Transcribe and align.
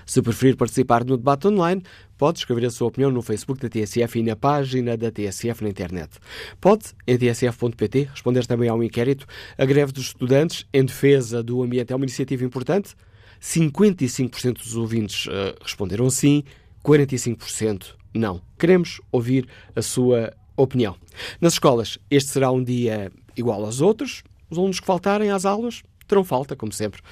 Se 0.06 0.22
preferir 0.22 0.56
participar 0.56 1.04
no 1.04 1.16
debate 1.16 1.46
online, 1.46 1.82
pode 2.16 2.38
escrever 2.38 2.66
a 2.66 2.70
sua 2.70 2.88
opinião 2.88 3.10
no 3.10 3.20
Facebook 3.20 3.60
da 3.60 3.68
TSF 3.68 4.18
e 4.18 4.22
na 4.22 4.34
página 4.34 4.96
da 4.96 5.10
TSF 5.10 5.62
na 5.62 5.68
internet. 5.68 6.18
Pode, 6.60 6.86
em 7.06 7.18
tsf.pt, 7.18 8.08
responder 8.10 8.46
também 8.46 8.68
ao 8.68 8.82
inquérito. 8.82 9.26
A 9.58 9.64
greve 9.64 9.92
dos 9.92 10.06
estudantes 10.06 10.66
em 10.72 10.84
defesa 10.84 11.42
do 11.42 11.62
ambiente 11.62 11.92
é 11.92 11.96
uma 11.96 12.04
iniciativa 12.04 12.44
importante? 12.44 12.94
55% 13.40 14.54
dos 14.54 14.76
ouvintes 14.76 15.26
uh, 15.26 15.54
responderam 15.62 16.08
sim, 16.10 16.42
45% 16.84 17.94
não. 18.14 18.40
Queremos 18.58 19.00
ouvir 19.12 19.46
a 19.76 19.82
sua 19.82 20.32
opinião. 20.56 20.96
Nas 21.40 21.52
escolas, 21.52 21.98
este 22.10 22.30
será 22.30 22.50
um 22.50 22.62
dia 22.62 23.12
igual 23.36 23.64
aos 23.64 23.80
outros. 23.80 24.22
Os 24.50 24.58
alunos 24.58 24.80
que 24.80 24.86
faltarem 24.86 25.30
às 25.30 25.44
aulas 25.44 25.82
terão 26.06 26.24
falta, 26.24 26.56
como 26.56 26.72
sempre. 26.72 27.02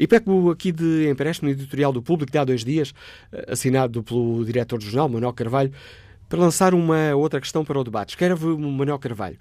E 0.00 0.06
pego 0.06 0.50
aqui 0.50 0.72
de 0.72 1.10
empréstimo 1.10 1.50
editorial 1.50 1.92
do 1.92 2.00
Público 2.00 2.32
de 2.32 2.38
há 2.38 2.42
dois 2.42 2.64
dias, 2.64 2.94
eh, 3.30 3.52
assinado 3.52 4.02
pelo 4.02 4.42
diretor 4.46 4.78
do 4.78 4.84
jornal, 4.86 5.10
Manuel 5.10 5.34
Carvalho, 5.34 5.70
para 6.26 6.40
lançar 6.40 6.72
uma 6.72 7.14
outra 7.14 7.38
questão 7.38 7.62
para 7.62 7.78
o 7.78 7.84
debate. 7.84 8.08
Escreve 8.08 8.46
Manuel 8.46 8.98
Carvalho. 8.98 9.36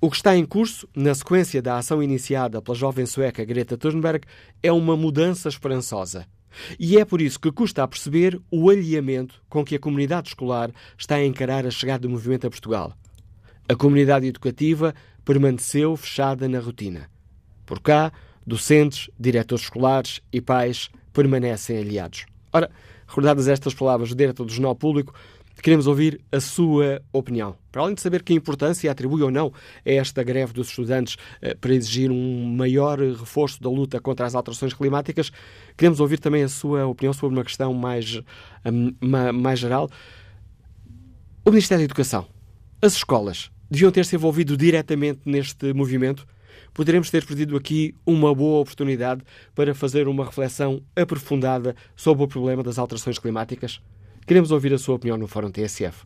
O 0.00 0.08
que 0.08 0.14
está 0.14 0.36
em 0.36 0.44
curso, 0.44 0.88
na 0.94 1.12
sequência 1.12 1.60
da 1.60 1.76
ação 1.76 2.00
iniciada 2.00 2.62
pela 2.62 2.76
jovem 2.76 3.04
sueca 3.04 3.44
Greta 3.44 3.76
Thunberg, 3.76 4.24
é 4.62 4.70
uma 4.70 4.96
mudança 4.96 5.48
esperançosa. 5.48 6.24
E 6.78 6.98
é 6.98 7.04
por 7.04 7.20
isso 7.20 7.40
que 7.40 7.50
custa 7.50 7.82
a 7.82 7.88
perceber 7.88 8.40
o 8.48 8.70
alinhamento 8.70 9.42
com 9.48 9.64
que 9.64 9.74
a 9.74 9.80
comunidade 9.80 10.28
escolar 10.28 10.70
está 10.96 11.16
a 11.16 11.26
encarar 11.26 11.66
a 11.66 11.70
chegada 11.72 12.02
do 12.02 12.10
movimento 12.10 12.46
a 12.46 12.50
Portugal. 12.50 12.92
A 13.68 13.74
comunidade 13.74 14.24
educativa 14.24 14.94
permaneceu 15.24 15.96
fechada 15.96 16.48
na 16.48 16.60
rotina. 16.60 17.10
Por 17.66 17.80
cá, 17.80 18.12
Docentes, 18.46 19.10
diretores 19.18 19.64
escolares 19.64 20.20
e 20.32 20.40
pais 20.40 20.88
permanecem 21.12 21.78
aliados. 21.78 22.26
Ora, 22.52 22.70
recordadas 23.06 23.48
estas 23.48 23.74
palavras 23.74 24.10
do 24.10 24.14
diretor 24.14 24.44
do 24.44 24.52
Jornal 24.52 24.74
Público, 24.74 25.14
queremos 25.62 25.86
ouvir 25.86 26.20
a 26.30 26.40
sua 26.40 27.02
opinião. 27.12 27.56
Para 27.72 27.82
além 27.82 27.94
de 27.94 28.00
saber 28.00 28.22
que 28.22 28.34
importância 28.34 28.90
atribui 28.90 29.22
ou 29.22 29.30
não 29.30 29.52
a 29.84 29.90
esta 29.90 30.22
greve 30.22 30.52
dos 30.52 30.68
estudantes 30.68 31.16
eh, 31.40 31.54
para 31.54 31.74
exigir 31.74 32.10
um 32.10 32.54
maior 32.54 32.98
reforço 32.98 33.60
da 33.62 33.68
luta 33.68 34.00
contra 34.00 34.26
as 34.26 34.34
alterações 34.34 34.74
climáticas, 34.74 35.32
queremos 35.76 35.98
ouvir 36.00 36.18
também 36.18 36.42
a 36.42 36.48
sua 36.48 36.86
opinião 36.86 37.12
sobre 37.12 37.36
uma 37.36 37.44
questão 37.44 37.72
mais, 37.72 38.20
hum, 38.64 38.94
mais 39.34 39.58
geral. 39.58 39.90
O 41.44 41.50
Ministério 41.50 41.80
da 41.80 41.84
Educação, 41.84 42.26
as 42.82 42.94
escolas, 42.94 43.50
deviam 43.70 43.90
ter 43.90 44.04
se 44.04 44.16
envolvido 44.16 44.56
diretamente 44.56 45.20
neste 45.24 45.72
movimento? 45.72 46.26
Poderemos 46.76 47.10
ter 47.10 47.24
perdido 47.24 47.56
aqui 47.56 47.94
uma 48.04 48.34
boa 48.34 48.60
oportunidade 48.60 49.22
para 49.54 49.74
fazer 49.74 50.06
uma 50.06 50.26
reflexão 50.26 50.82
aprofundada 50.94 51.74
sobre 51.96 52.22
o 52.22 52.28
problema 52.28 52.62
das 52.62 52.78
alterações 52.78 53.18
climáticas? 53.18 53.80
Queremos 54.26 54.50
ouvir 54.50 54.74
a 54.74 54.78
sua 54.78 54.96
opinião 54.96 55.16
no 55.16 55.26
Fórum 55.26 55.50
TSF. 55.50 56.04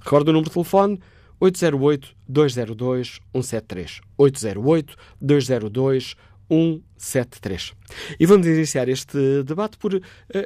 Recordo 0.00 0.28
o 0.28 0.32
número 0.32 0.48
de 0.48 0.54
telefone 0.54 1.00
808-202-173. 1.42 4.00
808-202-173. 4.16 4.96
173. 5.20 6.16
E 8.18 8.26
vamos 8.26 8.46
iniciar 8.46 8.88
este 8.88 9.42
debate 9.42 9.76
por 9.76 9.94
uh, 9.94 10.02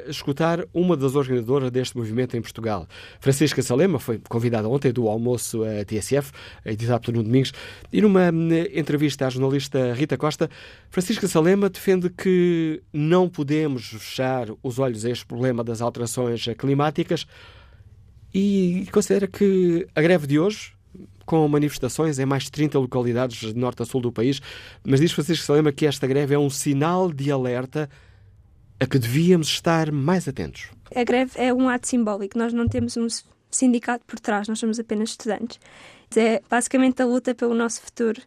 escutar 0.09 0.65
uma 0.75 0.97
das 0.97 1.15
organizadoras 1.15 1.71
deste 1.71 1.97
movimento 1.97 2.37
em 2.37 2.43
Portugal. 2.43 2.87
Francisca 3.21 3.63
Salema 3.63 3.99
foi 3.99 4.21
convidada 4.29 4.69
ontem 4.69 4.93
do 4.93 5.09
almoço 5.09 5.63
à 5.63 5.85
TSF, 5.85 6.33
editado 6.65 7.13
Nuno 7.13 7.25
Domingos, 7.25 7.53
e 7.93 8.01
numa 8.01 8.31
uh, 8.31 8.79
entrevista 8.79 9.27
à 9.27 9.31
jornalista 9.31 9.95
Rita 9.95 10.17
Costa, 10.17 10.51
Francisca 10.91 11.29
Salema 11.29 11.71
defende 11.71 12.11
que 12.11 12.83
não 12.93 13.29
podemos 13.29 13.89
fechar 13.89 14.49
os 14.63 14.79
olhos 14.79 15.05
a 15.05 15.11
este 15.11 15.27
problema 15.27 15.63
das 15.63 15.81
alterações 15.81 16.45
climáticas 16.59 17.27
e 18.33 18.87
considera 18.93 19.27
que 19.27 19.87
a 19.95 20.01
greve 20.01 20.27
de 20.27 20.39
hoje 20.39 20.73
com 21.31 21.47
manifestações 21.47 22.19
em 22.19 22.27
mais 22.27 22.43
de 22.43 22.51
30 22.51 22.77
localidades 22.77 23.39
de 23.39 23.55
norte 23.57 23.81
a 23.83 23.85
sul 23.85 24.01
do 24.01 24.11
país, 24.11 24.41
mas 24.83 24.99
diz 24.99 25.13
Francisco 25.13 25.47
Salema 25.47 25.71
que 25.71 25.87
esta 25.87 26.05
greve 26.05 26.35
é 26.35 26.39
um 26.39 26.51
sinal 26.51 27.13
de 27.13 27.31
alerta 27.31 27.89
a 28.81 28.85
que 28.85 28.99
devíamos 28.99 29.47
estar 29.47 29.93
mais 29.93 30.27
atentos. 30.27 30.71
A 30.93 31.05
greve 31.05 31.31
é 31.37 31.55
um 31.55 31.69
ato 31.69 31.87
simbólico, 31.87 32.37
nós 32.37 32.53
não 32.53 32.67
temos 32.67 32.97
um 32.97 33.07
sindicato 33.49 34.05
por 34.07 34.19
trás, 34.19 34.49
nós 34.49 34.59
somos 34.59 34.81
apenas 34.81 35.11
estudantes. 35.11 35.61
É 36.17 36.43
basicamente 36.51 37.01
a 37.01 37.07
luta 37.07 37.33
pelo 37.33 37.55
nosso 37.55 37.81
futuro 37.81 38.21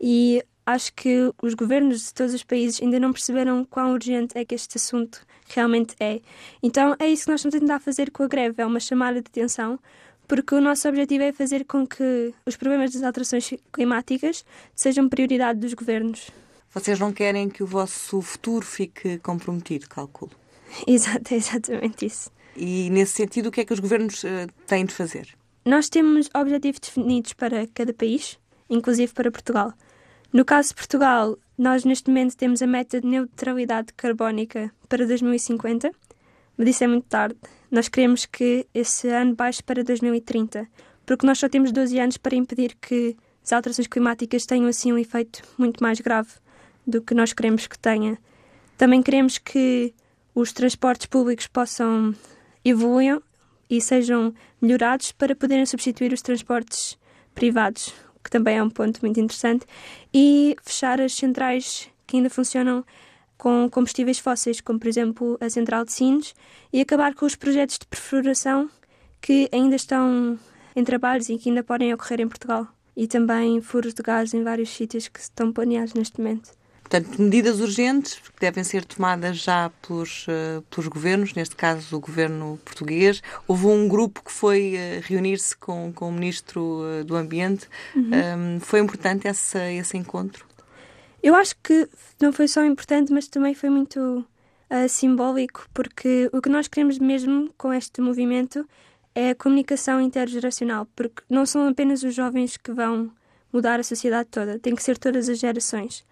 e 0.00 0.42
acho 0.64 0.94
que 0.94 1.30
os 1.42 1.52
governos 1.52 2.06
de 2.06 2.14
todos 2.14 2.32
os 2.32 2.42
países 2.42 2.80
ainda 2.80 2.98
não 2.98 3.12
perceberam 3.12 3.66
quão 3.66 3.92
urgente 3.92 4.32
é 4.34 4.46
que 4.46 4.54
este 4.54 4.78
assunto 4.78 5.20
realmente 5.54 5.94
é. 6.00 6.22
Então 6.62 6.96
é 6.98 7.06
isso 7.06 7.24
que 7.24 7.30
nós 7.32 7.40
estamos 7.40 7.54
a 7.54 7.60
tentar 7.60 7.80
fazer 7.80 8.10
com 8.10 8.22
a 8.22 8.28
greve, 8.28 8.62
é 8.62 8.64
uma 8.64 8.80
chamada 8.80 9.20
de 9.20 9.28
atenção 9.28 9.78
porque 10.26 10.54
o 10.54 10.60
nosso 10.60 10.88
objetivo 10.88 11.24
é 11.24 11.32
fazer 11.32 11.64
com 11.64 11.86
que 11.86 12.32
os 12.44 12.56
problemas 12.56 12.92
das 12.92 13.02
alterações 13.02 13.52
climáticas 13.72 14.44
sejam 14.74 15.08
prioridade 15.08 15.60
dos 15.60 15.74
governos. 15.74 16.30
Vocês 16.72 16.98
não 16.98 17.12
querem 17.12 17.48
que 17.48 17.62
o 17.62 17.66
vosso 17.66 18.20
futuro 18.20 18.64
fique 18.64 19.18
comprometido, 19.18 19.88
calculo. 19.88 20.32
Exato, 20.86 21.32
é 21.32 21.36
exatamente 21.36 22.06
isso. 22.06 22.30
E 22.56 22.90
nesse 22.90 23.14
sentido, 23.14 23.46
o 23.46 23.50
que 23.50 23.60
é 23.60 23.64
que 23.64 23.72
os 23.72 23.80
governos 23.80 24.24
uh, 24.24 24.46
têm 24.66 24.84
de 24.84 24.94
fazer? 24.94 25.28
Nós 25.64 25.88
temos 25.88 26.28
objetivos 26.34 26.80
definidos 26.80 27.32
para 27.32 27.66
cada 27.68 27.92
país, 27.92 28.38
inclusive 28.68 29.12
para 29.12 29.30
Portugal. 29.30 29.72
No 30.32 30.44
caso 30.44 30.70
de 30.70 30.74
Portugal, 30.74 31.38
nós 31.56 31.84
neste 31.84 32.08
momento 32.08 32.36
temos 32.36 32.60
a 32.60 32.66
meta 32.66 33.00
de 33.00 33.06
neutralidade 33.06 33.92
carbónica 33.94 34.70
para 34.88 35.06
2050, 35.06 35.90
mas 36.56 36.68
isso 36.68 36.84
é 36.84 36.86
muito 36.86 37.06
tarde. 37.06 37.36
Nós 37.70 37.88
queremos 37.88 38.26
que 38.26 38.66
esse 38.72 39.08
ano 39.08 39.34
baixe 39.34 39.62
para 39.62 39.82
2030, 39.82 40.66
porque 41.04 41.26
nós 41.26 41.38
só 41.38 41.48
temos 41.48 41.72
12 41.72 41.98
anos 41.98 42.16
para 42.16 42.34
impedir 42.34 42.76
que 42.80 43.16
as 43.44 43.52
alterações 43.52 43.86
climáticas 43.86 44.46
tenham 44.46 44.66
assim 44.66 44.92
um 44.92 44.98
efeito 44.98 45.42
muito 45.56 45.82
mais 45.82 46.00
grave 46.00 46.30
do 46.86 47.00
que 47.00 47.14
nós 47.14 47.32
queremos 47.32 47.66
que 47.66 47.78
tenha. 47.78 48.18
Também 48.76 49.02
queremos 49.02 49.38
que 49.38 49.94
os 50.34 50.52
transportes 50.52 51.06
públicos 51.06 51.46
possam 51.46 52.14
evoluir 52.64 53.20
e 53.70 53.80
sejam 53.80 54.34
melhorados 54.60 55.12
para 55.12 55.34
poderem 55.34 55.66
substituir 55.66 56.12
os 56.12 56.22
transportes 56.22 56.98
privados, 57.34 57.94
que 58.22 58.30
também 58.30 58.58
é 58.58 58.62
um 58.62 58.70
ponto 58.70 59.00
muito 59.02 59.18
interessante, 59.20 59.66
e 60.12 60.56
fechar 60.62 61.00
as 61.00 61.14
centrais 61.14 61.88
que 62.06 62.16
ainda 62.16 62.30
funcionam 62.30 62.84
com 63.36 63.68
combustíveis 63.70 64.18
fósseis, 64.18 64.60
como 64.60 64.78
por 64.78 64.88
exemplo 64.88 65.36
a 65.40 65.48
central 65.50 65.84
de 65.84 65.92
Sines, 65.92 66.34
e 66.72 66.80
acabar 66.80 67.14
com 67.14 67.26
os 67.26 67.34
projetos 67.34 67.78
de 67.78 67.86
perfuração 67.86 68.70
que 69.20 69.48
ainda 69.52 69.76
estão 69.76 70.38
em 70.74 70.84
trabalhos 70.84 71.28
e 71.28 71.38
que 71.38 71.48
ainda 71.48 71.62
podem 71.62 71.92
ocorrer 71.92 72.20
em 72.20 72.28
Portugal. 72.28 72.66
E 72.96 73.06
também 73.06 73.60
furos 73.60 73.92
de 73.92 74.02
gás 74.02 74.32
em 74.32 74.42
vários 74.42 74.70
sítios 74.70 75.08
que 75.08 75.20
estão 75.20 75.52
planeados 75.52 75.94
neste 75.94 76.18
momento. 76.18 76.50
Portanto, 76.88 77.20
medidas 77.20 77.58
urgentes 77.58 78.14
que 78.14 78.40
devem 78.40 78.62
ser 78.62 78.84
tomadas 78.84 79.38
já 79.38 79.70
pelos, 79.82 80.24
uh, 80.28 80.62
pelos 80.70 80.86
governos, 80.86 81.34
neste 81.34 81.56
caso 81.56 81.96
o 81.96 82.00
governo 82.00 82.60
português. 82.64 83.20
Houve 83.48 83.66
um 83.66 83.88
grupo 83.88 84.22
que 84.24 84.30
foi 84.30 84.76
uh, 84.76 85.02
reunir-se 85.02 85.56
com, 85.56 85.92
com 85.92 86.08
o 86.08 86.12
ministro 86.12 86.82
uh, 86.82 87.04
do 87.04 87.16
Ambiente. 87.16 87.68
Uhum. 87.94 88.10
Um, 88.56 88.60
foi 88.60 88.78
importante 88.78 89.26
esse, 89.26 89.58
esse 89.74 89.96
encontro? 89.96 90.46
Eu 91.26 91.34
acho 91.34 91.56
que 91.60 91.88
não 92.22 92.32
foi 92.32 92.46
só 92.46 92.64
importante, 92.64 93.12
mas 93.12 93.26
também 93.26 93.52
foi 93.52 93.68
muito 93.68 94.24
uh, 94.70 94.88
simbólico, 94.88 95.68
porque 95.74 96.30
o 96.32 96.40
que 96.40 96.48
nós 96.48 96.68
queremos 96.68 97.00
mesmo 97.00 97.52
com 97.58 97.72
este 97.72 98.00
movimento 98.00 98.64
é 99.12 99.30
a 99.30 99.34
comunicação 99.34 100.00
intergeracional, 100.00 100.86
porque 100.94 101.24
não 101.28 101.44
são 101.44 101.66
apenas 101.66 102.04
os 102.04 102.14
jovens 102.14 102.56
que 102.56 102.70
vão 102.70 103.10
mudar 103.52 103.80
a 103.80 103.82
sociedade 103.82 104.28
toda, 104.30 104.60
tem 104.60 104.76
que 104.76 104.84
ser 104.84 104.98
todas 104.98 105.28
as 105.28 105.40
gerações. 105.40 106.04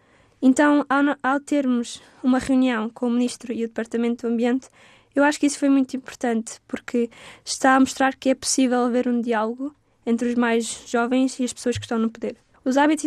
Então, 0.43 0.84
ao, 0.88 1.17
ao 1.22 1.38
termos 1.38 2.02
uma 2.20 2.40
reunião 2.40 2.90
com 2.90 3.06
o 3.06 3.10
Ministro 3.10 3.52
e 3.52 3.62
o 3.62 3.69
Departamento 3.69 4.26
do 4.26 4.32
Ambiente, 4.32 4.69
eu 5.14 5.22
acho 5.22 5.38
que 5.38 5.46
isso 5.46 5.60
foi 5.60 5.69
muito 5.69 5.96
importante, 5.96 6.60
porque 6.67 7.08
está 7.44 7.76
a 7.76 7.78
mostrar 7.78 8.17
que 8.17 8.31
é 8.31 8.34
possível 8.34 8.81
haver 8.81 9.06
um 9.06 9.20
diálogo 9.20 9.72
entre 10.05 10.31
os 10.31 10.34
mais 10.34 10.82
jovens 10.88 11.38
e 11.38 11.44
as 11.44 11.52
pessoas 11.52 11.78
que 11.78 11.84
estão 11.84 12.00
no 12.00 12.10
poder. 12.10 12.37
Os 12.64 12.78
hábitos 12.78 13.05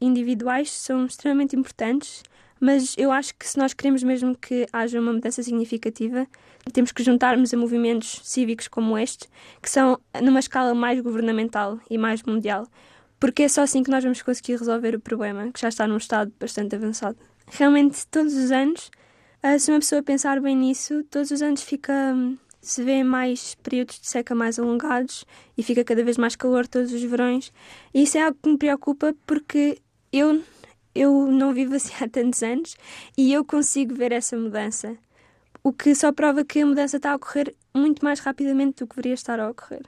individuais 0.00 0.70
são 0.70 1.04
extremamente 1.04 1.56
importantes, 1.56 2.22
mas 2.60 2.94
eu 2.96 3.10
acho 3.10 3.34
que 3.34 3.48
se 3.48 3.58
nós 3.58 3.74
queremos 3.74 4.02
mesmo 4.02 4.36
que 4.36 4.66
haja 4.72 5.00
uma 5.00 5.12
mudança 5.12 5.42
significativa, 5.42 6.26
temos 6.72 6.92
que 6.92 7.02
juntarmos 7.02 7.52
a 7.52 7.56
movimentos 7.56 8.20
cívicos 8.22 8.68
como 8.68 8.96
este, 8.96 9.28
que 9.60 9.68
são 9.68 9.98
numa 10.22 10.38
escala 10.38 10.74
mais 10.74 11.00
governamental 11.00 11.80
e 11.90 11.98
mais 11.98 12.22
mundial, 12.22 12.68
porque 13.18 13.42
é 13.42 13.48
só 13.48 13.62
assim 13.62 13.82
que 13.82 13.90
nós 13.90 14.04
vamos 14.04 14.22
conseguir 14.22 14.56
resolver 14.56 14.94
o 14.94 15.00
problema, 15.00 15.50
que 15.50 15.60
já 15.60 15.68
está 15.68 15.86
num 15.88 15.96
estado 15.96 16.32
bastante 16.38 16.76
avançado. 16.76 17.18
Realmente, 17.50 18.06
todos 18.06 18.34
os 18.34 18.52
anos, 18.52 18.90
ah, 19.42 19.58
se 19.58 19.72
uma 19.72 19.80
pessoa 19.80 20.02
pensar 20.02 20.40
bem 20.40 20.56
nisso, 20.56 21.02
todos 21.10 21.30
os 21.30 21.42
anos 21.42 21.62
fica 21.62 22.14
se 22.60 22.82
vê 22.84 23.02
mais 23.02 23.54
períodos 23.56 24.00
de 24.00 24.08
seca 24.08 24.34
mais 24.34 24.58
alongados 24.58 25.24
e 25.56 25.62
fica 25.62 25.84
cada 25.84 26.04
vez 26.04 26.18
mais 26.18 26.36
calor 26.36 26.66
todos 26.66 26.92
os 26.92 27.02
verões. 27.02 27.52
E 27.94 28.02
isso 28.02 28.18
é 28.18 28.22
algo 28.22 28.38
que 28.42 28.50
me 28.50 28.58
preocupa 28.58 29.14
porque 29.26 29.78
eu 30.12 30.42
eu 30.94 31.26
não 31.28 31.54
vivo 31.54 31.74
assim 31.74 31.92
há 32.02 32.08
tantos 32.08 32.42
anos 32.42 32.76
e 33.16 33.32
eu 33.32 33.44
consigo 33.44 33.94
ver 33.94 34.12
essa 34.12 34.36
mudança. 34.36 34.96
O 35.62 35.72
que 35.72 35.94
só 35.94 36.12
prova 36.12 36.44
que 36.44 36.60
a 36.60 36.66
mudança 36.66 36.96
está 36.96 37.12
a 37.12 37.16
ocorrer 37.16 37.54
muito 37.74 38.04
mais 38.04 38.20
rapidamente 38.20 38.78
do 38.78 38.86
que 38.86 38.96
deveria 38.96 39.14
estar 39.14 39.38
a 39.38 39.50
ocorrer. 39.50 39.82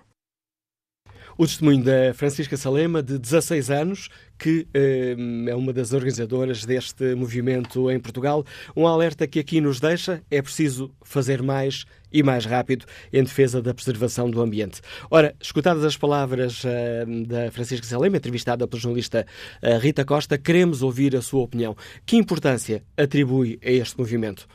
O 1.36 1.46
testemunho 1.46 1.82
da 1.82 2.12
Francisca 2.14 2.56
Salema, 2.56 3.02
de 3.02 3.18
16 3.18 3.70
anos, 3.70 4.08
que 4.38 4.66
eh, 4.74 5.16
é 5.48 5.54
uma 5.54 5.72
das 5.72 5.92
organizadoras 5.92 6.64
deste 6.64 7.14
movimento 7.14 7.90
em 7.90 7.98
Portugal. 7.98 8.44
Um 8.76 8.86
alerta 8.86 9.26
que 9.26 9.38
aqui 9.38 9.60
nos 9.60 9.80
deixa: 9.80 10.22
é 10.30 10.42
preciso 10.42 10.90
fazer 11.02 11.42
mais 11.42 11.84
e 12.12 12.22
mais 12.22 12.44
rápido 12.44 12.84
em 13.12 13.22
defesa 13.22 13.62
da 13.62 13.72
preservação 13.72 14.30
do 14.30 14.42
ambiente. 14.42 14.80
Ora, 15.10 15.34
escutadas 15.40 15.84
as 15.84 15.96
palavras 15.96 16.62
uh, 16.64 17.26
da 17.26 17.50
Francisca 17.50 17.86
Salema, 17.86 18.18
entrevistada 18.18 18.66
pelo 18.68 18.80
jornalista 18.80 19.26
uh, 19.62 19.78
Rita 19.78 20.04
Costa, 20.04 20.36
queremos 20.36 20.82
ouvir 20.82 21.16
a 21.16 21.22
sua 21.22 21.42
opinião. 21.42 21.74
Que 22.04 22.16
importância 22.16 22.82
atribui 22.96 23.58
a 23.64 23.70
este 23.70 23.98
movimento? 23.98 24.46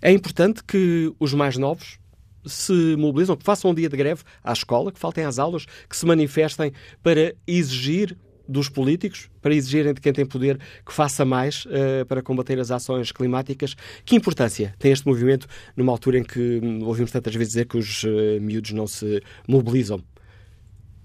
É 0.00 0.12
importante 0.12 0.62
que 0.62 1.12
os 1.18 1.34
mais 1.34 1.56
novos, 1.56 1.98
se 2.44 2.96
mobilizam, 2.96 3.36
que 3.36 3.44
façam 3.44 3.70
um 3.70 3.74
dia 3.74 3.88
de 3.88 3.96
greve 3.96 4.22
à 4.42 4.52
escola, 4.52 4.92
que 4.92 4.98
faltem 4.98 5.24
às 5.24 5.38
aulas, 5.38 5.66
que 5.88 5.96
se 5.96 6.06
manifestem 6.06 6.72
para 7.02 7.34
exigir 7.46 8.16
dos 8.48 8.68
políticos, 8.68 9.30
para 9.40 9.54
exigirem 9.54 9.94
de 9.94 10.00
quem 10.00 10.12
tem 10.12 10.26
poder 10.26 10.58
que 10.84 10.92
faça 10.92 11.24
mais 11.24 11.64
uh, 11.66 12.04
para 12.06 12.22
combater 12.22 12.58
as 12.58 12.70
ações 12.70 13.12
climáticas. 13.12 13.74
Que 14.04 14.16
importância 14.16 14.74
tem 14.78 14.92
este 14.92 15.06
movimento 15.06 15.46
numa 15.76 15.92
altura 15.92 16.18
em 16.18 16.24
que 16.24 16.60
hum, 16.62 16.84
ouvimos 16.84 17.10
tantas 17.10 17.34
vezes 17.34 17.54
dizer 17.54 17.66
que 17.66 17.78
os 17.78 18.04
uh, 18.04 18.40
miúdos 18.40 18.72
não 18.72 18.86
se 18.86 19.22
mobilizam? 19.48 20.02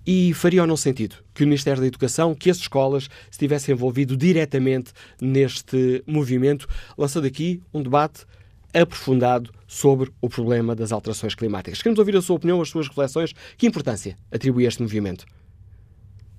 E 0.06 0.34
faria 0.34 0.62
ou 0.62 0.68
não 0.68 0.78
sentido 0.78 1.18
que 1.34 1.44
o 1.44 1.48
Ministério 1.48 1.82
da 1.82 1.88
Educação, 1.88 2.34
que 2.34 2.50
as 2.50 2.58
escolas 2.58 3.10
se 3.30 3.38
tivessem 3.38 3.76
envolvido 3.76 4.16
diretamente 4.16 4.94
neste 5.22 6.02
movimento, 6.08 6.66
lançando 6.98 7.28
aqui 7.28 7.62
um 7.74 7.84
debate 7.84 8.26
aprofundado 8.74 9.52
sobre 9.68 10.12
o 10.22 10.30
problema 10.30 10.76
das 10.76 10.92
alterações 10.92 11.36
climáticas. 11.36 11.82
Queremos 11.82 12.00
ouvir 12.00 12.16
a 12.16 12.22
sua 12.22 12.36
opinião, 12.36 12.62
as 12.62 12.70
suas 12.70 12.88
reflexões. 12.88 13.34
Que 13.58 13.68
importância 13.68 14.18
atribui 14.32 14.66
este 14.66 14.82
movimento? 14.82 15.26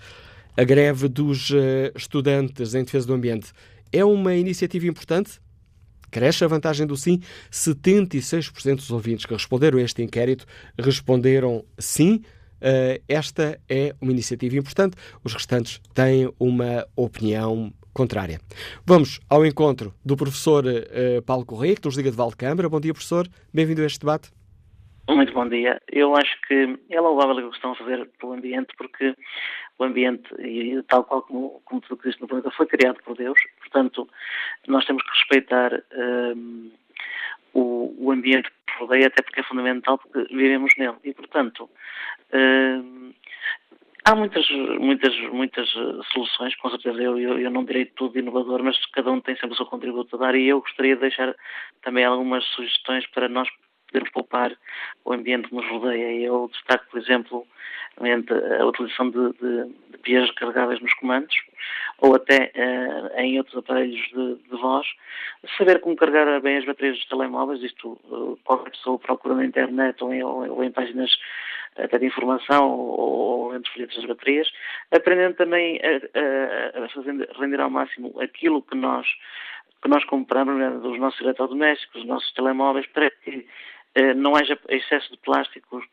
A 0.57 0.63
greve 0.63 1.07
dos 1.07 1.49
uh, 1.51 1.55
estudantes 1.95 2.73
em 2.73 2.83
defesa 2.83 3.07
do 3.07 3.13
ambiente 3.13 3.51
é 3.91 4.03
uma 4.03 4.35
iniciativa 4.35 4.87
importante? 4.87 5.39
Cresce 6.09 6.43
a 6.43 6.47
vantagem 6.47 6.87
do 6.87 6.95
sim. 6.95 7.21
76% 7.51 8.75
dos 8.75 8.91
ouvintes 8.91 9.25
que 9.25 9.33
responderam 9.33 9.77
a 9.77 9.81
este 9.81 10.01
inquérito 10.01 10.45
responderam 10.77 11.63
sim. 11.77 12.21
Uh, 12.57 13.01
esta 13.07 13.59
é 13.69 13.93
uma 14.01 14.11
iniciativa 14.11 14.55
importante, 14.55 14.97
os 15.23 15.33
restantes 15.33 15.79
têm 15.93 16.31
uma 16.39 16.85
opinião 16.95 17.71
contrária. 17.93 18.39
Vamos 18.85 19.19
ao 19.29 19.45
encontro 19.45 19.93
do 20.05 20.15
professor 20.15 20.65
uh, 20.65 21.21
Paulo 21.25 21.45
Correia, 21.45 21.75
que 21.75 21.85
nos 21.85 21.97
liga 21.97 22.11
de 22.11 22.17
Valdecâmara. 22.17 22.69
Bom 22.69 22.79
dia, 22.79 22.93
professor. 22.93 23.27
Bem-vindo 23.53 23.81
a 23.81 23.85
este 23.85 23.99
debate. 23.99 24.31
Muito 25.09 25.33
bom 25.33 25.47
dia. 25.47 25.81
Eu 25.89 26.15
acho 26.15 26.41
que 26.47 26.77
é 26.89 26.99
louvável 26.99 27.47
o 27.47 27.49
que 27.49 27.55
estão 27.55 27.71
a 27.71 27.75
fazer 27.75 28.09
pelo 28.19 28.33
ambiente, 28.33 28.73
porque 28.77 29.15
o 29.79 29.83
ambiente, 29.83 30.29
e 30.39 30.83
tal 30.83 31.05
qual 31.05 31.21
como, 31.21 31.61
como 31.63 31.81
tudo 31.81 31.97
que 31.97 32.07
existe 32.07 32.21
no 32.21 32.27
planeta, 32.27 32.51
foi 32.51 32.65
criado 32.65 32.97
por 33.03 33.15
Deus. 33.15 33.39
Portanto, 33.59 34.07
nós 34.67 34.85
temos 34.85 35.01
que 35.03 35.17
respeitar 35.17 35.81
um, 36.35 36.71
o, 37.57 37.95
o 37.97 38.11
ambiente 38.11 38.49
que 38.49 38.77
rodeia, 38.79 39.07
até 39.07 39.23
porque 39.23 39.39
é 39.39 39.43
fundamental, 39.43 39.97
porque 39.97 40.33
vivemos 40.33 40.71
nele. 40.77 40.97
E, 41.03 41.11
portanto, 41.13 41.63
uh, 41.63 43.13
há 44.05 44.15
muitas, 44.15 44.47
muitas, 44.79 45.19
muitas 45.31 45.67
soluções, 46.13 46.55
com 46.57 46.69
certeza 46.69 47.01
eu, 47.01 47.17
eu, 47.17 47.39
eu, 47.39 47.49
não 47.49 47.65
direi 47.65 47.85
tudo 47.85 48.19
inovador, 48.19 48.61
mas 48.63 48.77
cada 48.91 49.11
um 49.11 49.19
tem 49.19 49.35
sempre 49.35 49.53
o 49.53 49.55
seu 49.55 49.65
contributo 49.65 50.15
a 50.15 50.19
dar 50.19 50.35
e 50.35 50.47
eu 50.47 50.61
gostaria 50.61 50.95
de 50.95 51.01
deixar 51.01 51.35
também 51.81 52.05
algumas 52.05 52.45
sugestões 52.45 53.07
para 53.07 53.27
nós 53.27 53.49
podermos 53.87 54.11
poupar 54.11 54.57
o 55.05 55.13
ambiente 55.13 55.49
que 55.49 55.55
nos 55.55 55.67
rodeia. 55.69 56.19
Eu 56.21 56.49
destaco, 56.51 56.85
por 56.91 56.99
exemplo, 56.99 57.47
a 57.97 58.65
utilização 58.65 59.09
de, 59.09 59.33
de, 59.33 59.73
de 59.91 59.97
pias 60.03 60.29
recarregáveis 60.29 60.79
nos 60.79 60.93
comandos 60.95 61.35
ou 61.99 62.15
até 62.15 62.51
uh, 62.55 63.19
em 63.19 63.37
outros 63.39 63.57
aparelhos 63.57 63.99
de, 64.09 64.35
de, 64.35 64.57
voz. 64.57 64.85
Saber 65.57 65.79
como 65.81 65.95
carregar 65.95 66.39
bem 66.41 66.57
as 66.57 66.65
baterias 66.65 66.97
dos 66.97 67.07
telemóveis, 67.07 67.63
isto 67.63 67.99
uh, 68.05 68.37
qualquer 68.43 68.71
pessoa 68.71 68.99
procura 68.99 69.35
na 69.35 69.45
internet 69.45 70.03
ou 70.03 70.13
em, 70.13 70.23
ou 70.23 70.63
em 70.63 70.71
páginas 70.71 71.11
até 71.75 71.97
de 71.97 72.05
informação 72.05 72.69
ou, 72.69 72.99
ou 72.99 73.55
entre 73.55 73.71
folhetos 73.71 73.95
das 73.95 74.05
baterias, 74.05 74.51
aprendendo 74.91 75.35
também 75.35 75.79
a, 75.81 76.79
a, 76.79 76.85
a 76.85 77.39
render 77.39 77.59
ao 77.59 77.69
máximo 77.69 78.13
aquilo 78.19 78.61
que 78.61 78.75
nós 78.75 79.07
que 79.79 79.87
nós 79.87 80.03
compramos 80.05 80.55
né, 80.55 80.71
dos 80.71 80.99
nossos 80.99 81.21
eletrodomésticos, 81.21 82.01
dos 82.01 82.07
nossos 82.07 82.33
telemóveis, 82.33 82.87
para 82.87 83.11
que 83.11 83.45
não 84.15 84.35
haja 84.35 84.57
excesso 84.69 85.11
de 85.11 85.17
plásticos 85.17 85.83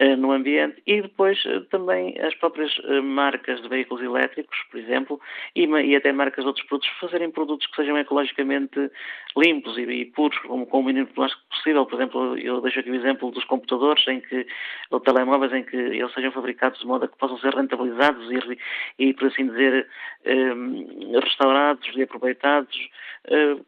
uh, 0.00 0.16
no 0.16 0.32
ambiente 0.32 0.82
e 0.86 1.02
depois 1.02 1.42
também 1.70 2.18
as 2.20 2.34
próprias 2.34 2.72
marcas 3.02 3.60
de 3.62 3.68
veículos 3.68 4.02
elétricos, 4.02 4.56
por 4.70 4.78
exemplo, 4.78 5.20
e, 5.54 5.96
até 5.96 6.12
marcas 6.12 6.44
de 6.44 6.48
outros 6.48 6.66
produtos, 6.66 6.90
fazerem 7.00 7.30
produtos 7.30 7.66
que 7.66 7.76
sejam 7.76 7.98
ecologicamente 7.98 8.90
limpos 9.36 9.76
e, 9.78 10.04
puros, 10.06 10.38
com, 10.38 10.64
com 10.66 10.80
o 10.80 10.84
mínimo 10.84 11.06
plástico 11.08 11.42
possível. 11.50 11.86
Por 11.86 11.96
exemplo, 11.96 12.38
eu 12.38 12.60
deixo 12.60 12.80
aqui 12.80 12.90
o 12.90 12.94
exemplo 12.94 13.30
dos 13.30 13.44
computadores, 13.44 14.06
em 14.08 14.20
que, 14.20 14.46
ou 14.90 15.00
telemóveis, 15.00 15.52
em 15.52 15.64
que 15.64 15.76
eles 15.76 16.12
sejam 16.12 16.32
fabricados 16.32 16.78
de 16.80 16.86
modo 16.86 17.04
a 17.04 17.08
que 17.08 17.18
possam 17.18 17.38
ser 17.38 17.54
rentabilizados 17.54 18.30
e, 18.30 18.58
e 18.98 19.14
por 19.14 19.28
assim 19.28 19.48
dizer, 19.48 19.88
um, 20.26 21.18
restaurados 21.20 21.88
e 21.96 22.02
aproveitados, 22.02 22.76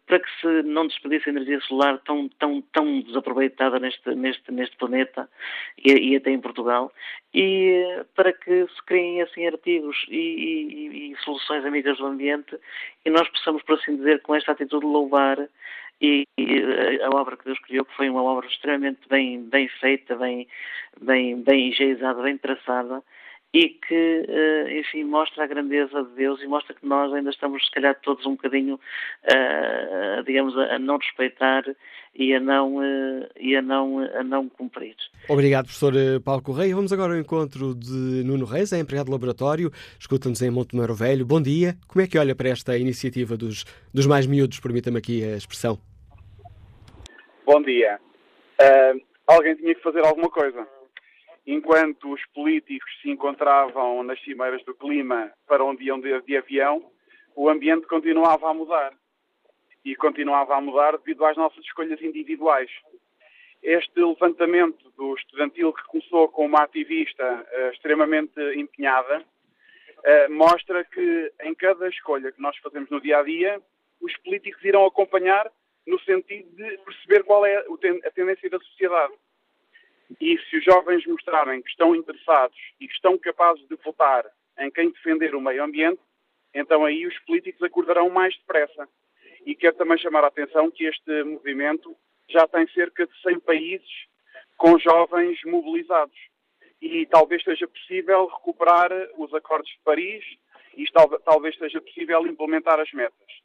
para 0.07 0.21
que 0.21 0.31
se 0.41 0.63
não 0.63 0.87
desperdice 0.87 1.29
energia 1.29 1.61
solar 1.61 1.99
tão, 1.99 2.29
tão, 2.39 2.63
tão 2.73 3.01
desaproveitada 3.01 3.79
neste, 3.81 4.15
neste, 4.15 4.53
neste 4.53 4.77
planeta 4.77 5.29
e, 5.79 5.93
e 5.93 6.17
até 6.17 6.31
em 6.31 6.41
Portugal, 6.41 6.93
e 7.35 8.05
para 8.15 8.33
que 8.33 8.67
se 8.67 8.85
criem 8.87 9.23
assim 9.23 9.47
artigos 9.47 9.97
e, 10.09 10.17
e, 10.17 11.13
e, 11.13 11.17
soluções 11.25 11.65
amigas 11.65 11.99
do 11.99 12.07
ambiente 12.07 12.59
e 13.05 13.11
nós 13.11 13.29
possamos, 13.29 13.63
por 13.63 13.79
assim 13.79 13.97
dizer, 13.97 14.23
com 14.23 14.35
esta 14.35 14.53
atitude 14.53 14.87
louvar 14.87 15.39
e, 16.01 16.27
a 17.03 17.11
obra 17.15 17.37
que 17.37 17.45
Deus 17.45 17.59
criou, 17.61 17.85
que 17.85 17.95
foi 17.95 18.09
uma 18.09 18.23
obra 18.23 18.47
extremamente 18.47 19.01
bem, 19.09 19.43
bem 19.43 19.69
feita, 19.69 20.17
bem, 20.17 20.49
bem, 21.01 21.43
bem 21.43 21.69
engeizada, 21.69 22.23
bem 22.23 22.39
traçada, 22.39 23.03
e 23.53 23.69
que, 23.69 24.27
eh, 24.29 24.79
enfim, 24.79 25.03
mostra 25.05 25.43
a 25.43 25.47
grandeza 25.47 26.05
de 26.05 26.11
Deus 26.15 26.41
e 26.41 26.47
mostra 26.47 26.73
que 26.75 26.87
nós 26.87 27.13
ainda 27.13 27.31
estamos, 27.31 27.65
se 27.65 27.71
calhar, 27.73 27.99
todos 28.01 28.25
um 28.25 28.33
bocadinho, 28.33 28.75
uh, 29.25 30.23
digamos, 30.25 30.57
a, 30.57 30.79
não 30.79 30.99
respeitar 30.99 31.65
e 32.15 32.33
a 32.33 32.39
não, 32.39 32.77
uh, 32.77 33.29
e 33.41 33.57
a 33.57 33.63
não, 33.63 33.99
a 33.99 34.23
não 34.23 34.49
cumprir. 34.49 34.95
Obrigado, 35.29 35.65
professor 35.65 35.93
Paulo 36.25 36.43
Correia. 36.43 36.77
Vamos 36.77 36.93
agora 36.93 37.15
ao 37.15 37.19
encontro 37.19 37.75
de 37.75 38.23
Nuno 38.25 38.45
Reis, 38.45 38.73
é 38.73 38.79
empregado 38.79 39.07
de 39.07 39.13
laboratório, 39.13 39.73
escuta-nos 39.99 40.41
em 40.43 40.51
Montemoro 40.51 40.95
Velho. 40.95 41.27
Bom 41.27 41.43
dia. 41.43 41.75
Como 41.89 42.05
é 42.05 42.07
que 42.07 42.19
olha 42.19 42.37
para 42.37 42.51
esta 42.51 42.79
iniciativa 42.79 43.37
dos, 43.37 43.65
dos 43.93 44.07
mais 44.07 44.27
miúdos, 44.27 44.61
permita-me 44.61 44.99
aqui 44.99 45.25
a 45.25 45.37
expressão? 45.37 45.77
Bom 47.45 47.61
dia. 47.63 47.99
Uh, 48.63 49.01
alguém 49.27 49.57
tinha 49.57 49.75
que 49.75 49.83
fazer 49.83 50.05
alguma 50.05 50.31
coisa 50.31 50.65
enquanto 51.53 52.13
os 52.13 52.25
políticos 52.27 52.89
se 53.03 53.11
encontravam 53.11 54.03
nas 54.05 54.21
cimeiras 54.23 54.65
do 54.65 54.75
clima 54.75 55.33
para 55.49 55.65
onde 55.65 55.85
iam 55.85 56.01
de, 56.01 56.21
de 56.23 56.37
avião, 56.37 56.91
o 57.35 57.49
ambiente 57.49 57.87
continuava 57.87 58.49
a 58.49 58.55
mudar. 58.55 58.93
E 59.85 59.97
continuava 59.97 60.55
a 60.55 60.61
mudar 60.61 60.97
devido 60.99 61.25
às 61.25 61.37
nossas 61.37 61.65
escolhas 61.65 62.01
individuais. 62.03 62.71
Este 63.63 64.01
levantamento 64.01 64.91
do 64.97 65.15
estudantil 65.15 65.73
que 65.73 65.83
começou 65.85 66.29
com 66.29 66.47
uma 66.47 66.63
ativista 66.63 67.25
uh, 67.25 67.71
extremamente 67.73 68.39
empenhada 68.57 69.21
uh, 69.21 70.33
mostra 70.33 70.85
que 70.85 71.33
em 71.43 71.55
cada 71.55 71.89
escolha 71.89 72.31
que 72.31 72.41
nós 72.41 72.57
fazemos 72.59 72.89
no 72.91 73.01
dia 73.01 73.19
a 73.19 73.23
dia, 73.23 73.61
os 74.01 74.17
políticos 74.19 74.63
irão 74.65 74.87
acompanhar 74.87 75.51
no 75.87 75.99
sentido 76.01 76.49
de 76.55 76.79
perceber 76.79 77.25
qual 77.25 77.45
é 77.45 77.57
a 77.57 78.11
tendência 78.13 78.49
da 78.49 78.59
sociedade. 78.61 79.15
E 80.19 80.39
se 80.39 80.57
os 80.57 80.65
jovens 80.65 81.07
mostrarem 81.07 81.63
que 81.63 81.71
estão 81.71 81.95
interessados 81.95 82.59
e 82.81 82.89
que 82.89 82.95
estão 82.95 83.19
capazes 83.19 83.67
de 83.69 83.77
votar 83.77 84.25
em 84.59 84.71
quem 84.71 84.91
defender 84.91 85.35
o 85.35 85.41
meio 85.41 85.63
ambiente, 85.63 86.01
então 86.55 86.85
aí 86.85 87.07
os 87.07 87.19
políticos 87.21 87.63
acordarão 87.63 88.09
mais 88.11 88.37
depressa. 88.37 88.89
E 89.47 89.55
quero 89.55 89.77
também 89.77 89.99
chamar 89.99 90.25
a 90.25 90.29
atenção 90.29 90.71
que 90.71 90.85
este 90.85 91.23
movimento 91.25 91.97
já 92.29 92.47
tem 92.47 92.67
cerca 92.69 93.07
de 93.07 93.23
100 93.23 93.41
países 93.41 94.07
com 94.57 94.79
jovens 94.79 95.39
mobilizados. 95.45 96.19
E 96.81 97.07
talvez 97.07 97.43
seja 97.43 97.67
possível 97.69 98.27
recuperar 98.27 98.91
os 99.17 99.33
acordos 99.35 99.71
de 99.71 99.79
Paris 99.85 100.25
e 100.77 100.85
talvez 101.25 101.57
seja 101.57 101.81
possível 101.81 102.27
implementar 102.27 102.79
as 102.81 102.91
metas. 102.93 103.41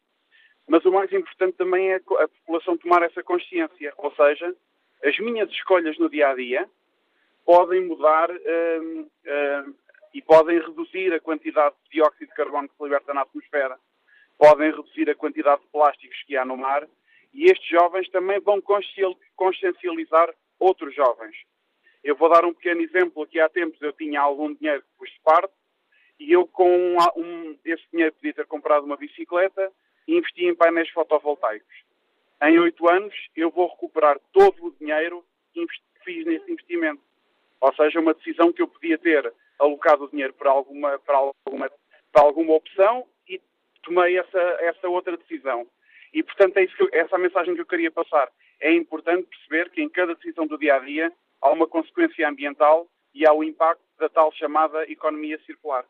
Mas 0.67 0.83
o 0.85 0.91
mais 0.91 1.11
importante 1.13 1.57
também 1.57 1.91
é 1.91 1.95
a 1.95 2.27
população 2.27 2.77
tomar 2.77 3.03
essa 3.03 3.21
consciência, 3.23 3.93
ou 3.97 4.13
seja, 4.15 4.55
as 5.03 5.17
minhas 5.19 5.49
escolhas 5.49 5.97
no 5.97 6.09
dia 6.09 6.29
a 6.29 6.35
dia 6.35 6.69
podem 7.45 7.85
mudar 7.85 8.29
um, 8.31 8.99
um, 8.99 9.75
e 10.13 10.21
podem 10.21 10.59
reduzir 10.59 11.13
a 11.13 11.19
quantidade 11.19 11.75
de 11.83 11.91
dióxido 11.91 12.27
de 12.27 12.35
carbono 12.35 12.67
que 12.67 12.75
se 12.75 12.83
liberta 12.83 13.13
na 13.13 13.21
atmosfera, 13.21 13.77
podem 14.37 14.71
reduzir 14.71 15.09
a 15.09 15.15
quantidade 15.15 15.61
de 15.61 15.67
plásticos 15.67 16.23
que 16.23 16.35
há 16.35 16.43
no 16.43 16.57
mar 16.57 16.87
e 17.33 17.45
estes 17.45 17.67
jovens 17.67 18.09
também 18.09 18.39
vão 18.39 18.61
consciencializar 19.35 20.33
outros 20.57 20.95
jovens. 20.95 21.35
Eu 22.03 22.15
vou 22.15 22.29
dar 22.29 22.45
um 22.45 22.53
pequeno 22.53 22.81
exemplo. 22.81 23.23
Aqui 23.23 23.39
há 23.39 23.49
tempos 23.49 23.81
eu 23.81 23.91
tinha 23.91 24.21
algum 24.21 24.53
dinheiro 24.53 24.81
que 24.81 24.87
pus 24.97 25.09
de 25.09 25.19
parte 25.21 25.53
e 26.19 26.31
eu 26.31 26.47
com 26.47 26.95
um, 27.17 27.57
esse 27.65 27.83
dinheiro 27.91 28.13
podia 28.13 28.33
ter 28.33 28.45
comprado 28.45 28.85
uma 28.85 28.95
bicicleta 28.95 29.71
e 30.07 30.17
investi 30.17 30.45
em 30.45 30.55
painéis 30.55 30.89
fotovoltaicos 30.91 31.85
em 32.43 32.59
oito 32.59 32.87
anos 32.87 33.13
eu 33.35 33.49
vou 33.49 33.67
recuperar 33.67 34.19
todo 34.31 34.65
o 34.65 34.75
dinheiro 34.79 35.25
que 35.53 35.65
fiz 36.03 36.25
nesse 36.25 36.51
investimento. 36.51 37.01
Ou 37.61 37.73
seja, 37.75 37.99
uma 37.99 38.13
decisão 38.13 38.51
que 38.51 38.61
eu 38.61 38.67
podia 38.67 38.97
ter 38.97 39.33
alocado 39.57 40.03
o 40.03 40.09
dinheiro 40.09 40.33
para 40.33 40.51
alguma, 40.51 40.99
para 40.99 41.17
alguma, 41.17 41.71
para 42.11 42.23
alguma 42.23 42.53
opção 42.53 43.05
e 43.27 43.41
tomei 43.81 44.17
essa, 44.17 44.39
essa 44.61 44.87
outra 44.87 45.17
decisão. 45.17 45.65
E, 46.13 46.23
portanto, 46.23 46.57
é 46.57 46.63
isso 46.63 46.75
que 46.75 46.95
essa 46.95 47.15
é 47.15 47.17
a 47.17 47.21
mensagem 47.21 47.55
que 47.55 47.61
eu 47.61 47.65
queria 47.65 47.91
passar. 47.91 48.29
É 48.59 48.71
importante 48.71 49.27
perceber 49.27 49.69
que 49.71 49.81
em 49.81 49.89
cada 49.89 50.15
decisão 50.15 50.47
do 50.47 50.57
dia 50.57 50.75
a 50.75 50.79
dia 50.79 51.11
há 51.41 51.49
uma 51.49 51.67
consequência 51.67 52.27
ambiental 52.27 52.87
e 53.13 53.27
há 53.27 53.33
o 53.33 53.43
impacto 53.43 53.81
da 53.97 54.09
tal 54.09 54.31
chamada 54.33 54.89
economia 54.89 55.39
circular. 55.45 55.85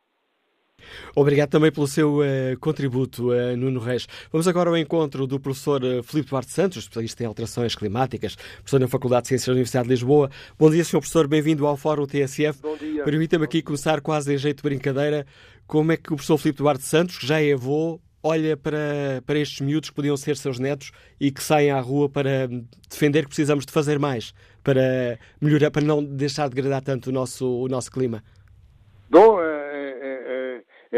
Obrigado 1.16 1.50
também 1.50 1.72
pelo 1.72 1.88
seu 1.88 2.20
uh, 2.20 2.24
contributo, 2.60 3.32
uh, 3.32 3.56
Nuno 3.56 3.80
Reis. 3.80 4.06
Vamos 4.32 4.48
agora 4.50 4.70
ao 4.70 4.78
encontro 4.78 5.26
do 5.26 5.40
professor 5.40 5.82
uh, 5.82 6.04
Filipe 6.04 6.30
Duarte 6.30 6.52
Santos, 6.52 6.80
especialista 6.80 7.24
em 7.24 7.26
alterações 7.26 7.74
climáticas, 7.74 8.36
professor 8.36 8.80
na 8.82 8.88
Faculdade 8.88 9.24
de 9.24 9.28
Ciências 9.30 9.48
da 9.48 9.54
Universidade 9.54 9.88
de 9.88 9.94
Lisboa. 9.94 10.30
Bom 10.60 10.70
dia, 10.70 10.84
senhor 10.84 11.00
professor, 11.00 11.26
bem-vindo 11.26 11.66
ao 11.66 11.78
Fórum 11.78 12.06
TSF. 12.06 12.60
Bom 12.62 12.76
dia. 12.76 13.04
Permita-me 13.06 13.46
aqui 13.46 13.62
começar 13.62 14.02
quase 14.02 14.34
em 14.34 14.38
jeito 14.38 14.58
de 14.58 14.64
brincadeira. 14.64 15.26
Como 15.66 15.92
é 15.94 15.98
que 15.98 16.12
o 16.12 16.16
professor 16.18 16.38
Filipe 16.38 16.58
Duarte 16.60 16.84
Santos, 16.84 17.18
que 17.18 17.26
já 17.26 17.42
é 17.42 17.54
avô, 17.54 18.00
olha 18.22 18.58
para, 18.58 19.24
para 19.26 19.40
estes 19.40 19.62
miúdos 19.62 19.90
que 19.90 19.96
podiam 19.96 20.18
ser 20.18 20.36
seus 20.36 20.60
netos 20.60 20.92
e 21.18 21.32
que 21.32 21.42
saem 21.42 21.72
à 21.72 21.80
rua 21.80 22.10
para 22.10 22.50
defender 22.90 23.22
que 23.22 23.30
precisamos 23.30 23.66
de 23.66 23.72
fazer 23.72 23.98
mais 24.00 24.34
para 24.62 25.18
melhorar, 25.40 25.72
para 25.72 25.84
não 25.84 26.04
deixar 26.04 26.50
de 26.50 26.56
degradar 26.56 26.82
tanto 26.82 27.10
o 27.10 27.14
nosso, 27.14 27.48
o 27.48 27.68
nosso 27.70 27.90
clima? 27.90 28.22
Bom, 29.10 29.40
é 29.40 29.55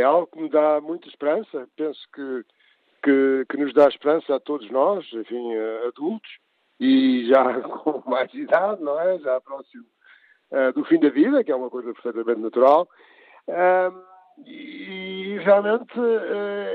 algo 0.04 0.28
que 0.28 0.42
me 0.42 0.50
dá 0.50 0.80
muita 0.82 1.08
esperança. 1.08 1.68
Penso 1.76 2.00
que, 2.14 2.46
que, 3.04 3.46
que 3.50 3.58
nos 3.58 3.74
dá 3.74 3.88
esperança 3.88 4.36
a 4.36 4.40
todos 4.40 4.70
nós, 4.70 5.06
enfim, 5.14 5.56
adultos, 5.88 6.32
e 6.80 7.26
já 7.28 7.62
com 7.62 8.04
mais 8.10 8.34
idade, 8.34 8.82
não 8.82 9.00
é? 9.00 9.18
Já 9.20 9.40
próximo 9.42 9.86
uh, 10.52 10.74
do 10.74 10.86
fim 10.86 11.00
da 11.00 11.10
vida, 11.10 11.44
que 11.44 11.52
é 11.52 11.56
uma 11.56 11.70
coisa 11.70 11.94
perfeitamente 11.94 12.42
natural. 12.42 12.88
e 14.46 15.40
realmente 15.44 16.00
uh, 16.00 16.20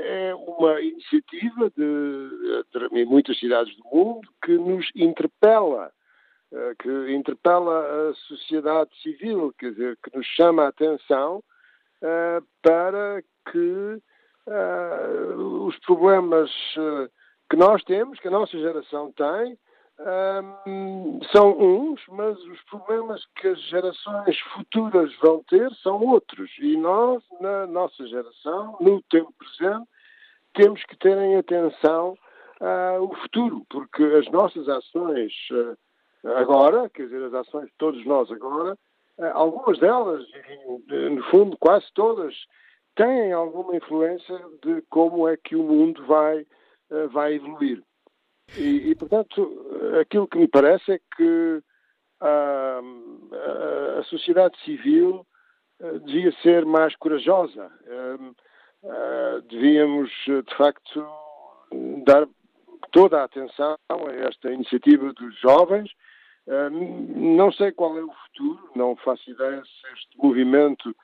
é 0.03 0.35
uma 0.35 0.81
iniciativa 0.81 1.69
de, 1.69 2.63
de, 2.73 2.99
em 2.99 3.05
muitas 3.05 3.39
cidades 3.39 3.75
do 3.77 3.83
mundo 3.85 4.27
que 4.43 4.53
nos 4.57 4.89
interpela, 4.95 5.91
uh, 6.51 6.75
que 6.79 7.13
interpela 7.13 8.09
a 8.09 8.13
sociedade 8.15 8.91
civil, 9.01 9.53
quer 9.57 9.71
dizer, 9.71 9.97
que 10.03 10.15
nos 10.15 10.25
chama 10.27 10.63
a 10.63 10.67
atenção 10.69 11.43
uh, 12.03 12.45
para 12.61 13.23
que 13.51 14.01
uh, 14.47 15.65
os 15.65 15.77
problemas 15.79 16.49
uh, 16.77 17.09
que 17.49 17.55
nós 17.55 17.83
temos, 17.83 18.19
que 18.19 18.27
a 18.27 18.31
nossa 18.31 18.57
geração 18.57 19.11
tem, 19.13 19.57
são 21.31 21.55
uns, 21.57 22.01
mas 22.09 22.37
os 22.45 22.61
problemas 22.63 23.23
que 23.35 23.47
as 23.47 23.61
gerações 23.69 24.39
futuras 24.53 25.15
vão 25.21 25.43
ter 25.43 25.71
são 25.75 26.01
outros. 26.01 26.49
E 26.59 26.75
nós, 26.75 27.23
na 27.39 27.67
nossa 27.67 28.05
geração, 28.07 28.75
no 28.81 29.01
tempo 29.03 29.31
presente, 29.37 29.87
temos 30.53 30.83
que 30.85 30.97
ter 30.97 31.17
em 31.17 31.37
atenção 31.37 32.17
uh, 32.61 33.03
o 33.03 33.15
futuro, 33.15 33.65
porque 33.69 34.03
as 34.03 34.29
nossas 34.31 34.67
ações 34.69 35.33
uh, 35.51 35.77
agora, 36.37 36.89
quer 36.89 37.03
dizer, 37.03 37.23
as 37.23 37.33
ações 37.33 37.65
de 37.65 37.73
todos 37.77 38.05
nós 38.05 38.31
agora, 38.31 38.71
eh, 38.71 38.77
algumas 39.33 39.79
delas, 39.79 40.25
no 40.87 41.23
fundo, 41.29 41.57
quase 41.59 41.85
todas, 41.93 42.33
têm 42.95 43.31
alguma 43.31 43.75
influência 43.75 44.39
de 44.63 44.81
como 44.89 45.27
é 45.27 45.37
que 45.37 45.55
o 45.55 45.63
mundo 45.63 46.05
vai, 46.05 46.45
eh, 46.91 47.07
vai 47.07 47.33
evoluir. 47.35 47.83
E, 48.57 48.91
e, 48.91 48.95
portanto, 48.95 49.99
aquilo 49.99 50.27
que 50.27 50.37
me 50.37 50.47
parece 50.47 50.93
é 50.93 50.99
que 51.15 51.63
a, 52.19 52.81
a, 53.31 53.99
a 53.99 54.03
sociedade 54.03 54.57
civil 54.63 55.25
eh, 55.79 55.99
devia 55.99 56.31
ser 56.41 56.65
mais 56.65 56.95
corajosa. 56.95 57.71
Devíamos, 59.49 60.11
de 60.25 60.55
facto, 60.57 61.07
dar 62.05 62.27
toda 62.91 63.21
a 63.21 63.23
atenção 63.23 63.77
a 63.89 64.11
esta 64.27 64.51
iniciativa 64.51 65.13
dos 65.13 65.39
jovens 65.39 65.89
não 66.47 67.51
sei 67.51 67.71
qual 67.71 67.97
é 67.97 68.03
o 68.03 68.11
futuro, 68.11 68.69
não 68.75 68.95
faço 68.97 69.29
ideia 69.29 69.61
se 69.63 69.93
este 69.93 70.17
movimento 70.17 70.95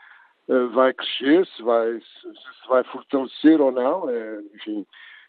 vai 0.73 0.93
crescer, 0.93 1.45
se, 1.47 1.61
vai, 1.61 1.99
se, 1.99 2.67
vai 2.67 2.83
fortalecer 2.85 3.61
ou 3.61 3.71
não. 3.71 4.09
É, 4.09 4.41
enfim, 4.55 4.85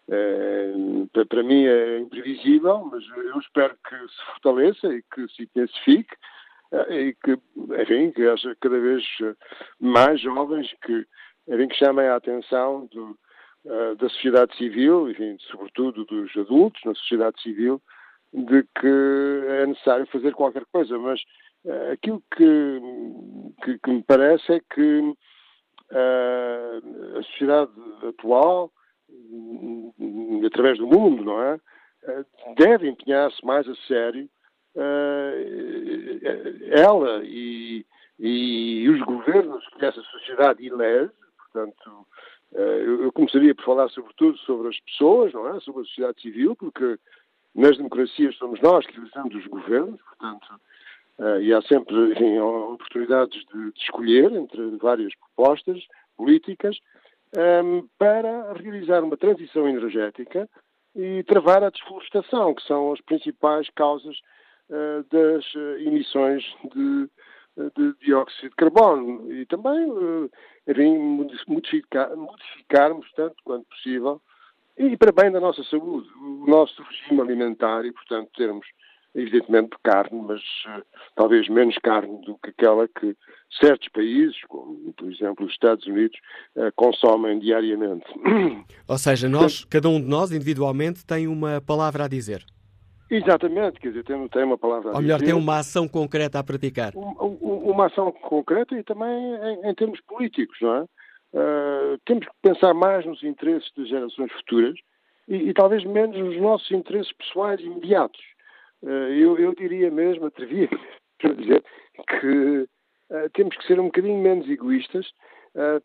é, 0.09 1.25
para 1.29 1.43
mim 1.43 1.65
é 1.67 1.99
imprevisível, 1.99 2.89
mas 2.91 3.05
eu 3.09 3.39
espero 3.39 3.77
que 3.87 3.97
se 3.97 4.25
fortaleça 4.33 4.89
e 4.89 5.03
que 5.15 5.29
se 5.29 5.43
intensifique 5.43 6.17
e 6.89 7.15
que, 7.25 7.39
enfim, 7.81 8.11
que 8.13 8.27
haja 8.27 8.57
cada 8.61 8.79
vez 8.79 9.05
mais 9.79 10.21
jovens 10.21 10.73
que, 10.85 11.07
enfim, 11.49 11.69
que 11.69 11.77
chamem 11.77 12.07
a 12.07 12.17
atenção 12.17 12.87
do, 12.87 13.19
da 13.99 14.09
sociedade 14.09 14.57
civil, 14.57 15.11
enfim, 15.11 15.37
sobretudo 15.51 16.05
dos 16.05 16.35
adultos 16.37 16.81
na 16.85 16.95
sociedade 16.95 17.41
civil, 17.43 17.81
de 18.33 18.63
que 18.79 19.43
é 19.49 19.67
necessário 19.67 20.07
fazer 20.07 20.33
qualquer 20.35 20.65
coisa, 20.73 20.97
mas 20.99 21.21
uh, 21.65 21.93
aquilo 21.93 22.23
que, 22.37 22.81
que, 23.65 23.79
que, 23.79 23.91
me 23.91 24.03
parece 24.03 24.53
é 24.53 24.61
que 24.73 25.01
uh, 25.01 25.15
a 27.19 27.23
sociedade 27.25 27.73
atual, 28.09 28.73
um, 29.09 30.43
através 30.47 30.79
do 30.79 30.87
mundo, 30.87 31.25
não 31.25 31.43
é? 31.43 31.55
Uh, 31.55 32.55
deve 32.57 32.89
empenhar-se 32.89 33.45
mais 33.45 33.69
a 33.69 33.75
sério 33.87 34.29
ela 36.71 37.25
e, 37.25 37.85
e, 38.21 38.89
os 38.89 39.01
governos 39.01 39.67
que 39.77 39.85
essa 39.85 40.01
sociedade 40.01 40.65
elege, 40.65 41.11
portanto, 41.37 42.07
eu 42.53 43.11
começaria 43.11 43.53
por 43.53 43.65
falar 43.65 43.89
sobretudo 43.89 44.39
sobre 44.39 44.69
as 44.69 44.79
pessoas, 44.79 45.33
não 45.33 45.49
é? 45.49 45.59
Sobre 45.59 45.83
a 45.83 45.85
sociedade 45.87 46.23
civil, 46.23 46.55
porque 46.55 46.97
nas 47.55 47.77
democracias 47.77 48.37
somos 48.37 48.61
nós 48.61 48.87
que 48.87 48.97
elegemos 48.97 49.35
os 49.35 49.47
governos, 49.47 50.01
portanto, 50.03 50.61
uh, 51.19 51.41
e 51.41 51.53
há 51.53 51.61
sempre 51.63 52.13
enfim, 52.13 52.39
oportunidades 52.39 53.45
de, 53.47 53.73
de, 53.73 53.81
escolher 53.81 54.33
entre 54.33 54.77
várias 54.77 55.13
propostas 55.17 55.83
políticas 56.17 56.79
ehm, 57.35 57.87
para 57.99 58.53
realizar 58.53 59.03
uma 59.03 59.17
transição 59.17 59.69
energética 59.69 60.49
e 60.95 61.23
travar 61.25 61.65
a 61.65 61.71
desflorestação, 61.71 62.55
que 62.55 62.63
são 62.67 62.93
as 62.93 63.01
principais 63.01 63.69
causas 63.71 64.17
uh, 64.69 65.05
das 65.11 65.55
uh, 65.55 65.79
emissões 65.79 66.45
de, 66.75 67.09
de, 67.77 67.95
dióxido 68.01 68.51
de 68.51 68.57
carbono. 68.57 69.33
E 69.33 69.47
também 69.47 69.91
enfim, 70.67 70.99
modificar, 71.49 72.15
modificarmos 72.17 73.11
tanto 73.13 73.37
quanto 73.45 73.67
possível 73.67 74.21
e 74.81 74.97
para 74.97 75.13
bem 75.13 75.31
da 75.31 75.39
nossa 75.39 75.63
saúde, 75.65 76.09
o 76.19 76.47
nosso 76.47 76.83
regime 76.83 77.21
alimentar 77.21 77.85
e, 77.85 77.93
portanto, 77.93 78.31
termos, 78.35 78.67
evidentemente, 79.15 79.77
carne, 79.83 80.23
mas 80.23 80.41
uh, 80.41 80.83
talvez 81.15 81.49
menos 81.51 81.77
carne 81.83 82.19
do 82.25 82.39
que 82.39 82.49
aquela 82.49 82.89
que 82.89 83.15
certos 83.61 83.89
países, 83.89 84.41
como, 84.49 84.95
por 84.95 85.13
exemplo, 85.13 85.45
os 85.45 85.53
Estados 85.53 85.87
Unidos, 85.87 86.19
uh, 86.57 86.73
consomem 86.77 87.39
diariamente. 87.39 88.07
Ou 88.89 88.97
seja, 88.97 89.29
nós, 89.29 89.65
cada 89.67 89.89
um 89.89 90.01
de 90.01 90.09
nós, 90.09 90.33
individualmente, 90.33 91.05
tem 91.05 91.27
uma 91.29 91.61
palavra 91.61 92.05
a 92.05 92.09
dizer. 92.09 92.43
Exatamente, 93.11 93.81
quer 93.81 93.89
dizer, 93.89 94.05
tem, 94.05 94.29
tem 94.29 94.45
uma 94.45 94.57
palavra 94.57 94.93
a 94.93 94.95
Ou 94.95 95.03
melhor, 95.03 95.19
dizer. 95.19 95.33
tem 95.33 95.43
uma 95.43 95.59
ação 95.59 95.87
concreta 95.89 96.39
a 96.39 96.45
praticar. 96.45 96.93
Um, 96.97 97.17
um, 97.21 97.71
uma 97.71 97.87
ação 97.87 98.11
concreta 98.13 98.75
e 98.79 98.83
também 98.85 99.11
em, 99.11 99.69
em 99.69 99.75
termos 99.75 100.01
políticos, 100.03 100.57
não 100.63 100.77
é? 100.77 100.85
Uh, 101.33 101.97
temos 102.07 102.27
que 102.27 102.33
pensar 102.43 102.75
mais 102.75 103.07
nos 103.07 103.23
interesses 103.23 103.71
das 103.77 103.89
gerações 103.89 104.33
futuras 104.33 104.77
e, 105.29 105.37
e 105.37 105.55
talvez 105.55 105.85
menos 105.85 106.19
nos 106.19 106.37
nossos 106.39 106.69
interesses 106.73 107.13
pessoais 107.13 107.61
imediatos. 107.61 108.21
Uh, 108.83 109.13
eu, 109.13 109.39
eu, 109.39 109.55
diria 109.55 109.91
mesmo, 109.91 110.27
atrevia 110.27 110.69
a 111.23 111.29
dizer, 111.29 111.63
que 112.21 112.67
uh, 113.11 113.31
temos 113.33 113.57
que 113.57 113.67
ser 113.67 113.79
um 113.79 113.85
bocadinho 113.85 114.19
menos 114.19 114.49
egoístas, 114.49 115.07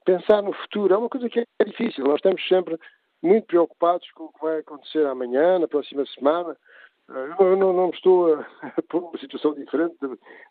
pensar 0.06 0.44
no 0.44 0.54
futuro. 0.54 0.94
É 0.94 0.98
uma 0.98 1.10
coisa 1.10 1.28
que 1.28 1.40
é 1.40 1.64
difícil. 1.64 2.04
Nós 2.04 2.18
estamos 2.18 2.48
sempre 2.48 2.78
muito 3.22 3.48
preocupados 3.48 4.10
com 4.12 4.25
o 4.25 4.32
que 4.32 4.40
vai 4.40 4.60
acontecer 4.60 5.04
amanhã, 5.08 5.58
na 5.58 5.68
próxima 5.68 6.06
semana. 6.06 6.56
Eu 7.10 7.56
não, 7.56 7.74
não, 7.74 7.90
estou 7.90 8.36
a, 8.36 8.42
a 8.78 8.82
pôr 8.88 9.04
uma 9.04 9.18
situação 9.18 9.55
diferente 9.55 9.96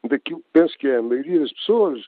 daquilo 0.08 0.40
que 0.40 0.48
penso 0.52 0.76
que 0.78 0.88
é 0.88 0.96
a 0.96 1.02
maioria 1.02 1.38
das 1.40 1.52
pessoas. 1.52 2.04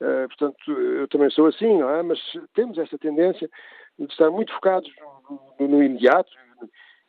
Uh, 0.00 0.26
portanto, 0.28 0.72
eu 0.72 1.06
também 1.08 1.30
sou 1.30 1.46
assim, 1.46 1.78
não 1.78 1.90
é? 1.90 2.02
Mas 2.02 2.18
temos 2.54 2.78
esta 2.78 2.96
tendência 2.98 3.50
de 3.98 4.06
estar 4.06 4.30
muito 4.30 4.52
focados 4.54 4.90
no, 5.58 5.68
no, 5.68 5.82
imediato 5.82 6.30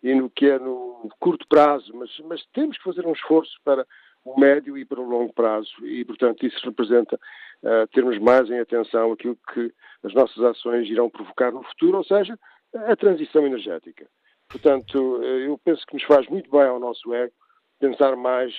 e 0.04 0.14
no 0.14 0.30
que 0.30 0.48
é 0.48 0.60
no 0.60 1.10
curto 1.20 1.48
prazo, 1.48 1.92
mas, 1.96 2.10
mas, 2.26 2.46
temos 2.54 2.78
que 2.78 2.84
fazer 2.84 3.06
um 3.06 3.14
esforço 3.14 3.54
para 3.64 3.88
o 4.26 4.38
médio 4.40 4.78
e 4.78 4.84
para 4.84 5.00
o 5.00 5.10
longo 5.10 5.34
prazo 5.34 5.70
e, 5.84 6.04
portanto, 6.04 6.46
isso 6.46 6.66
representa 6.66 7.16
uh, 7.64 7.88
termos 7.94 8.20
mais 8.20 8.50
em 8.50 8.60
atenção 8.60 9.14
aquilo 9.14 9.38
que 9.54 9.74
as 10.04 10.14
nossas 10.14 10.44
ações 10.44 10.90
irão 10.90 11.10
provocar 11.10 11.52
no 11.52 11.64
futuro, 11.64 12.00
ou 12.00 12.04
seja, 12.04 12.38
a 12.76 12.96
transição 12.96 13.46
energética. 13.46 14.06
Portanto, 14.50 15.24
eu 15.24 15.58
penso 15.64 15.86
que 15.88 15.94
nos 15.94 16.04
faz 16.04 16.28
muito 16.28 16.52
bem 16.52 16.64
ao 16.64 16.80
nosso 16.80 17.14
ego 17.14 17.34
pensar 17.80 18.18
mais 18.18 18.54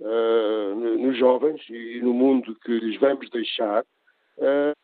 nos 0.00 1.16
jovens 1.18 1.62
e 1.68 2.00
no 2.02 2.12
mundo 2.12 2.56
que 2.64 2.72
lhes 2.78 2.98
vamos 3.00 3.28
deixar. 3.30 3.84
Uh, 4.36 4.76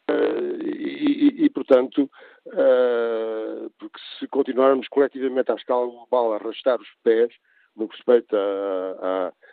e, 0.64 1.44
e, 1.44 1.50
portanto, 1.50 2.10
uh, 2.46 3.70
porque 3.78 4.00
se 4.18 4.26
continuarmos 4.28 4.88
coletivamente 4.88 5.52
à 5.52 5.54
escala 5.54 5.86
global 5.86 6.32
a 6.32 6.36
arrastar 6.36 6.80
os 6.80 6.88
pés 7.04 7.32
no 7.76 7.88
que 7.88 7.96
respeita 7.96 8.36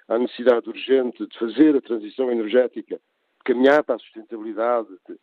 à 0.07 0.17
necessidade 0.17 0.67
urgente 0.69 1.25
de 1.25 1.39
fazer 1.39 1.75
a 1.75 1.81
transição 1.81 2.29
energética, 2.29 2.95
de 2.95 3.43
caminhar 3.45 3.83
para 3.83 3.95
a 3.95 3.99
sustentabilidade, 3.99 4.89
de, 5.07 5.17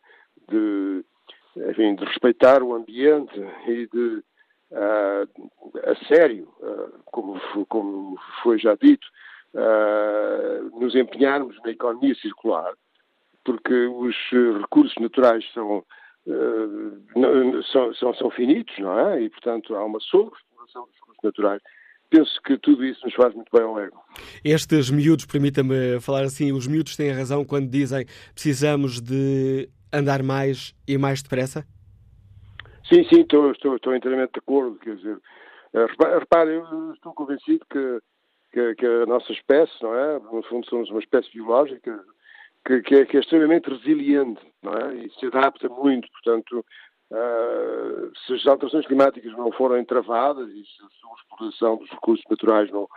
de, 0.48 1.70
enfim, 1.70 1.94
de 1.94 2.04
respeitar 2.04 2.62
o 2.62 2.74
ambiente 2.74 3.38
e 3.66 3.86
de, 3.86 4.22
uh, 4.70 5.50
a 5.84 6.06
sério, 6.06 6.48
como, 7.06 7.38
como 7.66 8.18
foi 8.42 8.58
já 8.58 8.74
dito, 8.74 9.06
uh, 9.56 10.78
nos 10.78 10.94
empenharmos 10.94 11.56
na 11.64 11.70
economia 11.70 12.14
circular, 12.16 12.72
porque 13.44 13.74
os 13.86 14.14
recursos 14.60 14.94
naturais 15.00 15.44
são, 15.52 15.78
uh, 16.26 17.62
são, 17.72 17.94
são, 17.94 18.14
são, 18.14 18.30
finitos, 18.30 18.76
não 18.78 18.98
é? 18.98 19.22
E, 19.22 19.30
portanto, 19.30 19.74
há 19.74 19.84
uma 19.84 20.00
sobreexploração 20.00 20.84
dos 20.84 20.94
recursos 20.94 21.24
naturais. 21.24 21.62
Penso 22.08 22.40
que 22.42 22.56
tudo 22.58 22.84
isso 22.84 23.04
nos 23.04 23.14
faz 23.14 23.34
muito 23.34 23.50
bem 23.52 23.62
ao 23.62 23.80
ego. 23.80 24.00
Estes 24.44 24.90
miúdos, 24.90 25.26
permita-me 25.26 26.00
falar 26.00 26.22
assim, 26.22 26.52
os 26.52 26.66
miúdos 26.66 26.96
têm 26.96 27.10
razão 27.10 27.44
quando 27.44 27.68
dizem 27.68 28.06
precisamos 28.32 29.00
de 29.00 29.68
andar 29.92 30.22
mais 30.22 30.72
e 30.86 30.96
mais 30.96 31.20
depressa? 31.20 31.66
Sim, 32.88 33.04
sim, 33.08 33.22
estou, 33.22 33.50
estou, 33.50 33.74
estou 33.74 33.96
inteiramente 33.96 34.34
de 34.34 34.38
acordo. 34.38 34.78
Quer 34.78 34.94
dizer, 34.94 35.18
eh, 35.74 35.86
repare, 36.20 36.54
eu 36.54 36.92
estou 36.92 37.12
convencido 37.12 37.66
que 37.68 38.00
que, 38.56 38.74
que, 38.76 38.86
a 38.86 39.04
nossa 39.04 39.30
espécie, 39.32 39.82
não 39.82 39.94
é? 39.94 40.18
No 40.18 40.42
fundo 40.44 40.66
somos 40.66 40.88
uma 40.90 41.00
espécie 41.00 41.30
biológica 41.30 42.02
que, 42.64 42.80
que, 42.80 42.94
é, 42.94 43.04
que 43.04 43.18
é, 43.18 43.20
extremamente 43.20 43.68
resiliente, 43.68 44.40
não 44.62 44.72
é? 44.72 44.94
E 44.94 45.10
se 45.10 45.26
adapta 45.26 45.68
muito, 45.68 46.08
portanto, 46.10 46.64
uh, 47.10 48.12
se 48.26 48.32
as 48.32 48.46
alterações 48.46 48.86
climáticas 48.86 49.30
não 49.32 49.52
forem 49.52 49.84
travadas 49.84 50.48
e 50.48 50.64
se 50.64 50.82
a 50.82 51.14
exploração 51.20 51.76
dos 51.76 51.90
recursos 51.90 52.24
naturais 52.30 52.70
não, 52.70 52.88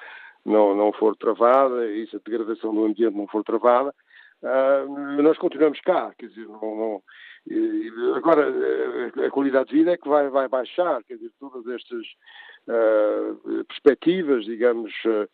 não, 0.46 0.74
não 0.74 0.94
for 0.94 1.14
travada 1.18 1.86
e 1.88 2.08
se 2.08 2.16
a 2.16 2.20
degradação 2.26 2.74
do 2.74 2.86
ambiente 2.86 3.18
não 3.18 3.28
for 3.28 3.44
travada, 3.44 3.94
uh, 4.42 5.22
nós 5.22 5.38
continuamos 5.38 5.82
cá, 5.82 6.14
quer 6.18 6.28
dizer, 6.28 6.48
não, 6.48 6.62
não 6.62 7.04
agora 8.16 8.48
a 9.26 9.30
qualidade 9.32 9.70
de 9.70 9.76
vida 9.76 9.92
é 9.92 9.98
que 9.98 10.08
vai, 10.08 10.30
vai 10.30 10.48
baixar, 10.48 11.04
quer 11.04 11.16
dizer, 11.16 11.32
todas 11.38 11.68
estas 11.68 12.06
uh, 12.68 13.66
perspectivas, 13.66 14.46
digamos, 14.46 14.94
uh, 15.06 15.28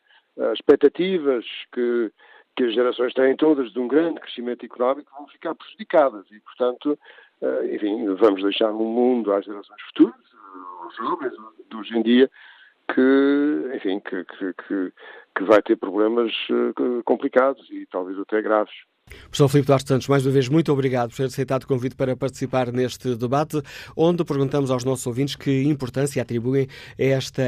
expectativas 0.54 1.46
que, 1.72 2.12
que 2.56 2.64
as 2.64 2.74
gerações 2.74 3.14
têm 3.14 3.36
todas 3.36 3.72
de 3.72 3.80
um 3.80 3.88
grande 3.88 4.20
crescimento 4.20 4.66
económico 4.66 5.12
vão 5.18 5.28
ficar 5.28 5.56
prejudicadas 5.56 6.26
e, 6.32 6.40
portanto, 6.40 6.98
eh, 7.42 7.76
enfim, 7.76 8.14
vamos 8.16 8.42
deixar 8.42 8.72
um 8.72 8.86
mundo 8.86 9.34
às 9.34 9.46
gerações 9.46 9.82
futuras, 9.84 10.16
aos 10.82 10.96
jovens 10.96 11.34
de 11.70 11.76
hoje 11.76 11.98
em 11.98 12.02
dia, 12.02 12.32
que, 12.94 13.72
enfim, 13.76 14.00
que, 14.00 14.24
que, 14.24 14.94
que 15.36 15.44
vai 15.44 15.62
ter 15.62 15.76
problemas 15.76 16.32
eh, 16.50 17.02
complicados 17.04 17.70
e 17.70 17.86
talvez 17.88 18.18
até 18.20 18.42
graves. 18.42 18.76
Professor 19.36 19.50
Filipe 19.50 19.68
Duarte 19.68 19.88
Santos, 19.90 20.08
mais 20.08 20.26
uma 20.26 20.32
vez, 20.32 20.48
muito 20.48 20.72
obrigado 20.72 21.10
por 21.10 21.18
ter 21.18 21.26
aceitado 21.26 21.64
o 21.64 21.68
convite 21.68 21.94
para 21.94 22.16
participar 22.16 22.72
neste 22.72 23.16
debate, 23.16 23.62
onde 23.96 24.24
perguntamos 24.24 24.72
aos 24.72 24.86
nossos 24.86 25.06
ouvintes 25.06 25.36
que 25.36 25.64
importância 25.64 26.22
atribuem 26.22 26.68
a 26.98 27.04
esta 27.04 27.44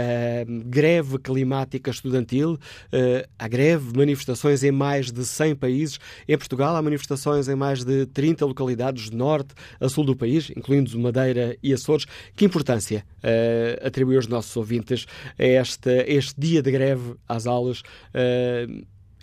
greve 0.65 1.17
climática 1.17 1.89
estudantil. 1.89 2.59
Eh, 2.91 3.25
há 3.39 3.47
greve, 3.47 3.97
manifestações 3.97 4.63
em 4.65 4.71
mais 4.71 5.11
de 5.13 5.25
100 5.25 5.55
países. 5.55 5.97
Em 6.27 6.37
Portugal, 6.37 6.75
há 6.75 6.81
manifestações 6.81 7.47
em 7.47 7.55
mais 7.55 7.85
de 7.85 8.05
30 8.07 8.45
localidades 8.45 9.09
de 9.09 9.15
norte 9.15 9.53
a 9.79 9.87
sul 9.87 10.03
do 10.03 10.15
país, 10.15 10.49
incluindo 10.49 10.99
Madeira 10.99 11.57
e 11.63 11.73
Açores. 11.73 12.05
Que 12.35 12.43
importância 12.43 13.05
uh, 13.23 13.87
atribuem 13.87 14.19
os 14.19 14.27
nossos 14.27 14.55
ouvintes 14.57 15.05
a 15.39 15.43
este, 15.45 15.89
este 16.05 16.35
dia 16.37 16.61
de 16.61 16.69
greve 16.69 17.15
às 17.29 17.47
aulas? 17.47 17.81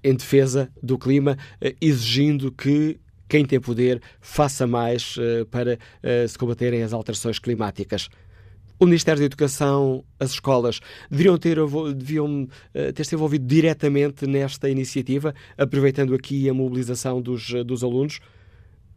Em 0.05 0.15
defesa 0.15 0.71
do 0.83 0.99
clima, 0.99 1.39
exigindo 1.81 2.53
que 2.53 3.01
quem 3.27 3.43
tem 3.47 3.59
poder 3.59 4.03
faça 4.21 4.67
mais 4.67 5.17
para 5.51 5.79
se 6.29 6.37
combaterem 6.37 6.83
as 6.83 6.93
alterações 6.93 7.39
climáticas. 7.39 8.11
O 8.79 8.85
Ministério 8.85 9.21
da 9.21 9.25
Educação, 9.25 10.05
as 10.21 10.33
escolas, 10.33 10.81
deveriam 11.11 11.39
ter, 11.39 11.57
deviam, 11.97 12.47
ter 12.95 13.07
se 13.07 13.15
envolvido 13.15 13.47
diretamente 13.47 14.27
nesta 14.27 14.69
iniciativa, 14.69 15.35
aproveitando 15.57 16.15
aqui 16.15 16.51
a 16.51 16.55
mobilização 16.55 17.23
dos, 17.23 17.51
dos 17.65 17.83
alunos 17.83 18.21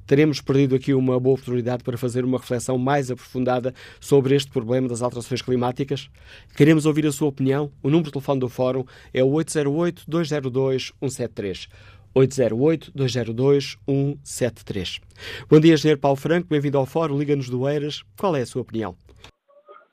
teremos 0.07 0.41
perdido 0.41 0.75
aqui 0.75 0.93
uma 0.93 1.19
boa 1.19 1.33
oportunidade 1.33 1.83
para 1.83 1.97
fazer 1.97 2.23
uma 2.23 2.37
reflexão 2.37 2.77
mais 2.77 3.11
aprofundada 3.11 3.73
sobre 3.99 4.33
este 4.35 4.49
problema 4.49 4.87
das 4.87 5.01
alterações 5.01 5.41
climáticas? 5.41 6.09
Queremos 6.55 6.85
ouvir 6.85 7.05
a 7.05 7.11
sua 7.11 7.27
opinião. 7.27 7.69
O 7.83 7.89
número 7.89 8.05
de 8.05 8.13
telefone 8.13 8.39
do 8.39 8.47
Fórum 8.47 8.85
é 9.13 9.21
o 9.23 9.31
808-202-173. 9.31 11.67
808-202-173. 12.15 15.01
Bom 15.49 15.59
dia, 15.59 15.73
Engenheiro 15.73 15.99
Paulo 15.99 16.17
Franco, 16.17 16.47
bem-vindo 16.49 16.77
ao 16.77 16.85
Fórum, 16.85 17.19
Liga-nos 17.19 17.49
do 17.49 17.67
Eiras. 17.67 18.03
Qual 18.17 18.33
é 18.35 18.41
a 18.41 18.45
sua 18.45 18.61
opinião? 18.61 18.95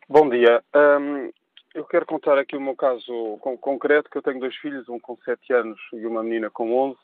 Bom 0.08 0.28
dia. 0.28 0.62
Um, 0.74 1.30
eu 1.74 1.84
quero 1.84 2.06
contar 2.06 2.38
aqui 2.38 2.56
o 2.56 2.60
meu 2.60 2.76
caso 2.76 3.36
concreto, 3.60 4.08
que 4.08 4.16
eu 4.16 4.22
tenho 4.22 4.38
dois 4.38 4.54
filhos, 4.56 4.88
um 4.88 5.00
com 5.00 5.18
7 5.24 5.52
anos 5.52 5.80
e 5.92 6.06
uma 6.06 6.22
menina 6.22 6.48
com 6.48 6.72
11. 6.72 6.96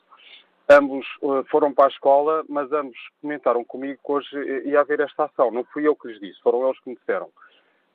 Ambos 0.71 1.05
uh, 1.21 1.43
foram 1.49 1.73
para 1.73 1.85
a 1.85 1.89
escola, 1.89 2.45
mas 2.47 2.71
ambos 2.71 2.97
comentaram 3.21 3.63
comigo 3.65 3.99
que 4.03 4.11
hoje 4.11 4.63
ia 4.65 4.79
haver 4.79 5.01
esta 5.01 5.25
ação. 5.25 5.51
Não 5.51 5.65
fui 5.65 5.85
eu 5.85 5.95
que 5.95 6.07
lhes 6.07 6.19
disse, 6.19 6.41
foram 6.41 6.65
eles 6.65 6.79
que 6.79 6.89
me 6.89 6.95
disseram. 6.95 7.29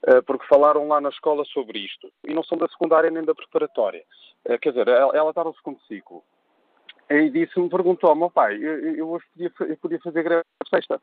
Uh, 0.07 0.23
porque 0.27 0.47
falaram 0.47 0.87
lá 0.87 1.01
na 1.01 1.09
escola 1.09 1.43
sobre 1.47 1.79
isto. 1.79 2.12
E 2.23 2.35
não 2.35 2.45
são 2.45 2.59
da 2.59 2.69
secundária 2.69 3.11
nem 3.11 3.25
da 3.25 3.35
preparatória. 3.35 4.05
Quer 4.61 4.71
dizer, 4.71 4.87
ela, 4.87 5.31
está 5.31 5.43
no 5.43 5.55
segundo 5.55 5.81
ciclo. 5.89 6.23
E 7.11 7.31
disse-me, 7.31 7.69
perguntou 7.69 8.11
ao 8.11 8.15
meu 8.15 8.31
pai, 8.31 8.57
eu, 8.57 8.95
eu 8.95 9.11
hoje 9.11 9.25
podia, 9.33 9.53
eu 9.73 9.77
podia 9.79 9.99
fazer 10.01 10.23
greve 10.23 10.45
sexta. 10.69 11.01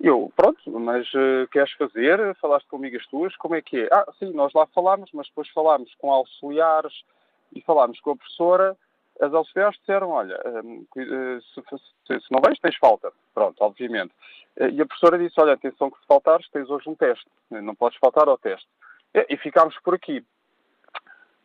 Eu, 0.00 0.32
pronto, 0.36 0.58
mas 0.80 1.06
uh, 1.14 1.46
queres 1.50 1.72
fazer? 1.72 2.34
Falaste 2.36 2.66
com 2.68 2.76
amigas 2.76 3.06
tuas? 3.06 3.34
Como 3.36 3.54
é 3.54 3.62
que 3.62 3.82
é? 3.82 3.88
Ah, 3.92 4.06
sim, 4.18 4.32
nós 4.32 4.52
lá 4.52 4.66
falámos, 4.66 5.10
mas 5.14 5.28
depois 5.28 5.48
falámos 5.50 5.94
com 5.94 6.12
auxiliares 6.12 6.92
e 7.54 7.62
falámos 7.62 8.00
com 8.00 8.10
a 8.10 8.16
professora 8.16 8.76
as 9.20 9.32
auxiliares 9.32 9.78
disseram, 9.78 10.10
olha, 10.10 10.40
hum, 10.64 10.86
eh, 10.96 11.38
se, 11.54 12.20
se, 12.20 12.32
não 12.32 12.40
vens, 12.44 12.58
tens 12.58 12.76
falta. 12.76 13.12
Pronto, 13.32 13.62
obviamente. 13.62 14.12
Eh, 14.56 14.70
e 14.70 14.82
a 14.82 14.86
professora 14.86 15.18
disse, 15.18 15.40
olha, 15.40 15.54
atenção 15.54 15.90
que 15.90 16.00
se 16.00 16.06
faltares, 16.06 16.48
tens 16.50 16.68
hoje 16.68 16.88
um 16.88 16.94
teste. 16.94 17.26
Não 17.50 17.74
podes 17.74 17.98
faltar 17.98 18.28
ao 18.28 18.38
teste. 18.38 18.68
E, 19.14 19.26
e 19.30 19.36
ficámos 19.36 19.78
por 19.80 19.94
aqui. 19.94 20.24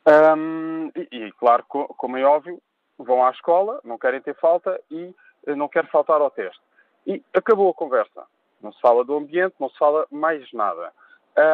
Um, 0.07 0.91
e, 0.95 1.07
e, 1.11 1.31
claro, 1.33 1.63
como 1.67 2.17
é 2.17 2.23
óbvio, 2.23 2.59
vão 2.97 3.23
à 3.23 3.29
escola, 3.29 3.79
não 3.83 3.97
querem 3.97 4.21
ter 4.21 4.35
falta 4.35 4.81
e 4.89 5.13
eh, 5.45 5.55
não 5.55 5.67
querem 5.67 5.89
faltar 5.89 6.19
ao 6.21 6.31
teste. 6.31 6.61
E 7.05 7.23
acabou 7.33 7.69
a 7.69 7.73
conversa. 7.73 8.23
Não 8.61 8.73
se 8.73 8.81
fala 8.81 9.05
do 9.05 9.15
ambiente, 9.15 9.55
não 9.59 9.69
se 9.69 9.77
fala 9.77 10.05
mais 10.11 10.51
nada. 10.51 10.91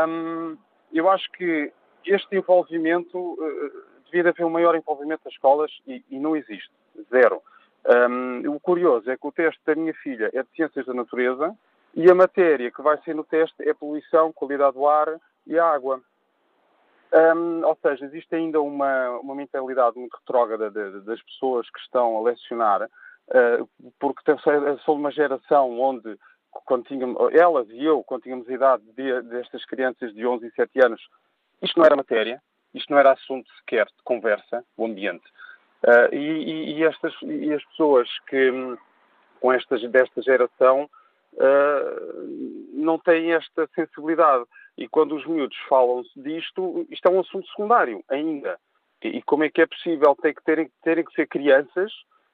Um, 0.07 0.57
eu 0.91 1.09
acho 1.09 1.29
que 1.31 1.71
este 2.05 2.35
envolvimento 2.35 3.37
devia 4.15 4.31
haver 4.31 4.45
um 4.45 4.49
maior 4.49 4.75
envolvimento 4.75 5.23
das 5.23 5.33
escolas 5.33 5.71
e, 5.85 6.03
e 6.09 6.19
não 6.19 6.35
existe. 6.35 6.71
Zero. 7.09 7.41
Um, 8.09 8.55
o 8.55 8.59
curioso 8.59 9.09
é 9.11 9.17
que 9.17 9.27
o 9.27 9.31
teste 9.31 9.61
da 9.65 9.75
minha 9.75 9.93
filha 9.93 10.29
é 10.33 10.41
de 10.41 10.49
Ciências 10.55 10.85
da 10.85 10.93
Natureza 10.93 11.55
e 11.93 12.09
a 12.09 12.15
matéria 12.15 12.71
que 12.71 12.81
vai 12.81 12.97
ser 13.03 13.13
no 13.13 13.23
teste 13.23 13.67
é 13.67 13.73
poluição, 13.73 14.33
qualidade 14.33 14.75
do 14.75 14.87
ar 14.87 15.19
e 15.45 15.59
água. 15.59 16.01
Um, 17.13 17.65
ou 17.65 17.77
seja, 17.81 18.05
existe 18.05 18.35
ainda 18.35 18.59
uma, 18.59 19.11
uma 19.19 19.35
mentalidade 19.35 19.97
muito 19.97 20.17
retrógrada 20.17 20.69
de, 20.69 20.91
de, 20.91 21.05
das 21.05 21.21
pessoas 21.21 21.69
que 21.69 21.79
estão 21.79 22.17
a 22.17 22.21
lecionar, 22.23 22.83
uh, 22.83 23.91
porque 23.99 24.21
sou 24.83 24.95
de 24.95 25.01
uma 25.01 25.11
geração 25.11 25.79
onde, 25.79 26.17
quando 26.51 26.85
tínhamos, 26.85 27.17
elas 27.33 27.69
e 27.69 27.83
eu, 27.85 28.03
quando 28.03 28.23
tínhamos 28.23 28.49
a 28.49 28.53
idade 28.53 28.83
de, 28.93 29.21
destas 29.21 29.63
crianças 29.65 30.13
de 30.13 30.25
11 30.25 30.47
e 30.47 30.51
7 30.51 30.83
anos, 30.83 31.01
isto 31.61 31.77
não 31.77 31.85
era 31.85 31.95
matéria, 31.95 32.41
isto 32.75 32.91
não 32.91 32.99
era 32.99 33.13
assunto 33.13 33.49
sequer 33.57 33.85
de 33.85 34.03
conversa, 34.03 34.63
o 34.77 34.85
ambiente. 34.85 35.25
Uh, 35.83 36.13
e, 36.13 36.77
e, 36.77 36.83
estas, 36.83 37.13
e 37.21 37.53
as 37.53 37.63
pessoas 37.65 38.09
que, 38.27 38.51
com 39.39 39.53
estas, 39.53 39.81
desta 39.91 40.21
geração, 40.21 40.89
uh, 41.33 42.73
não 42.73 42.99
têm 42.99 43.33
esta 43.33 43.67
sensibilidade. 43.73 44.45
E 44.77 44.87
quando 44.87 45.15
os 45.15 45.25
miúdos 45.25 45.57
falam 45.69 46.03
disto, 46.15 46.85
isto 46.89 47.07
é 47.07 47.11
um 47.11 47.21
assunto 47.21 47.47
secundário 47.47 48.03
ainda. 48.09 48.59
E, 49.03 49.17
e 49.17 49.21
como 49.21 49.43
é 49.43 49.49
que 49.49 49.61
é 49.61 49.65
possível 49.65 50.15
ter 50.21 50.33
que 50.33 50.43
terem, 50.43 50.69
terem 50.83 51.05
que 51.05 51.13
ser 51.13 51.27
crianças 51.27 51.91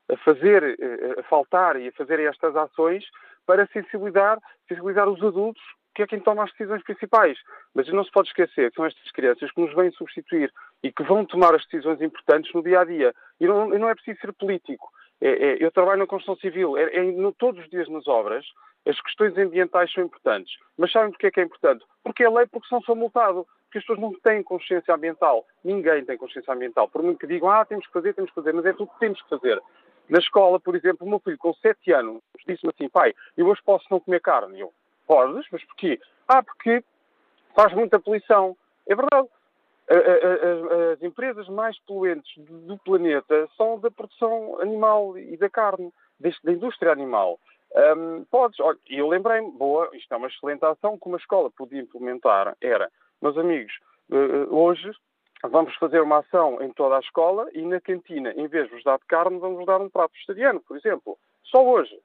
a 0.10 0.18
fazer, 0.18 0.78
a 1.18 1.24
faltar 1.24 1.80
e 1.80 1.88
a 1.88 1.92
fazer 1.94 2.20
estas 2.20 2.56
ações 2.56 3.06
para 3.46 3.68
sensibilizar, 3.68 4.40
sensibilizar 4.68 5.08
os 5.08 5.22
adultos 5.24 5.62
que 5.94 6.04
é 6.04 6.08
quem 6.08 6.20
toma 6.20 6.44
as 6.44 6.52
decisões 6.52 6.84
principais. 6.84 7.38
Mas 7.74 7.88
não 7.90 8.04
se 8.04 8.12
pode 8.12 8.30
esquecer 8.30 8.70
que 8.70 8.76
são 8.76 8.86
estas 8.86 9.12
crianças 9.12 9.52
que 9.52 9.62
nos 9.62 9.74
vêm 9.76 9.92
substituir 9.92 10.52
e 10.84 10.92
que 10.92 11.04
vão 11.04 11.26
tomar 11.26 11.54
as 11.56 11.64
decisões 11.66 12.02
importantes 12.02 12.54
no 12.54 12.64
dia 12.64 12.82
a 12.82 12.86
dia. 12.86 13.14
E 13.40 13.48
não, 13.48 13.74
e 13.74 13.78
não 13.78 13.90
é 13.90 13.96
preciso 13.96 14.20
ser 14.20 14.34
político. 14.34 14.92
É, 15.20 15.30
é, 15.30 15.58
eu 15.64 15.72
trabalho 15.72 16.00
na 16.00 16.08
construção 16.08 16.36
civil. 16.38 16.78
É, 16.78 16.96
é 16.96 17.04
no, 17.04 17.32
todos 17.32 17.62
os 17.62 17.70
dias 17.70 17.88
nas 17.90 18.08
obras, 18.08 18.46
as 18.88 19.00
questões 19.02 19.38
ambientais 19.38 19.92
são 19.94 20.04
importantes. 20.04 20.54
Mas 20.78 20.92
sabem 20.92 21.12
porquê 21.12 21.28
é 21.28 21.32
que 21.32 21.40
é 21.40 21.44
importante? 21.44 21.86
Porque 22.04 22.24
é 22.24 22.30
lei, 22.30 22.48
porque 22.48 22.68
são 22.68 22.96
multado. 22.96 23.46
Porque 23.66 23.78
as 23.78 23.84
pessoas 23.86 24.00
não 24.00 24.14
têm 24.20 24.44
consciência 24.44 24.94
ambiental. 24.94 25.46
Ninguém 25.64 26.04
tem 26.04 26.18
consciência 26.18 26.54
ambiental. 26.54 26.90
Por 26.90 27.04
muito 27.04 27.20
que 27.20 27.28
digam, 27.28 27.50
ah, 27.50 27.64
temos 27.64 27.86
que 27.86 27.94
fazer, 27.94 28.14
temos 28.14 28.32
que 28.32 28.36
fazer. 28.36 28.54
Mas 28.54 28.66
é 28.66 28.74
tudo 28.74 28.92
que 28.92 29.00
temos 29.00 29.22
que 29.22 29.30
fazer. 29.30 29.62
Na 30.10 30.20
escola, 30.20 30.60
por 30.60 30.76
exemplo, 30.76 31.08
o 31.08 31.10
meu 31.10 31.20
filho 31.20 31.38
com 31.38 31.54
7 31.54 31.94
anos 31.94 32.22
disse-me 32.46 32.74
assim, 32.74 32.90
pai, 32.90 33.14
eu 33.38 33.48
hoje 33.48 33.62
posso 33.64 33.86
não 33.90 34.00
comer 34.00 34.20
carne. 34.20 34.60
Eu, 34.60 34.74
Podes, 35.12 35.46
mas 35.52 35.62
porquê? 35.66 36.00
Ah, 36.26 36.42
porque 36.42 36.82
faz 37.54 37.74
muita 37.74 38.00
poluição. 38.00 38.56
É 38.88 38.96
verdade. 38.96 39.28
As 40.94 41.04
empresas 41.04 41.50
mais 41.50 41.78
poluentes 41.80 42.32
do 42.38 42.78
planeta 42.78 43.50
são 43.58 43.78
da 43.78 43.92
produção 43.92 44.62
animal 44.62 45.18
e 45.18 45.36
da 45.36 45.50
carne, 45.50 45.92
da 46.18 46.52
indústria 46.54 46.94
animal. 46.94 47.38
Um, 47.76 48.24
podes, 48.32 48.58
olha, 48.62 48.78
eu 48.88 49.10
lembrei-me, 49.10 49.52
boa, 49.52 49.90
isto 49.92 50.14
é 50.14 50.16
uma 50.16 50.28
excelente 50.30 50.64
ação 50.64 50.98
que 50.98 51.08
uma 51.10 51.18
escola 51.18 51.52
podia 51.52 51.82
implementar, 51.82 52.56
era, 52.62 52.90
meus 53.22 53.38
amigos, 53.38 53.74
eh, 54.12 54.16
eh, 54.16 54.48
hoje 54.50 54.92
vamos 55.44 55.76
fazer 55.76 56.02
uma 56.02 56.20
ação 56.20 56.62
em 56.62 56.72
toda 56.72 56.96
a 56.96 57.00
escola 57.00 57.50
e 57.54 57.62
na 57.62 57.82
cantina, 57.82 58.32
em 58.32 58.48
vez 58.48 58.70
de 58.70 58.76
vos 58.76 58.84
dar 58.84 58.98
de 58.98 59.06
carne, 59.08 59.40
vamos 59.40 59.66
dar 59.66 59.82
um 59.82 59.90
prato 59.90 60.14
vegetariano, 60.14 60.62
por 60.62 60.78
exemplo. 60.78 61.18
Só 61.44 61.66
hoje. 61.66 61.98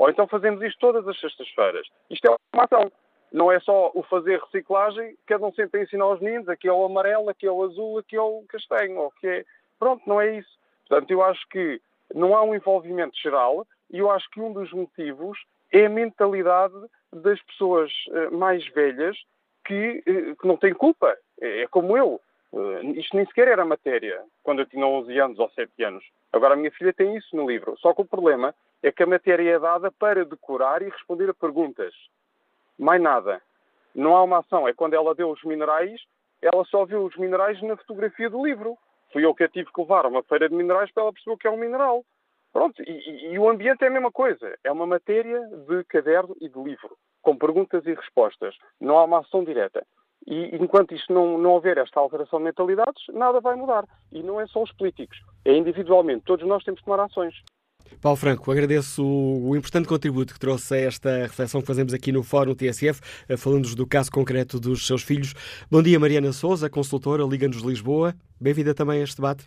Ou 0.00 0.08
então 0.08 0.26
fazemos 0.26 0.62
isto 0.62 0.78
todas 0.78 1.06
as 1.06 1.20
sextas-feiras. 1.20 1.86
Isto 2.08 2.26
é 2.26 2.36
uma 2.54 2.64
ação. 2.64 2.90
Não 3.30 3.52
é 3.52 3.60
só 3.60 3.92
o 3.94 4.02
fazer 4.02 4.40
reciclagem, 4.40 5.14
cada 5.26 5.44
um 5.44 5.52
sempre 5.52 5.78
a 5.78 5.82
ensinar 5.82 6.04
aos 6.04 6.20
meninos, 6.20 6.48
aqui 6.48 6.66
é 6.66 6.72
o 6.72 6.86
amarelo, 6.86 7.28
aqui 7.28 7.46
é 7.46 7.52
o 7.52 7.62
azul, 7.62 7.98
aqui 7.98 8.16
é 8.16 8.20
o 8.20 8.42
castanho, 8.48 8.96
ou 8.96 9.10
que 9.20 9.28
é... 9.28 9.44
Pronto, 9.78 10.02
não 10.06 10.18
é 10.18 10.38
isso. 10.38 10.58
Portanto, 10.88 11.10
eu 11.10 11.22
acho 11.22 11.46
que 11.48 11.82
não 12.14 12.34
há 12.34 12.42
um 12.42 12.54
envolvimento 12.54 13.14
geral 13.22 13.66
e 13.90 13.98
eu 13.98 14.10
acho 14.10 14.28
que 14.30 14.40
um 14.40 14.54
dos 14.54 14.72
motivos 14.72 15.38
é 15.70 15.84
a 15.84 15.90
mentalidade 15.90 16.74
das 17.12 17.40
pessoas 17.42 17.92
eh, 18.10 18.30
mais 18.30 18.66
velhas 18.68 19.18
que, 19.66 20.02
eh, 20.06 20.34
que 20.34 20.48
não 20.48 20.56
têm 20.56 20.72
culpa. 20.72 21.14
É, 21.42 21.62
é 21.62 21.66
como 21.66 21.94
eu. 21.94 22.18
Uh, 22.52 22.98
isto 22.98 23.14
nem 23.14 23.24
sequer 23.26 23.46
era 23.46 23.64
matéria 23.64 24.24
quando 24.42 24.60
eu 24.60 24.66
tinha 24.66 24.84
11 24.84 25.20
anos 25.20 25.38
ou 25.38 25.48
7 25.50 25.84
anos. 25.84 26.04
Agora 26.32 26.54
a 26.54 26.56
minha 26.56 26.70
filha 26.72 26.92
tem 26.92 27.16
isso 27.16 27.36
no 27.36 27.48
livro. 27.48 27.76
Só 27.78 27.92
que 27.94 28.00
o 28.00 28.04
problema 28.04 28.52
é 28.82 28.90
que 28.90 29.02
a 29.02 29.06
matéria 29.06 29.56
é 29.56 29.58
dada 29.58 29.90
para 29.90 30.24
decorar 30.24 30.82
e 30.82 30.88
responder 30.88 31.30
a 31.30 31.34
perguntas. 31.34 31.94
Mais 32.78 33.00
nada. 33.00 33.40
Não 33.94 34.16
há 34.16 34.22
uma 34.22 34.38
ação. 34.38 34.66
É 34.66 34.72
quando 34.72 34.94
ela 34.94 35.14
deu 35.14 35.30
os 35.30 35.42
minerais, 35.44 36.00
ela 36.40 36.64
só 36.64 36.84
viu 36.84 37.04
os 37.04 37.16
minerais 37.16 37.60
na 37.62 37.76
fotografia 37.76 38.30
do 38.30 38.44
livro. 38.44 38.78
Fui 39.12 39.24
eu 39.24 39.34
que 39.34 39.44
a 39.44 39.48
tive 39.48 39.70
que 39.72 39.80
levar 39.80 40.04
a 40.04 40.08
uma 40.08 40.22
feira 40.22 40.48
de 40.48 40.54
minerais 40.54 40.90
para 40.92 41.02
ela 41.02 41.12
perceber 41.12 41.36
que 41.36 41.46
é 41.46 41.50
um 41.50 41.58
mineral. 41.58 42.04
Pronto, 42.52 42.82
e, 42.82 43.32
e, 43.32 43.38
o 43.38 43.48
ambiente 43.48 43.84
é 43.84 43.86
a 43.86 43.90
mesma 43.90 44.10
coisa. 44.10 44.56
É 44.64 44.72
uma 44.72 44.86
matéria 44.86 45.40
de 45.68 45.84
caderno 45.84 46.36
e 46.40 46.48
de 46.48 46.60
livro, 46.60 46.96
com 47.22 47.36
perguntas 47.36 47.86
e 47.86 47.94
respostas. 47.94 48.56
Não 48.80 48.98
há 48.98 49.04
uma 49.04 49.20
ação 49.20 49.44
direta. 49.44 49.86
E 50.26 50.56
enquanto 50.56 50.94
isto 50.94 51.12
não, 51.12 51.38
não 51.38 51.50
houver 51.50 51.78
esta 51.78 52.00
alteração 52.00 52.38
de 52.38 52.46
mentalidades, 52.46 53.02
nada 53.12 53.40
vai 53.40 53.54
mudar. 53.54 53.84
E 54.12 54.22
não 54.22 54.40
é 54.40 54.46
só 54.46 54.62
os 54.62 54.72
políticos, 54.72 55.18
é 55.44 55.52
individualmente. 55.52 56.24
Todos 56.24 56.46
nós 56.46 56.64
temos 56.64 56.80
que 56.80 56.86
tomar 56.86 57.02
ações. 57.04 57.34
Paulo 58.02 58.16
Franco, 58.16 58.50
agradeço 58.50 59.04
o, 59.04 59.56
importante 59.56 59.88
contributo 59.88 60.32
que 60.32 60.40
trouxe 60.40 60.74
a 60.74 60.78
esta 60.78 61.10
reflexão 61.22 61.60
que 61.60 61.66
fazemos 61.66 61.92
aqui 61.92 62.12
no 62.12 62.22
Fórum 62.22 62.54
TSF, 62.54 63.00
eh, 63.28 63.36
falando-nos 63.36 63.74
do 63.74 63.86
caso 63.86 64.10
concreto 64.10 64.58
dos 64.58 64.86
seus 64.86 65.02
filhos. 65.02 65.34
Bom 65.70 65.82
dia, 65.82 65.98
Mariana 65.98 66.32
Souza, 66.32 66.70
consultora, 66.70 67.24
Liga-nos 67.24 67.62
Lisboa. 67.62 68.14
Bem-vinda 68.40 68.74
também 68.74 69.00
a 69.00 69.04
este 69.04 69.16
debate. 69.16 69.44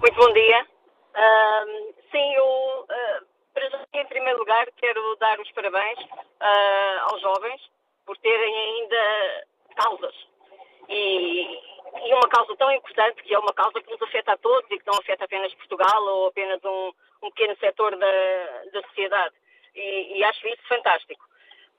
Muito 0.00 0.16
bom 0.16 0.32
dia. 0.32 0.66
Uh, 1.14 1.94
sim, 2.10 2.34
eu, 2.34 2.44
uh, 2.44 3.26
em 3.94 4.06
primeiro 4.06 4.38
lugar, 4.38 4.66
quero 4.76 5.16
dar 5.20 5.38
os 5.40 5.50
parabéns 5.52 5.98
uh, 6.00 7.10
aos 7.10 7.20
jovens 7.20 7.60
por 8.06 8.16
terem 8.18 8.54
ainda 8.56 9.44
causas. 9.76 10.14
E, 10.88 11.58
e 11.96 12.14
uma 12.14 12.28
causa 12.28 12.56
tão 12.56 12.70
importante, 12.72 13.22
que 13.22 13.34
é 13.34 13.38
uma 13.38 13.52
causa 13.52 13.80
que 13.80 13.90
nos 13.90 14.02
afeta 14.02 14.32
a 14.32 14.36
todos 14.36 14.70
e 14.70 14.78
que 14.78 14.86
não 14.86 14.98
afeta 14.98 15.24
apenas 15.24 15.54
Portugal 15.54 16.02
ou 16.02 16.26
apenas 16.26 16.62
um, 16.64 16.92
um 17.22 17.30
pequeno 17.30 17.56
setor 17.58 17.96
da, 17.96 18.64
da 18.72 18.82
sociedade. 18.88 19.34
E, 19.74 20.18
e, 20.18 20.24
acho 20.24 20.46
isso 20.48 20.62
fantástico. 20.68 21.24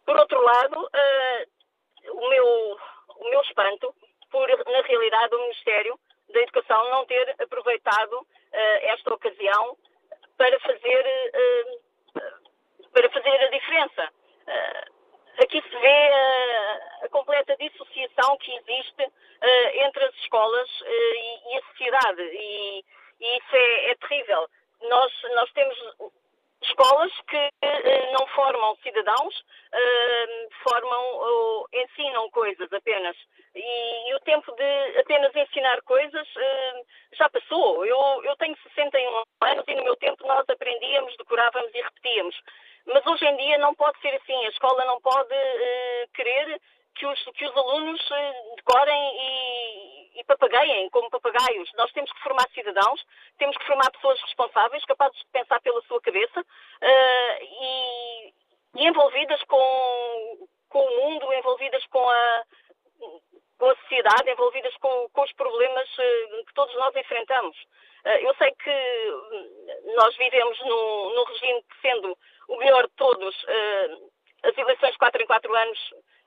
Por 0.05 0.15
outro 0.17 0.41
lado, 0.41 0.79
uh, 0.79 2.11
o, 2.11 2.29
meu, 2.29 2.77
o 3.17 3.29
meu 3.29 3.41
espanto 3.41 3.93
por, 4.31 4.47
na 4.47 4.81
realidade, 4.81 5.35
o 5.35 5.41
Ministério 5.41 5.99
da 6.29 6.39
Educação 6.41 6.89
não 6.89 7.05
ter 7.05 7.35
aproveitado 7.39 8.13
uh, 8.13 8.25
esta 8.53 9.13
ocasião 9.13 9.77
para 10.37 10.59
fazer, 10.61 11.31
uh, 11.35 12.89
para 12.91 13.09
fazer 13.09 13.29
a 13.29 13.49
diferença. 13.49 14.09
Aqui 15.43 15.61
se 15.61 15.77
vê 15.77 16.09
a 17.03 17.09
completa 17.09 17.55
dissociação 17.57 18.37
que 18.37 18.51
existe 18.55 19.11
entre 19.85 20.03
as 20.03 20.15
escolas 20.15 20.69
e, 20.85 21.53
e, 21.53 21.57
a 21.57 21.61
sociedade, 21.71 22.21
e, 22.21 22.85
e 23.21 23.37
isso 23.37 23.55
é, 23.55 23.91
é 23.91 23.95
terrível. 23.95 24.47
Nós, 24.81 25.11
nós 25.35 25.51
temos 25.53 25.77
escolas 26.61 27.11
que 27.27 27.37
uh, 27.37 28.11
não 28.11 28.27
formam 28.27 28.75
cidadãos, 28.83 29.35
uh, 29.39 30.49
formam 30.63 31.65
ensinam 31.73 32.29
coisas 32.31 32.71
apenas. 32.73 33.15
E, 33.55 34.09
e, 34.09 34.15
o 34.15 34.19
tempo 34.21 34.51
de 34.53 34.99
apenas 34.99 35.35
ensinar 35.35 35.81
coisas 35.83 36.27
uh, 36.27 36.85
já 37.13 37.29
passou. 37.29 37.85
Eu, 37.85 38.23
eu 38.23 38.35
tenho 38.37 38.55
61 38.63 39.23
anos 39.41 39.65
e 39.67 39.75
no 39.75 39.83
meu 39.83 39.95
tempo 39.95 40.25
nós 40.27 40.45
aprendíamos, 40.49 41.15
decorávamos 41.17 41.73
e 41.73 41.81
repetíamos. 41.81 42.35
Mas 42.85 43.05
hoje 43.05 43.25
em 43.25 43.37
dia 43.37 43.57
não 43.57 43.73
pode 43.75 43.99
ser 44.01 44.13
assim. 44.15 44.45
A 44.45 44.49
escola 44.49 44.85
não 44.85 44.99
pode 45.01 45.35
querer 46.13 46.59
que 46.99 47.07
os, 47.07 47.23
que 47.33 47.45
os 47.45 47.55
alunos 47.55 48.01
decorem 48.57 49.17
e, 49.17 50.19
e 50.19 50.23
papagaiem 50.25 50.89
como 50.89 51.09
papagaios. 51.09 51.71
Nós 51.75 51.91
temos 51.93 52.11
que 52.11 52.21
formar 52.21 52.47
cidadãos, 52.53 53.03
temos 53.37 53.57
que 53.57 53.65
formar 53.65 53.89
pessoas 53.91 54.21
responsáveis, 54.21 54.83
capazes 54.83 55.17
de 55.17 55.25
pensar 55.31 55.61
pela 55.61 55.81
sua 55.83 56.01
cabeça 56.01 56.41
uh, 56.41 57.37
e, 57.41 58.33
e, 58.75 58.87
envolvidas 58.87 59.41
com, 59.45 60.47
com 60.67 60.79
o 60.79 60.97
mundo, 60.97 61.33
envolvidas 61.33 61.85
com 61.87 62.09
a, 62.09 62.43
com 63.57 63.69
a 63.69 63.75
sociedade, 63.77 64.29
envolvidas 64.29 64.75
com, 64.77 65.09
com 65.13 65.21
os 65.21 65.33
problemas 65.33 65.89
uh, 65.97 66.45
que 66.45 66.53
todos 66.53 66.75
nós 66.75 66.93
enfrentamos. 66.97 67.57
Uh, 68.05 68.19
eu 68.19 68.35
sei 68.35 68.51
que 68.51 69.93
nós 69.95 70.15
vivemos 70.17 70.59
num, 70.65 71.15
num 71.15 71.23
regime 71.23 71.63
que, 71.63 71.81
sendo 71.81 72.17
o 72.49 72.57
melhor 72.57 72.85
de 72.87 72.93
todos, 72.95 73.45
as 74.43 74.57
eleições 74.57 74.91
de 74.93 74.97
4 74.97 75.21
em 75.21 75.27
4 75.27 75.55
anos 75.55 75.79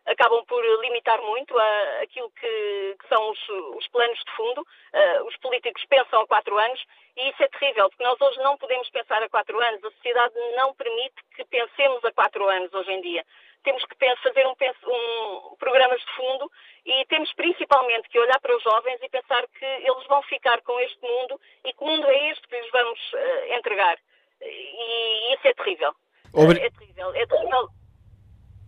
acabam 0.07 0.45
por 0.47 0.63
limitar 0.81 1.21
muito 1.23 1.57
a, 1.59 2.01
aquilo 2.03 2.31
que, 2.33 2.97
que 3.01 3.09
são 3.09 3.31
os, 3.31 3.49
os, 3.77 3.89
planos 3.89 4.19
de 4.19 4.33
fundo. 4.37 4.61
Uh, 4.61 5.25
os 5.27 5.37
políticos 5.39 5.85
pensam 5.89 6.23
a 6.23 6.27
quatro 6.27 6.59
anos 6.59 6.83
e 7.17 7.29
isso 7.31 7.43
é 7.43 7.49
terrível, 7.49 7.89
porque 7.89 8.05
nós 8.05 8.21
hoje 8.21 8.39
não 8.43 8.57
podemos 8.57 8.89
pensar 8.91 9.23
a 9.23 9.29
quatro 9.29 9.59
anos. 9.61 9.85
A 9.85 9.91
sociedade 9.91 10.35
não 10.57 10.75
permite 10.75 11.15
que 11.37 11.45
pensemos 11.45 12.05
a 12.05 12.13
quatro 12.13 12.49
anos 12.49 12.73
hoje 12.73 12.93
em 12.93 13.01
dia. 13.01 13.25
Temos 13.63 13.85
que 13.85 13.97
fazer 14.23 14.45
um, 14.47 14.55
um, 14.91 15.57
programas 15.57 16.01
de 16.01 16.13
fundo 16.17 16.51
e 16.85 17.05
temos 17.07 17.33
principalmente 17.35 18.09
que 18.09 18.19
olhar 18.19 18.41
para 18.41 18.57
os 18.57 18.63
jovens 18.63 18.99
e 19.01 19.09
pensar 19.09 19.47
que 19.47 19.65
eles 19.65 20.07
vão 20.09 20.21
ficar 20.23 20.61
com 20.63 20.79
este 20.81 21.01
mundo 21.01 21.41
e 21.65 21.73
que 21.73 21.85
mundo 21.85 22.07
é 22.09 22.31
este 22.31 22.49
que 22.49 22.61
lhes 22.61 22.71
vamos 22.73 22.99
uh, 23.13 23.55
entregar. 23.55 23.97
E, 24.41 25.35
isso 25.35 25.47
é 25.47 25.55
terrível. 25.55 25.95
Obri... 26.35 26.61
É 26.61 26.71
terrível. 26.71 27.15
É 27.15 27.27
terrível 27.27 27.82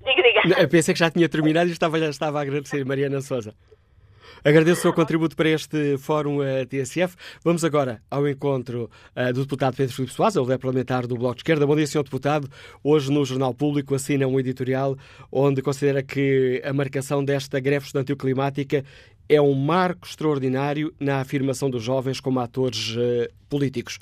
Diga, 0.05 0.23
diga. 0.23 0.61
Eu 0.61 0.69
pensei 0.69 0.93
que 0.93 1.01
já 1.01 1.11
tinha 1.11 1.29
terminado 1.29 1.69
e 1.69 1.73
estava, 1.73 1.99
já 1.99 2.11
estava 2.11 2.39
a 2.39 2.43
agradecer 2.43 2.85
Mariana 2.85 3.21
Souza. 3.21 3.55
Agradeço 4.45 4.81
o 4.81 4.83
seu 4.83 4.93
contributo 4.93 5.35
para 5.35 5.49
este 5.49 5.97
Fórum 5.97 6.41
uh, 6.41 6.67
TSF. 6.69 7.17
Vamos 7.43 7.65
agora 7.65 8.03
ao 8.11 8.29
encontro 8.29 8.91
uh, 9.17 9.33
do 9.33 9.41
deputado 9.41 9.75
Pedro 9.75 9.95
Filipe 9.95 10.13
Soares, 10.13 10.37
ele 10.37 10.53
é 10.53 10.59
parlamentar 10.59 11.07
do 11.07 11.17
Bloco 11.17 11.37
de 11.37 11.41
Esquerda. 11.41 11.67
Bom 11.67 11.75
dia, 11.75 11.87
Sr. 11.87 12.03
Deputado. 12.03 12.47
Hoje 12.83 13.11
no 13.11 13.25
Jornal 13.25 13.55
Público 13.55 13.95
assina 13.95 14.27
um 14.27 14.39
editorial 14.39 14.99
onde 15.33 15.63
considera 15.63 16.03
que 16.03 16.61
a 16.63 16.75
marcação 16.75 17.25
desta 17.25 17.59
greve 17.59 17.87
estudantil 17.87 18.19
climática 18.19 18.85
é 19.31 19.41
um 19.41 19.55
marco 19.55 20.07
extraordinário 20.07 20.93
na 21.01 21.21
afirmação 21.21 21.71
dos 21.71 21.83
jovens 21.83 22.21
como 22.21 22.39
atores 22.39 22.97
uh, 22.97 23.33
políticos. 23.49 23.99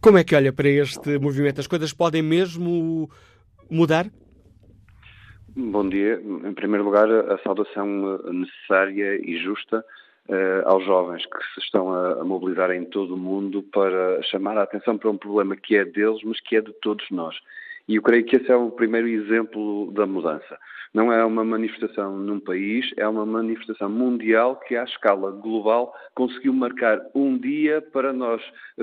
Como 0.00 0.16
é 0.16 0.24
que 0.24 0.34
olha 0.34 0.50
para 0.50 0.70
este 0.70 1.18
movimento? 1.18 1.60
As 1.60 1.66
coisas 1.66 1.92
podem 1.92 2.22
mesmo 2.22 3.10
mudar? 3.70 4.10
Bom 5.54 5.86
dia. 5.86 6.18
Em 6.44 6.54
primeiro 6.54 6.82
lugar, 6.82 7.10
a 7.10 7.36
saudação 7.38 8.18
eh, 8.26 8.32
necessária 8.32 9.16
e 9.16 9.36
justa 9.36 9.84
uh, 10.30 10.66
aos 10.66 10.82
jovens 10.86 11.26
que 11.26 11.38
se 11.52 11.60
estão 11.60 11.92
a, 11.92 12.22
a, 12.22 12.24
mobilizar 12.24 12.70
em 12.70 12.86
todo 12.86 13.14
o 13.14 13.18
mundo 13.18 13.62
para 13.64 14.22
chamar 14.22 14.56
a 14.56 14.62
atenção 14.62 14.96
para 14.96 15.10
um 15.10 15.18
problema 15.18 15.54
que 15.54 15.76
é 15.76 15.84
deles, 15.84 16.22
mas 16.24 16.40
que 16.40 16.56
é 16.56 16.62
de 16.62 16.72
todos 16.80 17.04
nós. 17.10 17.36
E 17.88 17.96
eu 17.96 18.02
creio 18.02 18.24
que 18.24 18.36
esse 18.36 18.50
é 18.50 18.56
o 18.56 18.70
primeiro 18.70 19.08
exemplo 19.08 19.90
da 19.92 20.06
mudança. 20.06 20.58
Não 20.94 21.10
é 21.10 21.24
uma 21.24 21.42
manifestação 21.42 22.18
num 22.18 22.38
país, 22.38 22.92
é 22.98 23.08
uma 23.08 23.24
manifestação 23.24 23.88
mundial 23.88 24.56
que, 24.56 24.76
à 24.76 24.84
escala 24.84 25.30
global, 25.30 25.94
conseguiu 26.14 26.52
marcar 26.52 27.00
um 27.14 27.38
dia 27.38 27.80
para 27.80 28.12
nós 28.12 28.42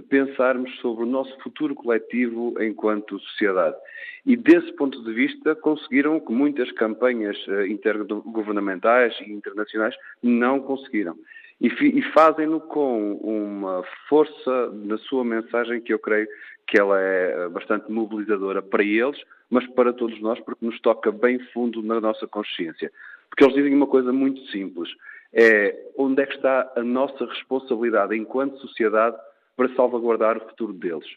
pensarmos 0.10 0.76
sobre 0.80 1.04
o 1.04 1.08
nosso 1.08 1.38
futuro 1.42 1.76
coletivo 1.76 2.56
enquanto 2.60 3.20
sociedade. 3.20 3.76
E, 4.26 4.36
desse 4.36 4.72
ponto 4.74 5.04
de 5.04 5.14
vista, 5.14 5.56
conseguiram 5.56 6.20
que 6.20 6.32
muitas 6.32 6.72
campanhas 6.72 7.38
eh, 7.48 7.68
intergovernamentais 7.68 9.16
e 9.22 9.32
internacionais 9.32 9.96
não 10.22 10.60
conseguiram. 10.60 11.16
E, 11.62 11.68
e 11.68 12.02
fazem-no 12.14 12.62
com 12.62 13.16
uma 13.16 13.84
força 14.08 14.70
na 14.72 14.98
sua 14.98 15.26
mensagem 15.26 15.82
que 15.82 15.94
eu 15.94 16.00
creio 16.00 16.28
que 16.66 16.80
ela 16.80 17.02
é 17.02 17.34
eh, 17.36 17.50
bastante 17.50 17.92
mobilizadora 17.92 18.62
para 18.62 18.84
eles, 18.84 19.20
mas 19.50 19.66
para 19.68 19.92
todos 19.92 20.22
nós, 20.22 20.40
porque 20.40 20.66
nos 20.66 20.80
toca 20.80 21.12
bem 21.12 21.40
fundo 21.52 21.82
na 21.82 22.00
nossa 22.00 22.28
consciência. 22.28 22.92
Porque 23.30 23.44
eles 23.44 23.56
dizem 23.56 23.74
uma 23.74 23.88
coisa 23.88 24.14
muito 24.14 24.40
simples: 24.48 24.90
é 25.34 25.76
onde 25.98 26.22
é 26.22 26.26
que 26.26 26.36
está 26.36 26.72
a 26.76 26.84
nossa 26.84 27.26
responsabilidade 27.26 28.16
enquanto 28.16 28.60
sociedade 28.60 29.18
para 29.58 29.74
salvaguardar 29.76 30.38
o 30.38 30.48
futuro 30.48 30.74
deles. 30.74 31.08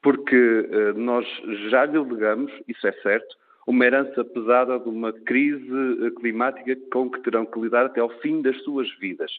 Porque 0.00 0.36
uh, 0.36 0.96
nós 0.96 1.26
já 1.70 1.84
lhe 1.84 1.98
legamos, 1.98 2.52
isso 2.68 2.86
é 2.86 2.92
certo, 3.02 3.36
uma 3.66 3.84
herança 3.84 4.24
pesada 4.24 4.78
de 4.78 4.88
uma 4.88 5.12
crise 5.12 6.06
eh, 6.06 6.10
climática 6.18 6.74
com 6.90 7.10
que 7.10 7.20
terão 7.20 7.44
que 7.44 7.60
lidar 7.60 7.84
até 7.84 8.00
ao 8.00 8.08
fim 8.20 8.40
das 8.40 8.56
suas 8.62 8.88
vidas. 8.98 9.30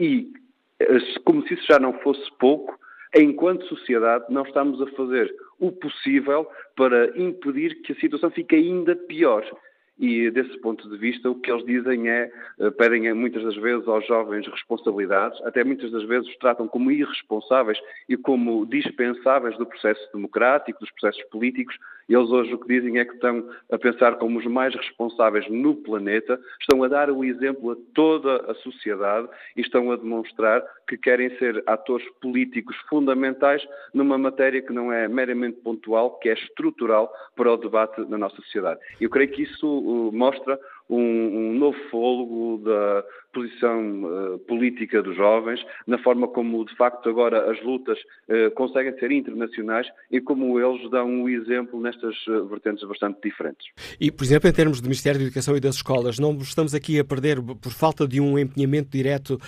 E, 0.00 0.32
como 1.24 1.46
se 1.46 1.54
isso 1.54 1.66
já 1.68 1.78
não 1.78 1.92
fosse 2.00 2.24
pouco, 2.38 2.78
enquanto 3.14 3.66
sociedade, 3.66 4.24
não 4.30 4.42
estamos 4.42 4.80
a 4.80 4.86
fazer 4.92 5.32
o 5.58 5.70
possível 5.70 6.48
para 6.74 7.16
impedir 7.18 7.82
que 7.82 7.92
a 7.92 7.96
situação 7.96 8.30
fique 8.30 8.56
ainda 8.56 8.96
pior. 8.96 9.44
E 9.98 10.30
desse 10.30 10.58
ponto 10.60 10.88
de 10.88 10.96
vista, 10.96 11.28
o 11.28 11.34
que 11.34 11.50
eles 11.52 11.66
dizem 11.66 12.08
é, 12.08 12.32
eh, 12.58 12.70
pedem 12.70 13.12
muitas 13.12 13.42
das 13.42 13.54
vezes 13.56 13.86
aos 13.86 14.06
jovens 14.06 14.46
responsabilidades, 14.46 15.38
até 15.44 15.62
muitas 15.62 15.90
das 15.90 16.04
vezes 16.04 16.26
os 16.26 16.36
tratam 16.38 16.66
como 16.66 16.90
irresponsáveis 16.90 17.78
e 18.08 18.16
como 18.16 18.64
dispensáveis 18.64 19.58
do 19.58 19.66
processo 19.66 20.00
democrático, 20.14 20.80
dos 20.80 20.90
processos 20.92 21.22
políticos, 21.28 21.76
eles 22.14 22.30
hoje 22.30 22.52
o 22.54 22.58
que 22.58 22.68
dizem 22.68 22.98
é 22.98 23.04
que 23.04 23.14
estão 23.14 23.48
a 23.70 23.78
pensar 23.78 24.16
como 24.16 24.38
os 24.38 24.46
mais 24.46 24.74
responsáveis 24.74 25.48
no 25.48 25.74
planeta, 25.76 26.40
estão 26.60 26.82
a 26.82 26.88
dar 26.88 27.10
o 27.10 27.24
exemplo 27.24 27.72
a 27.72 27.76
toda 27.94 28.50
a 28.50 28.54
sociedade 28.56 29.28
e 29.56 29.60
estão 29.60 29.90
a 29.92 29.96
demonstrar 29.96 30.62
que 30.88 30.96
querem 30.96 31.30
ser 31.38 31.62
atores 31.66 32.06
políticos 32.20 32.76
fundamentais 32.88 33.62
numa 33.94 34.18
matéria 34.18 34.60
que 34.60 34.72
não 34.72 34.92
é 34.92 35.06
meramente 35.08 35.60
pontual, 35.60 36.18
que 36.18 36.28
é 36.28 36.34
estrutural 36.34 37.12
para 37.36 37.52
o 37.52 37.56
debate 37.56 38.00
na 38.08 38.18
nossa 38.18 38.36
sociedade. 38.36 38.80
Eu 39.00 39.08
creio 39.08 39.30
que 39.30 39.42
isso 39.42 39.66
uh, 39.66 40.12
mostra 40.12 40.58
um, 40.88 40.98
um 40.98 41.52
novo 41.54 41.78
fôlego 41.90 42.62
da 42.64 43.04
posição 43.32 44.04
uh, 44.04 44.38
política 44.40 45.02
dos 45.02 45.16
jovens, 45.16 45.60
na 45.86 45.98
forma 45.98 46.28
como, 46.28 46.64
de 46.64 46.76
facto, 46.76 47.08
agora 47.08 47.50
as 47.50 47.62
lutas 47.62 47.98
uh, 47.98 48.50
conseguem 48.54 48.96
ser 48.98 49.10
internacionais 49.10 49.86
e 50.10 50.20
como 50.20 50.58
eles 50.58 50.90
dão 50.90 51.08
um 51.08 51.28
exemplo 51.28 51.80
nestas 51.80 52.14
uh, 52.26 52.46
vertentes 52.46 52.86
bastante 52.86 53.18
diferentes. 53.22 53.66
E, 54.00 54.10
por 54.10 54.24
exemplo, 54.24 54.48
em 54.48 54.52
termos 54.52 54.80
do 54.80 54.84
Ministério 54.84 55.18
da 55.18 55.26
Educação 55.26 55.56
e 55.56 55.60
das 55.60 55.76
escolas, 55.76 56.18
não 56.18 56.36
estamos 56.38 56.74
aqui 56.74 56.98
a 56.98 57.04
perder, 57.04 57.40
por 57.40 57.72
falta 57.72 58.06
de 58.06 58.20
um 58.20 58.38
empenhamento 58.38 58.90
direto 58.90 59.38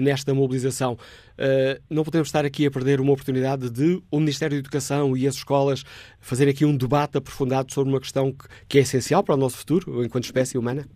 nesta 0.00 0.34
mobilização, 0.34 0.96
não 1.88 2.04
podemos 2.04 2.28
estar 2.28 2.44
aqui 2.44 2.66
a 2.66 2.70
perder 2.70 3.00
uma 3.00 3.12
oportunidade 3.12 3.70
de 3.70 4.02
o 4.10 4.18
Ministério 4.18 4.56
da 4.56 4.60
Educação 4.60 5.16
e 5.16 5.26
as 5.26 5.36
escolas 5.36 5.84
fazer 6.20 6.48
aqui 6.48 6.64
um 6.64 6.76
debate 6.76 7.18
aprofundado 7.18 7.72
sobre 7.72 7.92
uma 7.92 8.00
questão 8.00 8.32
que, 8.32 8.46
que 8.68 8.78
é 8.78 8.82
essencial 8.82 9.22
para 9.22 9.34
o 9.34 9.38
nosso 9.38 9.58
futuro, 9.58 10.04
enquanto 10.04 10.24
espécie 10.24 10.58
humana? 10.58 10.86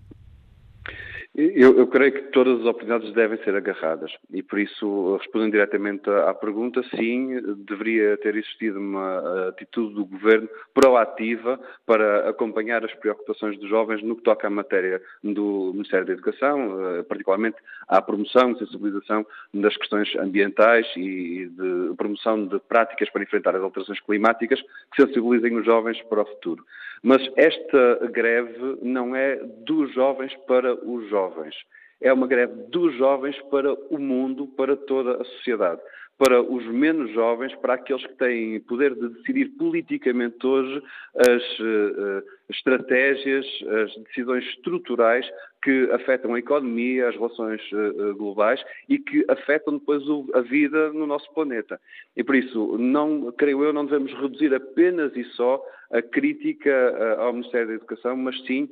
Eu, 1.34 1.78
eu, 1.78 1.86
creio 1.86 2.12
que 2.12 2.22
todas 2.24 2.60
as 2.60 2.66
oportunidades 2.66 3.10
devem 3.14 3.42
ser 3.42 3.56
agarradas 3.56 4.12
e, 4.30 4.42
por 4.42 4.58
isso, 4.58 5.16
respondendo 5.16 5.52
diretamente 5.52 6.10
à 6.10 6.34
pergunta, 6.34 6.82
sim, 6.94 7.40
deveria 7.56 8.18
ter 8.18 8.36
existido 8.36 8.78
uma 8.78 9.48
atitude 9.48 9.94
do 9.94 10.04
Governo 10.04 10.46
proativa 10.74 11.58
para 11.86 12.28
acompanhar 12.28 12.84
as 12.84 12.92
preocupações 12.96 13.58
dos 13.58 13.70
jovens 13.70 14.02
no 14.02 14.14
que 14.14 14.22
toca 14.22 14.46
à 14.46 14.50
matéria 14.50 15.00
do 15.24 15.70
Ministério 15.72 16.06
da 16.06 16.12
Educação, 16.12 16.98
eh, 16.98 17.02
particularmente 17.04 17.56
à 17.88 18.02
promoção 18.02 18.52
e 18.52 18.58
sensibilização 18.58 19.24
das 19.54 19.74
questões 19.78 20.14
ambientais 20.16 20.86
e 20.98 21.46
de 21.46 21.94
promoção 21.96 22.46
de 22.46 22.58
práticas 22.60 23.08
para 23.08 23.22
enfrentar 23.22 23.56
as 23.56 23.62
alterações 23.62 24.00
climáticas 24.00 24.60
que 24.94 25.02
sensibilizem 25.02 25.56
os 25.56 25.64
jovens 25.64 25.98
para 26.02 26.20
o 26.20 26.26
futuro. 26.26 26.62
Mas 27.02 27.20
esta 27.36 28.08
greve 28.12 28.78
não 28.80 29.14
é 29.16 29.36
dos 29.36 29.92
jovens 29.92 30.34
para 30.46 30.74
os 30.74 31.08
jovens. 31.08 31.54
É 32.00 32.12
uma 32.12 32.26
greve 32.26 32.52
dos 32.68 32.96
jovens 32.96 33.40
para 33.50 33.74
o 33.90 33.98
mundo, 33.98 34.46
para 34.46 34.76
toda 34.76 35.20
a 35.20 35.24
sociedade. 35.24 35.80
Para 36.18 36.40
os 36.40 36.64
menos 36.66 37.10
jovens, 37.12 37.54
para 37.56 37.74
aqueles 37.74 38.06
que 38.06 38.14
têm 38.14 38.60
poder 38.60 38.94
de 38.94 39.08
decidir 39.08 39.48
politicamente 39.58 40.46
hoje 40.46 40.82
as 41.16 41.58
uh, 41.58 42.22
estratégias, 42.48 43.46
as 43.82 44.04
decisões 44.04 44.44
estruturais 44.44 45.26
que 45.62 45.90
afetam 45.92 46.34
a 46.34 46.38
economia, 46.38 47.08
as 47.08 47.14
relações 47.14 47.60
uh, 47.72 48.14
globais 48.14 48.62
e 48.88 48.98
que 48.98 49.24
afetam 49.28 49.78
depois 49.78 50.06
o, 50.08 50.28
a 50.34 50.40
vida 50.40 50.92
no 50.92 51.06
nosso 51.06 51.32
planeta. 51.34 51.80
E 52.16 52.22
por 52.22 52.36
isso, 52.36 52.76
não, 52.78 53.32
creio 53.32 53.64
eu, 53.64 53.72
não 53.72 53.86
devemos 53.86 54.12
reduzir 54.12 54.54
apenas 54.54 55.16
e 55.16 55.24
só 55.24 55.60
a 55.92 56.00
crítica 56.00 56.70
eh, 56.70 57.16
ao 57.18 57.34
Ministério 57.34 57.68
da 57.68 57.74
Educação, 57.74 58.16
mas 58.16 58.34
sim 58.46 58.66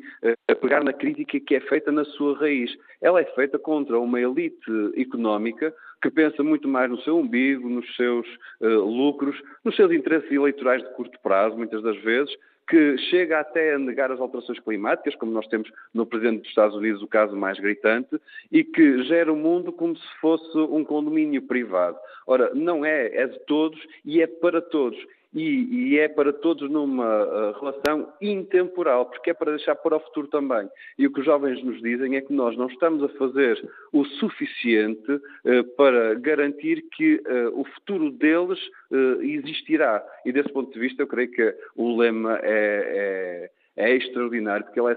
a 0.48 0.54
pegar 0.54 0.82
na 0.82 0.92
crítica 0.92 1.38
que 1.38 1.54
é 1.54 1.60
feita 1.60 1.92
na 1.92 2.04
sua 2.04 2.36
raiz. 2.38 2.74
Ela 3.00 3.20
é 3.20 3.24
feita 3.34 3.58
contra 3.58 3.98
uma 3.98 4.18
elite 4.18 4.70
económica 4.96 5.74
que 6.00 6.10
pensa 6.10 6.42
muito 6.42 6.68
mais 6.68 6.90
no 6.90 7.00
seu 7.02 7.18
umbigo, 7.18 7.68
nos 7.68 7.94
seus 7.96 8.26
uh, 8.60 8.80
lucros, 8.80 9.40
nos 9.64 9.76
seus 9.76 9.92
interesses 9.92 10.30
eleitorais 10.30 10.82
de 10.82 10.94
curto 10.94 11.18
prazo, 11.22 11.56
muitas 11.56 11.82
das 11.82 11.96
vezes, 11.98 12.34
que 12.68 12.96
chega 13.10 13.40
até 13.40 13.74
a 13.74 13.78
negar 13.78 14.12
as 14.12 14.20
alterações 14.20 14.60
climáticas, 14.60 15.16
como 15.16 15.32
nós 15.32 15.46
temos 15.48 15.68
no 15.92 16.06
Presidente 16.06 16.42
dos 16.42 16.48
Estados 16.48 16.76
Unidos 16.76 17.02
o 17.02 17.08
caso 17.08 17.36
mais 17.36 17.58
gritante, 17.58 18.20
e 18.50 18.62
que 18.62 19.02
gera 19.04 19.32
o 19.32 19.36
mundo 19.36 19.72
como 19.72 19.96
se 19.96 20.20
fosse 20.20 20.56
um 20.56 20.84
condomínio 20.84 21.42
privado. 21.42 21.98
Ora, 22.26 22.54
não 22.54 22.84
é, 22.84 23.06
é 23.14 23.26
de 23.26 23.38
todos 23.40 23.78
e 24.04 24.22
é 24.22 24.26
para 24.26 24.62
todos 24.62 24.96
e, 25.32 25.92
e, 25.92 25.98
é 25.98 26.08
para 26.08 26.32
todos 26.32 26.68
numa 26.68 27.24
uh, 27.24 27.52
relação 27.60 28.12
intemporal, 28.20 29.06
porque 29.06 29.30
é 29.30 29.34
para 29.34 29.52
deixar 29.52 29.76
para 29.76 29.96
o 29.96 30.00
futuro 30.00 30.26
também. 30.26 30.68
E 30.98 31.06
o 31.06 31.12
que 31.12 31.20
os 31.20 31.26
jovens 31.26 31.62
nos 31.62 31.80
dizem 31.80 32.16
é 32.16 32.20
que 32.20 32.32
nós 32.32 32.56
não 32.56 32.66
estamos 32.66 33.02
a 33.02 33.08
fazer 33.10 33.62
o 33.92 34.04
suficiente 34.04 35.12
uh, 35.12 35.64
para 35.76 36.14
garantir 36.14 36.82
que 36.96 37.16
uh, 37.16 37.60
o 37.60 37.64
futuro 37.64 38.10
deles 38.10 38.58
existirá. 39.20 40.04
E 40.26 40.32
desse 40.32 40.52
ponto 40.52 40.72
de 40.72 40.80
vista, 40.80 41.00
eu 41.00 41.06
creio 41.06 41.30
que 41.30 41.54
o 41.76 41.96
lema 41.96 42.40
é, 42.42 43.46
é 43.46 43.50
é 43.76 43.96
extraordinário, 43.96 44.64
porque 44.64 44.80
ele 44.80 44.92
é 44.92 44.96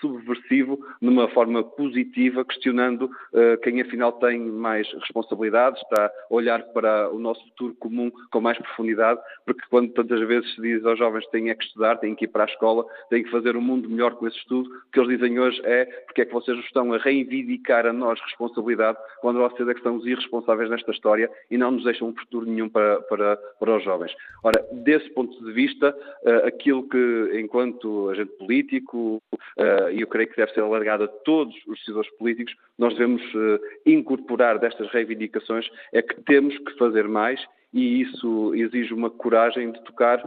subversivo 0.00 0.78
numa 1.00 1.28
forma 1.28 1.62
positiva, 1.62 2.44
questionando 2.44 3.02
uh, 3.04 3.58
quem 3.62 3.80
afinal 3.80 4.12
tem 4.12 4.40
mais 4.40 4.90
responsabilidades, 4.94 5.80
está 5.82 6.06
a 6.06 6.10
olhar 6.30 6.62
para 6.72 7.10
o 7.10 7.18
nosso 7.18 7.44
futuro 7.48 7.74
comum 7.74 8.10
com 8.30 8.40
mais 8.40 8.58
profundidade, 8.58 9.20
porque 9.44 9.62
quando 9.68 9.92
tantas 9.92 10.20
vezes 10.26 10.54
se 10.54 10.62
diz 10.62 10.84
aos 10.84 10.98
jovens 10.98 11.24
que 11.26 11.32
têm 11.32 11.50
é 11.50 11.54
que 11.54 11.64
estudar, 11.64 11.96
têm 11.96 12.14
que 12.14 12.24
ir 12.24 12.28
para 12.28 12.44
a 12.44 12.46
escola, 12.46 12.84
têm 13.10 13.22
que 13.22 13.30
fazer 13.30 13.56
um 13.56 13.60
mundo 13.60 13.88
melhor 13.88 14.14
com 14.14 14.26
esse 14.26 14.38
estudo, 14.38 14.68
o 14.68 14.92
que 14.92 15.00
eles 15.00 15.18
dizem 15.18 15.38
hoje 15.38 15.60
é 15.64 15.84
porque 16.06 16.22
é 16.22 16.24
que 16.24 16.32
vocês 16.32 16.58
estão 16.60 16.92
a 16.92 16.98
reivindicar 16.98 17.86
a 17.86 17.92
nós 17.92 18.20
responsabilidade 18.20 18.98
quando 19.20 19.38
vocês 19.40 19.68
é 19.68 19.72
que 19.72 19.80
estão 19.80 19.96
os 19.96 20.06
irresponsáveis 20.06 20.70
nesta 20.70 20.90
história 20.90 21.30
e 21.50 21.58
não 21.58 21.72
nos 21.72 21.84
deixam 21.84 22.08
um 22.08 22.14
futuro 22.14 22.46
nenhum 22.46 22.68
para, 22.68 23.00
para, 23.02 23.36
para 23.36 23.76
os 23.76 23.84
jovens. 23.84 24.12
Ora, 24.42 24.64
desse 24.72 25.10
ponto 25.10 25.44
de 25.44 25.52
vista, 25.52 25.96
uh, 26.24 26.46
aquilo 26.46 26.88
que, 26.88 27.30
enquanto 27.40 28.03
agente 28.10 28.32
político, 28.38 29.22
uh, 29.34 29.90
e 29.92 30.00
eu 30.00 30.06
creio 30.06 30.28
que 30.28 30.36
deve 30.36 30.52
ser 30.52 30.60
alargado 30.60 31.04
a 31.04 31.08
todos 31.08 31.54
os 31.66 31.78
decisores 31.78 32.10
políticos, 32.16 32.54
nós 32.78 32.92
devemos 32.94 33.22
uh, 33.34 33.60
incorporar 33.86 34.58
destas 34.58 34.90
reivindicações 34.90 35.68
é 35.92 36.02
que 36.02 36.20
temos 36.22 36.56
que 36.58 36.76
fazer 36.76 37.08
mais 37.08 37.40
e 37.74 38.02
isso 38.02 38.54
exige 38.54 38.94
uma 38.94 39.10
coragem 39.10 39.72
de 39.72 39.82
tocar 39.82 40.22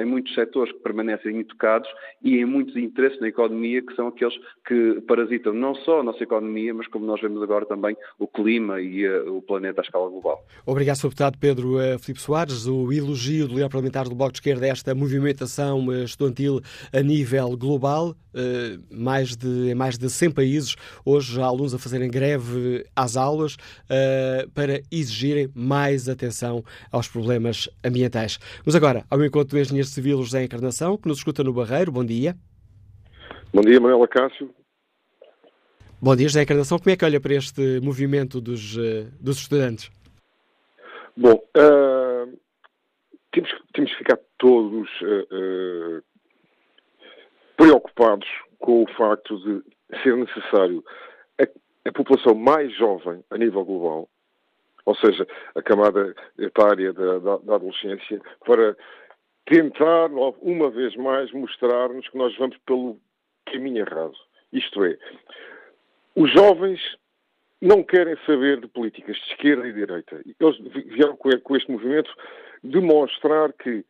em 0.00 0.04
muitos 0.04 0.32
setores 0.32 0.72
que 0.72 0.78
permanecem 0.78 1.40
intocados 1.40 1.88
e 2.22 2.36
em 2.38 2.44
muitos 2.44 2.76
interesses 2.76 3.20
na 3.20 3.26
economia 3.26 3.82
que 3.82 3.92
são 3.96 4.06
aqueles 4.06 4.34
que 4.64 5.00
parasitam 5.00 5.52
não 5.52 5.74
só 5.74 6.00
a 6.00 6.02
nossa 6.04 6.22
economia, 6.22 6.72
mas 6.72 6.86
como 6.86 7.04
nós 7.04 7.20
vemos 7.20 7.42
agora 7.42 7.66
também 7.66 7.96
o 8.16 8.28
clima 8.28 8.80
e 8.80 9.08
uh, 9.08 9.36
o 9.36 9.42
planeta 9.42 9.80
à 9.80 9.82
escala 9.82 10.08
global. 10.08 10.46
Obrigado, 10.64 10.96
Sr. 10.96 11.08
Deputado 11.08 11.38
Pedro 11.38 11.76
uh, 11.76 11.98
Filipe 11.98 12.20
Soares. 12.20 12.66
O 12.68 12.92
elogio 12.92 13.48
do 13.48 13.54
líder 13.54 13.68
parlamentar 13.68 14.08
do 14.08 14.14
Bloco 14.14 14.32
de 14.32 14.38
Esquerda 14.38 14.66
a 14.66 14.68
esta 14.68 14.94
movimentação 14.94 15.88
uh, 15.88 16.04
estudantil 16.04 16.60
a 16.92 17.00
nível 17.02 17.56
global, 17.56 18.14
mais 18.90 19.36
de, 19.36 19.70
em 19.70 19.74
mais 19.76 19.96
de 19.96 20.10
100 20.10 20.32
países, 20.32 20.76
hoje 21.04 21.40
há 21.40 21.44
alunos 21.44 21.72
a 21.72 21.78
fazerem 21.78 22.10
greve 22.10 22.84
às 22.94 23.16
aulas 23.16 23.56
para 24.52 24.82
exigirem 24.90 25.48
mais 25.54 26.08
atenção 26.08 26.64
aos 26.90 27.08
problemas 27.08 27.68
ambientais. 27.84 28.38
Mas 28.64 28.74
agora, 28.74 29.04
ao 29.10 29.24
encontro 29.24 29.56
do 29.56 29.60
engenheiro 29.60 29.88
civil 29.88 30.22
José 30.22 30.44
Encarnação, 30.44 30.96
que 30.96 31.08
nos 31.08 31.18
escuta 31.18 31.42
no 31.42 31.52
Barreiro. 31.52 31.92
Bom 31.92 32.04
dia. 32.04 32.36
Bom 33.52 33.60
dia, 33.60 33.80
Manuela 33.80 34.08
Cássio. 34.08 34.50
Bom 36.00 36.16
dia, 36.16 36.28
José 36.28 36.42
Encarnação. 36.42 36.78
Como 36.78 36.90
é 36.90 36.96
que 36.96 37.04
olha 37.04 37.20
para 37.20 37.34
este 37.34 37.80
movimento 37.80 38.40
dos, 38.40 38.76
uh, 38.76 39.10
dos 39.20 39.38
estudantes? 39.38 39.90
Bom, 41.16 41.40
uh, 41.56 42.38
temos, 43.32 43.50
temos 43.72 43.90
que 43.92 43.98
ficar 43.98 44.18
todos 44.38 44.88
uh, 45.00 46.02
preocupados 47.56 48.28
com 48.58 48.82
o 48.82 48.86
facto 48.96 49.38
de 49.38 49.62
ser 50.02 50.16
necessário 50.16 50.84
a, 51.40 51.88
a 51.88 51.92
população 51.92 52.34
mais 52.34 52.76
jovem 52.76 53.22
a 53.30 53.38
nível 53.38 53.64
global 53.64 54.08
ou 54.84 54.94
seja, 54.96 55.26
a 55.54 55.62
camada 55.62 56.14
etária 56.38 56.92
da, 56.92 57.18
da, 57.18 57.36
da 57.38 57.54
adolescência, 57.54 58.20
para 58.44 58.76
tentar, 59.46 60.10
uma 60.40 60.70
vez 60.70 60.94
mais, 60.96 61.30
mostrar-nos 61.32 62.08
que 62.08 62.18
nós 62.18 62.36
vamos 62.36 62.56
pelo 62.66 62.98
caminho 63.46 63.78
errado. 63.78 64.14
Isto 64.52 64.84
é, 64.84 64.96
os 66.14 66.30
jovens 66.32 66.80
não 67.60 67.82
querem 67.82 68.16
saber 68.26 68.60
de 68.60 68.68
políticas 68.68 69.16
de 69.16 69.32
esquerda 69.32 69.66
e 69.66 69.72
direita. 69.72 70.22
Eles 70.38 70.58
vieram 70.86 71.16
com 71.16 71.56
este 71.56 71.70
movimento 71.70 72.14
demonstrar 72.62 73.52
que 73.54 73.84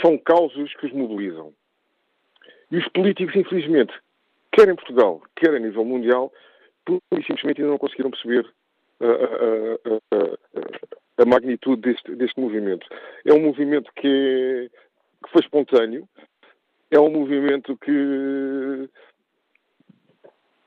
são 0.00 0.16
causas 0.18 0.74
que 0.74 0.86
os 0.86 0.92
mobilizam. 0.92 1.52
E 2.70 2.78
os 2.78 2.88
políticos, 2.88 3.36
infelizmente, 3.36 3.92
quer 4.52 4.68
em 4.68 4.74
Portugal, 4.74 5.22
quer 5.36 5.54
a 5.54 5.58
nível 5.58 5.84
mundial, 5.84 6.32
simplesmente 7.26 7.60
ainda 7.60 7.72
não 7.72 7.78
conseguiram 7.78 8.10
perceber 8.10 8.50
a, 9.00 10.16
a, 10.16 11.22
a 11.22 11.24
magnitude 11.24 11.82
deste, 11.82 12.14
deste, 12.14 12.40
movimento. 12.40 12.86
É 13.24 13.32
um 13.32 13.40
movimento 13.40 13.90
que, 13.96 14.70
que 15.24 15.30
foi 15.30 15.40
espontâneo, 15.40 16.08
é 16.90 16.98
um 16.98 17.10
movimento 17.10 17.76
que 17.78 18.88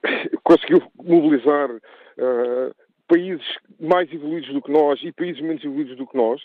conseguiu 0.44 0.82
mobilizar 0.96 1.70
uh, 1.72 2.76
países 3.08 3.46
mais 3.80 4.12
evoluídos 4.12 4.54
do 4.54 4.62
que 4.62 4.72
nós 4.72 5.02
e 5.04 5.12
países 5.12 5.42
menos 5.42 5.64
evoluídos 5.64 5.98
do 5.98 6.08
que 6.08 6.18
nós, 6.18 6.42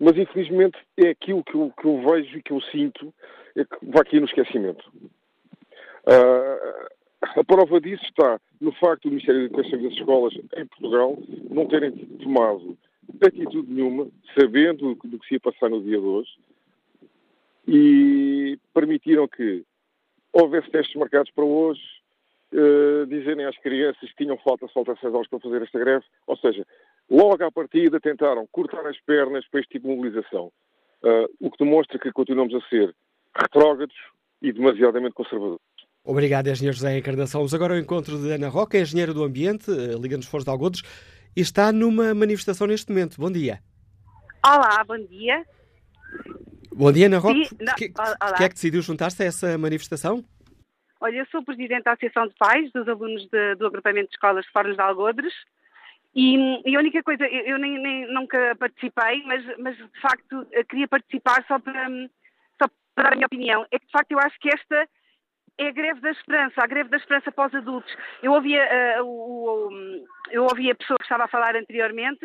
mas 0.00 0.16
infelizmente 0.16 0.78
é 0.96 1.10
aquilo 1.10 1.44
que 1.44 1.54
eu, 1.54 1.72
que 1.78 1.86
eu 1.86 2.00
vejo 2.02 2.38
e 2.38 2.42
que 2.42 2.52
eu 2.52 2.60
sinto 2.60 3.12
é 3.56 3.64
que 3.64 3.86
vai 3.86 4.02
aqui 4.02 4.20
no 4.20 4.26
esquecimento. 4.26 4.84
Uh, 6.06 6.88
a 7.20 7.44
prova 7.44 7.80
disso 7.80 8.04
está 8.04 8.40
no 8.60 8.72
facto 8.72 9.04
do 9.04 9.10
Ministério 9.10 9.40
da 9.40 9.46
Educação 9.46 9.82
das 9.82 9.92
escolas 9.92 10.34
em 10.56 10.66
Portugal 10.66 11.18
não 11.50 11.66
terem 11.66 11.92
tomado 11.92 12.76
atitude 13.22 13.72
nenhuma, 13.72 14.08
sabendo 14.38 14.94
do 14.94 15.18
que 15.18 15.26
se 15.26 15.34
ia 15.34 15.40
passar 15.40 15.68
no 15.68 15.82
dia 15.82 15.98
de 15.98 16.04
hoje, 16.04 16.30
e 17.66 18.58
permitiram 18.72 19.26
que 19.26 19.64
houvesse 20.32 20.70
testes 20.70 20.94
marcados 20.94 21.30
para 21.32 21.44
hoje, 21.44 21.82
uh, 22.52 23.06
dizerem 23.06 23.46
às 23.46 23.56
crianças 23.58 24.08
que 24.10 24.24
tinham 24.24 24.36
falta 24.38 24.68
só 24.68 24.84
seis 24.84 25.14
horas 25.14 25.28
para 25.28 25.40
fazer 25.40 25.62
esta 25.62 25.78
greve, 25.78 26.04
ou 26.26 26.36
seja, 26.36 26.66
logo 27.10 27.42
à 27.42 27.50
partida 27.50 28.00
tentaram 28.00 28.46
cortar 28.52 28.86
as 28.86 29.00
pernas 29.00 29.46
para 29.48 29.60
este 29.60 29.72
tipo 29.72 29.88
de 29.88 29.94
mobilização, 29.94 30.52
uh, 31.02 31.28
o 31.40 31.50
que 31.50 31.64
demonstra 31.64 31.98
que 31.98 32.12
continuamos 32.12 32.54
a 32.54 32.60
ser 32.68 32.94
retrógrados 33.34 33.96
e 34.40 34.52
demasiadamente 34.52 35.14
conservadores. 35.14 35.67
Obrigado, 36.08 36.48
engenheiro 36.48 36.74
José 36.74 36.96
Encarnação. 36.96 37.40
Vamos 37.40 37.52
agora 37.52 37.74
ao 37.74 37.78
encontro 37.78 38.16
de 38.16 38.32
Ana 38.32 38.48
Roca, 38.48 38.78
engenheira 38.78 39.12
do 39.12 39.22
Ambiente, 39.22 39.70
eh, 39.70 39.94
Liga 40.00 40.16
dos 40.16 40.26
Foros 40.26 40.42
de 40.42 40.50
Algodos, 40.50 40.82
e 41.36 41.42
está 41.42 41.70
numa 41.70 42.14
manifestação 42.14 42.66
neste 42.66 42.90
momento. 42.90 43.20
Bom 43.20 43.30
dia. 43.30 43.60
Olá, 44.42 44.82
bom 44.84 44.96
dia. 44.96 45.44
Bom 46.74 46.90
dia, 46.90 47.08
Ana 47.08 47.18
Roca. 47.18 47.38
O 47.38 47.74
que, 47.74 47.90
que, 47.90 48.42
é 48.42 48.48
que 48.48 48.54
decidiu 48.54 48.80
juntar-se 48.80 49.22
a 49.22 49.26
essa 49.26 49.58
manifestação? 49.58 50.24
Olha, 50.98 51.16
eu 51.16 51.26
sou 51.26 51.44
presidente 51.44 51.84
da 51.84 51.92
Associação 51.92 52.26
de 52.26 52.34
Pais 52.36 52.72
dos 52.72 52.88
alunos 52.88 53.28
de, 53.28 53.56
do 53.56 53.66
agrupamento 53.66 54.08
de 54.08 54.14
escolas 54.14 54.46
de 54.46 54.50
Fornos 54.50 54.76
de 54.76 54.82
Algodres 54.82 55.34
e, 56.14 56.36
e, 56.64 56.74
a 56.74 56.78
única 56.78 57.02
coisa, 57.02 57.24
eu, 57.24 57.48
eu 57.48 57.58
nem, 57.58 57.78
nem, 57.82 58.10
nunca 58.10 58.56
participei, 58.58 59.22
mas, 59.26 59.44
mas 59.58 59.76
de 59.76 60.00
facto 60.00 60.46
queria 60.70 60.88
participar 60.88 61.44
só 61.46 61.58
para, 61.58 61.86
só 62.58 62.66
para 62.94 63.04
dar 63.04 63.12
a 63.12 63.16
minha 63.16 63.26
opinião. 63.26 63.66
É 63.70 63.78
que 63.78 63.84
de 63.84 63.92
facto 63.92 64.12
eu 64.12 64.18
acho 64.20 64.40
que 64.40 64.48
esta 64.48 64.88
é 65.58 65.68
a 65.68 65.72
greve 65.72 66.00
da 66.00 66.10
esperança, 66.10 66.54
a 66.62 66.66
greve 66.66 66.88
da 66.88 66.96
esperança 66.96 67.32
para 67.32 67.48
os 67.48 67.54
adultos. 67.54 67.96
Eu 68.22 68.32
ouvia, 68.32 68.62
uh, 69.00 69.04
o, 69.04 69.68
o, 69.68 70.06
eu 70.30 70.46
a 70.46 70.74
pessoa 70.74 70.96
que 70.98 71.04
estava 71.04 71.24
a 71.24 71.28
falar 71.28 71.56
anteriormente 71.56 72.24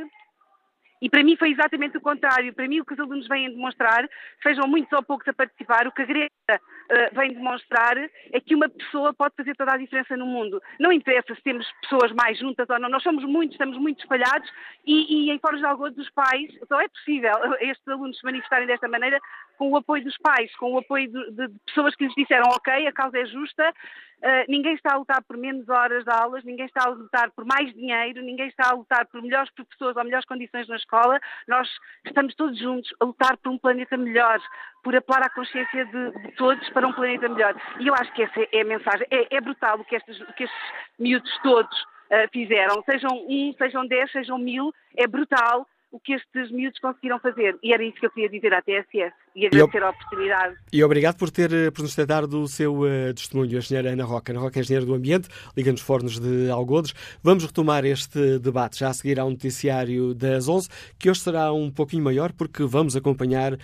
e 1.04 1.10
para 1.10 1.22
mim 1.22 1.36
foi 1.36 1.52
exatamente 1.52 1.98
o 1.98 2.02
contrário. 2.02 2.54
Para 2.54 2.66
mim, 2.66 2.80
o 2.80 2.86
que 2.86 2.94
os 2.94 3.00
alunos 3.00 3.28
vêm 3.28 3.50
demonstrar, 3.50 4.08
sejam 4.42 4.66
muitos 4.70 4.94
ou 4.94 5.04
poucos 5.04 5.28
a 5.28 5.34
participar, 5.34 5.86
o 5.86 5.92
que 5.92 6.02
a 6.02 6.06
Greta 6.06 6.32
uh, 6.52 7.16
vem 7.16 7.34
demonstrar 7.34 7.98
é 7.98 8.40
que 8.40 8.56
uma 8.56 8.70
pessoa 8.70 9.14
pode 9.14 9.36
fazer 9.36 9.56
toda 9.56 9.74
a 9.74 9.78
diferença 9.78 10.16
no 10.18 10.26
mundo. 10.26 10.62
Não 10.80 10.92
interessa 10.92 11.34
se 11.36 11.42
temos 11.42 11.66
pessoas 11.82 12.12
mais 12.12 12.38
juntas 12.38 12.70
ou 12.70 12.80
não, 12.80 12.90
nós 12.90 13.04
somos 13.04 13.24
muitos, 13.24 13.56
estamos 13.56 13.78
muito 13.78 14.00
espalhados 14.00 14.50
e, 14.86 15.28
e 15.28 15.32
em 15.32 15.40
Fóruns 15.40 15.60
de 15.60 15.66
Algodo 15.66 15.96
dos 15.96 16.10
pais, 16.12 16.52
só 16.68 16.80
é 16.82 16.88
possível 16.88 17.34
estes 17.62 17.88
alunos 17.88 18.18
se 18.18 18.26
manifestarem 18.26 18.68
desta 18.68 18.88
maneira 18.88 19.20
com 19.58 19.72
o 19.72 19.78
apoio 19.78 20.04
dos 20.04 20.18
pais, 20.18 20.54
com 20.56 20.74
o 20.74 20.78
apoio 20.80 21.10
de, 21.10 21.32
de, 21.32 21.48
de 21.48 21.60
pessoas 21.66 21.96
que 21.96 22.06
lhes 22.06 22.16
disseram 22.16 22.48
ok, 22.50 22.88
a 22.88 22.92
causa 22.92 23.18
é 23.18 23.26
justa, 23.26 23.70
uh, 23.70 24.46
ninguém 24.50 24.74
está 24.74 24.94
a 24.94 24.98
lutar 24.98 25.24
por 25.24 25.38
menos 25.38 25.68
horas 25.70 26.04
de 26.04 26.12
aulas, 26.12 26.44
ninguém 26.44 26.66
está 26.66 26.86
a 26.86 26.90
lutar 26.90 27.32
por 27.32 27.46
mais 27.46 27.74
dinheiro, 27.74 28.22
ninguém 28.22 28.48
está 28.48 28.72
a 28.72 28.76
lutar 28.76 29.06
por 29.08 29.22
melhores 29.22 29.52
professores 29.52 29.96
ou 29.96 30.04
melhores 30.04 30.26
condições 30.26 30.68
na 30.68 30.76
escola, 30.76 31.20
nós 31.48 31.70
estamos 32.06 32.36
todos 32.36 32.58
juntos 32.58 32.94
a 33.00 33.06
lutar 33.06 33.38
por 33.38 33.52
um 33.52 33.58
planeta 33.58 33.96
melhor, 33.96 34.42
por 34.84 34.96
apelar 34.96 35.24
à 35.24 35.30
consciência 35.30 35.86
de, 35.86 36.12
de 36.12 36.32
todos 36.34 36.70
para 36.70 36.88
um 36.88 36.94
planeta 36.94 37.30
melhor. 37.30 37.56
E 37.80 37.88
eu 37.88 37.94
acho 37.96 38.12
que 38.14 38.24
essa 38.24 38.48
é 38.52 38.62
a 38.62 38.66
mensagem. 38.66 39.08
É, 39.10 39.38
é 39.38 39.42
brutal 39.42 39.80
o 39.80 39.86
que 39.86 39.96
estes, 39.96 40.20
o 40.22 40.34
que 40.34 40.44
estes 40.44 40.60
miúdos 41.00 41.32
todos 41.42 41.82
uh, 41.82 42.30
fizeram, 42.32 42.84
sejam 42.84 43.10
um, 43.12 43.54
sejam 43.58 43.88
dez, 43.88 44.12
sejam 44.12 44.38
mil, 44.38 44.74
é 44.98 45.08
brutal 45.08 45.66
o 45.94 46.00
que 46.00 46.14
estes 46.14 46.52
miúdos 46.52 46.80
conseguiram 46.80 47.20
fazer. 47.20 47.56
E 47.62 47.72
era 47.72 47.84
isso 47.84 48.00
que 48.00 48.08
eu 48.08 48.10
queria 48.10 48.28
dizer 48.28 48.52
à 48.52 48.64
TSS 48.64 49.14
e 49.36 49.46
agradecer 49.46 49.78
e, 49.78 49.84
a 49.84 49.90
oportunidade. 49.92 50.56
E 50.74 50.84
obrigado 50.84 51.18
por, 51.18 51.30
ter, 51.30 51.54
eh, 51.54 51.70
por 51.70 51.84
nos 51.84 51.96
ter 51.96 52.08
dado 52.08 52.42
o 52.42 52.48
seu 52.48 52.80
uh, 52.80 53.14
testemunho, 53.14 53.56
a 53.56 53.60
engenheira 53.60 53.92
Ana 53.92 54.04
Roca. 54.04 54.32
Ana 54.32 54.42
Roca 54.42 54.60
é 54.60 54.62
engenheira 54.62 54.88
do 54.88 54.96
Ambiente, 54.96 55.30
Liga-nos 55.56 55.82
Fornos 55.82 56.20
de 56.20 56.50
Algodres. 56.50 56.96
Vamos 57.22 57.46
retomar 57.46 57.86
este 57.86 58.40
debate 58.40 58.80
já 58.80 58.90
a 58.90 58.94
seguir 58.94 59.20
ao 59.20 59.30
noticiário 59.30 60.16
das 60.16 60.48
11, 60.48 60.68
que 60.98 61.12
hoje 61.12 61.20
será 61.20 61.54
um 61.54 61.70
pouquinho 61.70 62.04
maior, 62.04 62.34
porque 62.34 62.64
vamos 62.64 62.96
acompanhar 62.96 63.54
uh, 63.54 63.58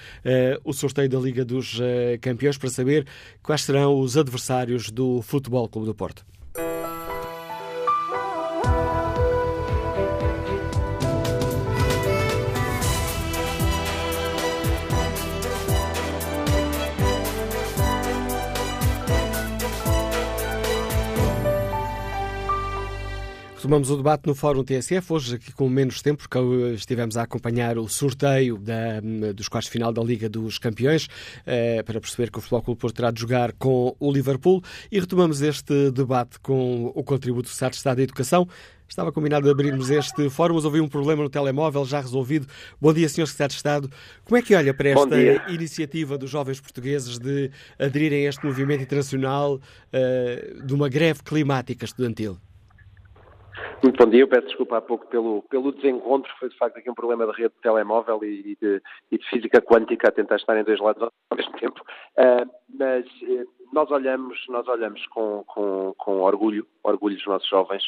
o 0.63 0.71
sorteio 0.71 1.09
da 1.09 1.17
Liga 1.17 1.43
dos 1.43 1.79
uh, 1.79 1.83
Campeões 2.21 2.59
para 2.59 2.69
saber 2.69 3.07
quais 3.41 3.63
serão 3.63 3.99
os 3.99 4.15
adversários 4.15 4.91
do 4.91 5.23
Futebol 5.23 5.67
Clube 5.67 5.87
do 5.87 5.95
Porto. 5.95 6.23
Retomamos 23.69 23.91
o 23.91 23.97
debate 23.97 24.25
no 24.25 24.33
Fórum 24.33 24.63
TSF, 24.63 25.13
hoje 25.13 25.35
aqui 25.35 25.51
com 25.51 25.69
menos 25.69 26.01
tempo, 26.01 26.27
porque 26.27 26.39
estivemos 26.73 27.15
a 27.15 27.21
acompanhar 27.21 27.77
o 27.77 27.87
sorteio 27.87 28.57
da, 28.57 28.99
dos 29.31 29.47
quartos 29.47 29.67
de 29.67 29.73
final 29.73 29.93
da 29.93 30.01
Liga 30.01 30.27
dos 30.27 30.57
Campeões, 30.57 31.07
eh, 31.45 31.83
para 31.83 32.01
perceber 32.01 32.31
que 32.31 32.39
o 32.39 32.41
Futebol 32.41 32.63
Clube 32.63 32.81
Porto 32.81 32.95
terá 32.95 33.11
de 33.11 33.21
jogar 33.21 33.53
com 33.53 33.95
o 33.99 34.11
Liverpool, 34.11 34.63
e 34.91 34.99
retomamos 34.99 35.43
este 35.43 35.91
debate 35.91 36.39
com 36.39 36.91
o 36.95 37.03
contributo 37.03 37.43
do 37.43 37.49
Secretário 37.49 37.71
de 37.73 37.77
Estado 37.77 37.97
da 37.97 38.01
Educação. 38.01 38.47
Estava 38.87 39.11
combinado 39.11 39.45
de 39.45 39.51
abrirmos 39.51 39.91
este 39.91 40.31
fórum, 40.31 40.55
mas 40.55 40.65
houve 40.65 40.81
um 40.81 40.87
problema 40.87 41.21
no 41.21 41.29
telemóvel, 41.29 41.85
já 41.85 42.01
resolvido. 42.01 42.47
Bom 42.81 42.91
dia, 42.91 43.07
Sr. 43.07 43.27
Secretário 43.27 43.51
de 43.51 43.55
Estado. 43.57 43.91
Como 44.25 44.35
é 44.35 44.41
que 44.41 44.55
olha 44.55 44.73
para 44.73 44.89
esta 44.89 45.51
iniciativa 45.51 46.17
dos 46.17 46.31
jovens 46.31 46.59
portugueses 46.59 47.19
de 47.19 47.51
aderirem 47.77 48.25
a 48.25 48.29
este 48.29 48.43
movimento 48.43 48.81
internacional 48.81 49.57
uh, 49.57 50.65
de 50.65 50.73
uma 50.73 50.89
greve 50.89 51.21
climática 51.21 51.85
estudantil? 51.85 52.39
Muito 53.81 53.97
bom 53.97 54.09
dia, 54.09 54.21
eu 54.21 54.27
peço 54.27 54.47
desculpa 54.47 54.77
há 54.77 54.81
pouco 54.81 55.07
pelo, 55.07 55.41
pelo 55.43 55.71
desencontro, 55.71 56.31
foi 56.37 56.49
de 56.49 56.57
facto 56.57 56.77
aqui 56.77 56.89
um 56.89 56.93
problema 56.95 57.25
de 57.25 57.31
rede 57.31 57.53
de 57.53 57.61
telemóvel 57.61 58.23
e, 58.23 58.57
de, 58.61 58.81
e 59.11 59.17
de 59.17 59.29
física 59.29 59.61
quântica 59.61 60.09
a 60.09 60.11
tentar 60.11 60.35
estar 60.35 60.57
em 60.59 60.63
dois 60.63 60.79
lados 60.79 61.01
ao 61.01 61.37
mesmo 61.37 61.53
tempo. 61.53 61.81
Uh, 62.17 62.49
mas 62.77 63.05
uh, 63.05 63.47
nós 63.71 63.89
olhamos, 63.91 64.37
nós 64.49 64.67
olhamos 64.67 65.05
com, 65.07 65.43
com, 65.47 65.93
com 65.97 66.21
orgulho, 66.21 66.67
orgulho 66.83 67.15
dos 67.15 67.25
nossos 67.25 67.47
jovens, 67.47 67.83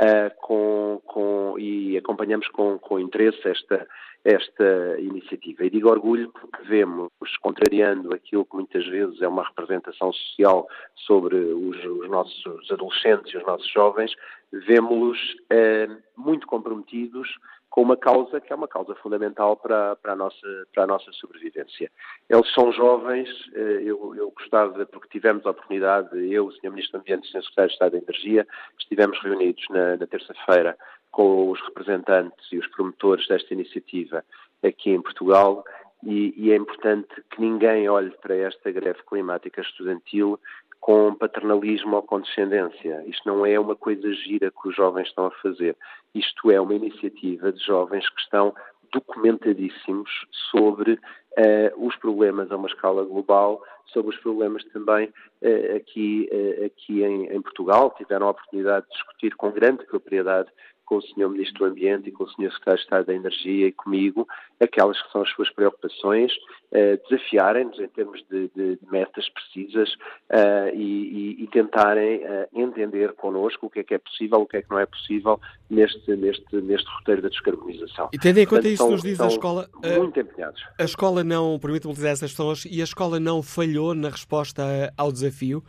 uh, 0.00 0.34
com, 0.40 1.00
com, 1.04 1.54
e 1.58 1.96
acompanhamos 1.96 2.48
com, 2.48 2.78
com 2.78 2.98
interesse 2.98 3.46
esta, 3.48 3.86
esta 4.24 4.98
iniciativa. 4.98 5.64
E 5.64 5.70
digo 5.70 5.88
orgulho 5.88 6.30
porque 6.32 6.62
vemos, 6.64 7.08
contrariando 7.40 8.14
aquilo 8.14 8.44
que 8.44 8.56
muitas 8.56 8.86
vezes 8.86 9.22
é 9.22 9.28
uma 9.28 9.44
representação 9.44 10.12
social 10.12 10.66
sobre 11.06 11.36
os, 11.36 11.84
os 11.84 12.10
nossos 12.10 12.70
adolescentes 12.70 13.32
e 13.32 13.36
os 13.36 13.46
nossos 13.46 13.70
jovens, 13.70 14.12
vemos-los 14.52 15.18
eh, 15.50 15.88
muito 16.16 16.46
comprometidos 16.46 17.28
com 17.68 17.82
uma 17.82 17.96
causa 17.96 18.40
que 18.40 18.52
é 18.52 18.56
uma 18.56 18.68
causa 18.68 18.94
fundamental 18.94 19.56
para, 19.56 19.96
para, 19.96 20.12
a, 20.12 20.16
nossa, 20.16 20.66
para 20.72 20.84
a 20.84 20.86
nossa 20.86 21.12
sobrevivência. 21.12 21.90
Eles 22.28 22.50
são 22.54 22.72
jovens, 22.72 23.28
eh, 23.54 23.82
eu, 23.84 24.14
eu 24.14 24.30
gostava, 24.30 24.86
porque 24.86 25.08
tivemos 25.08 25.44
a 25.44 25.50
oportunidade, 25.50 26.08
eu, 26.32 26.46
o 26.46 26.52
Sr. 26.52 26.70
Ministro 26.70 26.98
do 26.98 27.02
Ambiente 27.02 27.26
e 27.26 27.28
o 27.28 27.32
Sr. 27.32 27.42
Secretário 27.42 27.68
de 27.68 27.74
Estado 27.74 27.92
da 27.92 27.98
Energia, 27.98 28.46
estivemos 28.78 29.20
reunidos 29.22 29.64
na, 29.68 29.96
na 29.96 30.06
terça-feira 30.06 30.76
com 31.10 31.50
os 31.50 31.60
representantes 31.62 32.50
e 32.52 32.58
os 32.58 32.66
promotores 32.68 33.26
desta 33.28 33.52
iniciativa 33.52 34.24
aqui 34.62 34.90
em 34.90 35.02
Portugal 35.02 35.64
e, 36.02 36.34
e, 36.36 36.52
é 36.52 36.56
importante 36.56 37.08
que 37.30 37.40
ninguém 37.40 37.88
olhe 37.88 38.10
para 38.22 38.36
esta 38.36 38.70
greve 38.70 39.00
climática 39.08 39.60
estudantil 39.60 40.38
com 40.80 41.14
paternalismo 41.14 41.96
ou 41.96 42.02
condescendência. 42.02 43.02
Isto 43.06 43.28
não 43.28 43.44
é 43.44 43.58
uma 43.58 43.74
coisa 43.74 44.12
gira 44.14 44.50
que 44.50 44.68
os 44.68 44.76
jovens 44.76 45.08
estão 45.08 45.26
a 45.26 45.30
fazer. 45.42 45.76
Isto 46.14 46.50
é 46.50 46.60
uma 46.60 46.74
iniciativa 46.74 47.52
de 47.52 47.64
jovens 47.64 48.08
que 48.08 48.20
estão 48.20 48.54
documentadíssimos 48.92 50.10
sobre 50.50 50.92
uh, 50.92 51.86
os 51.86 51.96
problemas 51.96 52.50
a 52.50 52.56
uma 52.56 52.68
escala 52.68 53.04
global, 53.04 53.62
sobre 53.86 54.14
os 54.14 54.20
problemas 54.20 54.64
também 54.72 55.08
uh, 55.42 55.76
aqui, 55.76 56.28
uh, 56.32 56.66
aqui 56.66 57.02
em, 57.02 57.26
em, 57.26 57.42
Portugal. 57.42 57.94
Tiveram 57.96 58.28
a 58.28 58.30
oportunidade 58.30 58.86
de 58.86 58.92
discutir 58.92 59.34
com 59.36 59.50
grande 59.50 59.84
propriedade 59.86 60.48
com 60.86 60.96
o 60.96 61.02
Sr. 61.02 61.28
Ministro 61.28 61.58
do 61.58 61.64
Ambiente 61.66 62.08
e 62.08 62.12
com 62.12 62.24
o 62.24 62.28
Sr. 62.28 62.52
Secretário 62.52 62.78
de 62.78 62.84
Estado 62.84 63.06
da 63.06 63.14
Energia 63.14 63.66
e 63.66 63.72
comigo, 63.72 64.26
aquelas 64.60 65.00
que 65.02 65.12
são 65.12 65.22
as 65.22 65.30
suas 65.30 65.50
preocupações, 65.50 66.32
uh, 66.72 67.08
desafiarem-nos 67.08 67.78
em 67.78 67.88
termos 67.88 68.24
de, 68.30 68.48
de, 68.54 68.76
de 68.76 68.90
metas 68.90 69.28
precisas 69.28 69.92
uh, 70.30 70.74
e, 70.74 71.42
e, 71.42 71.46
tentarem 71.48 72.24
uh, 72.24 72.48
entender 72.54 73.12
connosco 73.14 73.66
o 73.66 73.70
que 73.70 73.80
é 73.80 73.84
que 73.84 73.94
é 73.94 73.98
possível, 73.98 74.40
o 74.40 74.46
que 74.46 74.58
é 74.58 74.62
que 74.62 74.70
não 74.70 74.78
é 74.78 74.86
possível 74.86 75.40
neste, 75.68 76.16
neste, 76.16 76.56
neste 76.56 76.88
roteiro 76.98 77.22
da 77.22 77.28
descarbonização. 77.28 78.08
E 78.12 78.18
tendo 78.18 78.38
em 78.38 78.46
conta 78.46 78.62
Portanto, 78.62 78.72
isso, 78.72 78.90
nos 78.90 79.02
diz 79.02 79.20
a 79.20 79.26
escola. 79.26 79.68
Muito 79.98 80.20
empenhados. 80.20 80.62
A 80.78 80.84
escola 80.84 81.24
não, 81.24 81.58
permite 81.58 81.88
utilizar 81.88 82.12
essas 82.12 82.30
pessoas 82.30 82.64
e 82.64 82.80
a 82.80 82.84
escola 82.84 83.18
não 83.18 83.42
falhou 83.42 83.94
na 83.94 84.08
resposta 84.08 84.62
ao 84.96 85.10
desafio? 85.10 85.62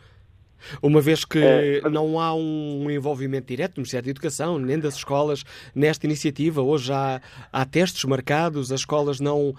Uma 0.82 1.00
vez 1.00 1.24
que 1.24 1.38
é, 1.38 1.88
não 1.90 2.20
há 2.20 2.34
um 2.34 2.90
envolvimento 2.90 3.48
direto 3.48 3.74
do 3.74 3.78
Ministério 3.78 4.06
da 4.06 4.10
Educação, 4.10 4.58
nem 4.58 4.78
das 4.78 4.96
escolas, 4.96 5.44
nesta 5.74 6.06
iniciativa. 6.06 6.62
Hoje 6.62 6.92
há, 6.92 7.20
há 7.52 7.64
testes 7.64 8.04
marcados, 8.04 8.72
as 8.72 8.80
escolas 8.80 9.20
não, 9.20 9.54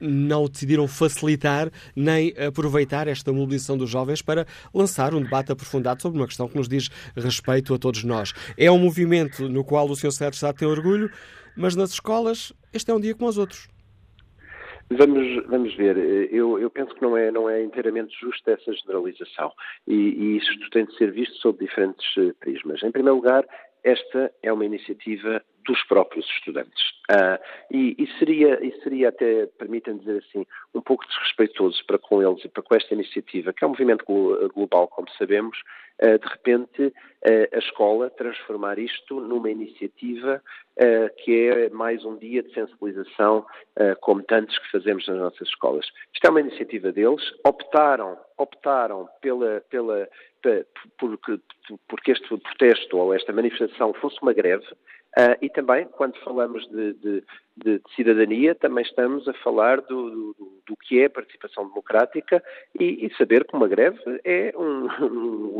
não 0.00 0.48
decidiram 0.48 0.86
facilitar 0.88 1.70
nem 1.94 2.34
aproveitar 2.38 3.08
esta 3.08 3.32
mobilização 3.32 3.76
dos 3.76 3.90
jovens 3.90 4.22
para 4.22 4.46
lançar 4.72 5.14
um 5.14 5.22
debate 5.22 5.52
aprofundado 5.52 6.02
sobre 6.02 6.18
uma 6.18 6.26
questão 6.26 6.48
que 6.48 6.56
nos 6.56 6.68
diz 6.68 6.88
respeito 7.16 7.74
a 7.74 7.78
todos 7.78 8.04
nós. 8.04 8.32
É 8.56 8.70
um 8.70 8.78
movimento 8.78 9.48
no 9.48 9.64
qual 9.64 9.88
o 9.88 9.96
Sr. 9.96 10.12
Secretário 10.12 10.30
de 10.30 10.36
Estado 10.36 10.56
tem 10.56 10.68
orgulho, 10.68 11.10
mas 11.56 11.74
nas 11.74 11.90
escolas 11.90 12.52
este 12.72 12.90
é 12.90 12.94
um 12.94 13.00
dia 13.00 13.14
como 13.14 13.28
os 13.28 13.38
outros. 13.38 13.68
Vamos, 14.90 15.44
vamos 15.46 15.74
ver. 15.74 15.96
Eu, 16.32 16.58
eu, 16.60 16.70
penso 16.70 16.94
que 16.94 17.02
não 17.02 17.16
é, 17.16 17.30
não 17.30 17.50
é 17.50 17.62
inteiramente 17.62 18.16
justa 18.20 18.52
essa 18.52 18.72
generalização 18.72 19.52
e, 19.86 19.94
e 19.94 20.36
isto 20.36 20.70
tem 20.70 20.84
de 20.84 20.96
ser 20.96 21.10
visto 21.10 21.34
sob 21.38 21.58
diferentes 21.58 22.06
eh, 22.18 22.32
prismas. 22.38 22.82
Em 22.84 22.92
primeiro 22.92 23.16
lugar, 23.16 23.44
esta 23.82 24.32
é 24.42 24.52
uma 24.52 24.64
iniciativa 24.64 25.42
dos 25.66 25.82
próprios 25.84 26.26
estudantes. 26.30 26.90
Uh, 27.10 27.38
e, 27.70 27.96
e, 27.98 28.18
seria, 28.18 28.58
e 28.64 28.72
seria 28.82 29.10
até, 29.10 29.46
permitam 29.58 29.96
dizer 29.98 30.24
assim, 30.26 30.46
um 30.74 30.80
pouco 30.80 31.06
desrespeitoso 31.06 31.84
para 31.86 31.98
com 31.98 32.22
eles 32.22 32.44
e 32.44 32.48
para 32.48 32.62
com 32.62 32.74
esta 32.74 32.94
iniciativa, 32.94 33.52
que 33.52 33.64
é 33.64 33.66
um 33.66 33.70
movimento 33.70 34.04
global, 34.54 34.88
como 34.88 35.08
sabemos, 35.10 35.58
uh, 36.02 36.18
de 36.18 36.26
repente 36.26 36.92
a 37.52 37.58
escola 37.58 38.08
transformar 38.10 38.78
isto 38.78 39.18
numa 39.20 39.50
iniciativa 39.50 40.40
que 41.24 41.48
é 41.48 41.68
mais 41.70 42.04
um 42.04 42.16
dia 42.16 42.40
de 42.40 42.54
sensibilização, 42.54 43.44
como 44.00 44.22
tantos 44.22 44.56
que 44.58 44.70
fazemos 44.70 45.08
nas 45.08 45.16
nossas 45.16 45.48
escolas. 45.48 45.86
Isto 46.14 46.24
é 46.24 46.30
uma 46.30 46.40
iniciativa 46.40 46.92
deles, 46.92 47.22
optaram, 47.44 48.16
optaram 48.38 49.08
pela, 49.20 49.60
pela, 49.68 50.08
porque, 50.98 51.40
porque 51.88 52.12
este 52.12 52.28
protesto 52.28 52.96
ou 52.96 53.12
esta 53.12 53.32
manifestação 53.32 53.92
fosse 53.94 54.18
uma 54.22 54.32
greve, 54.32 54.64
Uh, 55.18 55.32
e 55.40 55.48
também, 55.48 55.86
quando 55.86 56.14
falamos 56.18 56.68
de, 56.68 56.92
de, 56.92 57.24
de, 57.56 57.82
cidadania, 57.94 58.54
também 58.54 58.84
estamos 58.84 59.26
a 59.26 59.32
falar 59.32 59.80
do, 59.80 60.10
do, 60.10 60.62
do 60.66 60.76
que 60.76 61.00
é 61.00 61.08
participação 61.08 61.66
democrática 61.66 62.44
e, 62.78 63.06
e, 63.06 63.16
saber 63.16 63.46
que 63.46 63.56
uma 63.56 63.66
greve 63.66 63.98
é 64.24 64.52
um, 64.54 64.86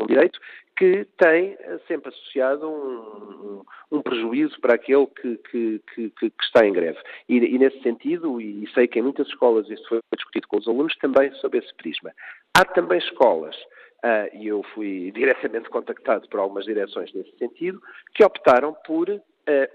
um 0.00 0.06
direito 0.06 0.40
que 0.74 1.06
tem 1.18 1.58
sempre 1.86 2.08
associado 2.08 2.66
um, 2.66 3.62
um, 3.92 3.98
um 3.98 4.02
prejuízo 4.02 4.58
para 4.58 4.74
aquele 4.74 5.06
que, 5.06 5.36
que, 5.50 5.82
que, 5.94 6.10
que 6.10 6.32
está 6.42 6.66
em 6.66 6.72
greve. 6.72 6.98
E, 7.28 7.36
e, 7.36 7.58
nesse 7.58 7.82
sentido, 7.82 8.40
e 8.40 8.66
sei 8.72 8.88
que 8.88 8.98
em 8.98 9.02
muitas 9.02 9.26
escolas 9.26 9.68
isso 9.68 9.86
foi 9.86 10.00
discutido 10.16 10.48
com 10.48 10.56
os 10.56 10.66
alunos, 10.66 10.96
também 10.96 11.30
sob 11.34 11.58
esse 11.58 11.74
prisma. 11.74 12.10
Há 12.56 12.64
também 12.64 12.98
escolas 12.98 13.54
uh, 14.04 14.36
e 14.36 14.46
eu 14.46 14.62
fui 14.74 15.10
diretamente 15.12 15.68
contactado 15.68 16.28
por 16.28 16.40
algumas 16.40 16.64
direções 16.64 17.12
nesse 17.12 17.36
sentido, 17.38 17.80
que 18.14 18.24
optaram 18.24 18.74
por 18.86 19.08
uh, 19.08 19.22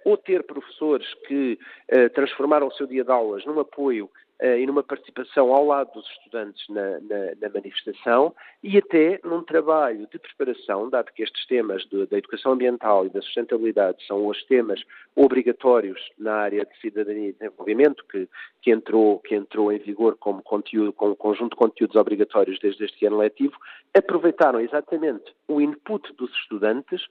ou 0.06 0.18
ter 0.18 0.44
professores 0.44 1.14
que 1.28 1.60
uh, 1.92 2.10
transformaram 2.12 2.68
o 2.68 2.72
seu 2.72 2.88
dia 2.88 3.04
de 3.04 3.12
aulas 3.12 3.46
num 3.46 3.60
apoio 3.60 4.10
e 4.42 4.66
numa 4.66 4.84
participação 4.84 5.54
ao 5.54 5.66
lado 5.66 5.92
dos 5.94 6.08
estudantes 6.10 6.68
na, 6.70 7.00
na, 7.00 7.36
na, 7.40 7.50
manifestação 7.54 8.34
e 8.62 8.78
até 8.78 9.20
num 9.24 9.44
trabalho 9.44 10.08
de 10.12 10.20
preparação, 10.20 10.90
dado 10.90 11.12
que 11.14 11.24
estes 11.24 11.46
temas 11.46 11.84
de, 11.86 12.06
da 12.08 12.18
educação 12.18 12.54
ambiental 12.54 13.06
e 13.06 13.10
da 13.10 13.22
sustentabilidade 13.22 14.06
são 14.06 14.28
os 14.28 14.44
temas 14.46 14.82
obrigatórios 15.16 16.00
na 16.18 16.34
área 16.34 16.66
de 16.66 16.78
cidadania 16.80 17.30
e 17.30 17.34
desenvolvimento, 17.34 18.04
que, 18.10 18.28
que, 18.62 18.72
entrou, 18.72 19.20
que 19.20 19.36
entrou 19.36 19.72
em 19.72 19.78
vigor 19.78 20.18
como 20.18 20.42
conteúdo, 20.42 20.92
conjunto 20.94 21.52
de 21.52 21.58
conteúdos 21.58 21.96
obrigatórios 21.96 22.60
desde 22.60 22.86
este 22.86 23.06
ano 23.06 23.18
letivo, 23.18 23.56
aproveitaram 23.94 24.60
exatamente 24.60 25.34
o 25.48 25.62
input 25.62 26.12
dos 26.14 26.32
estudantes 26.32 27.02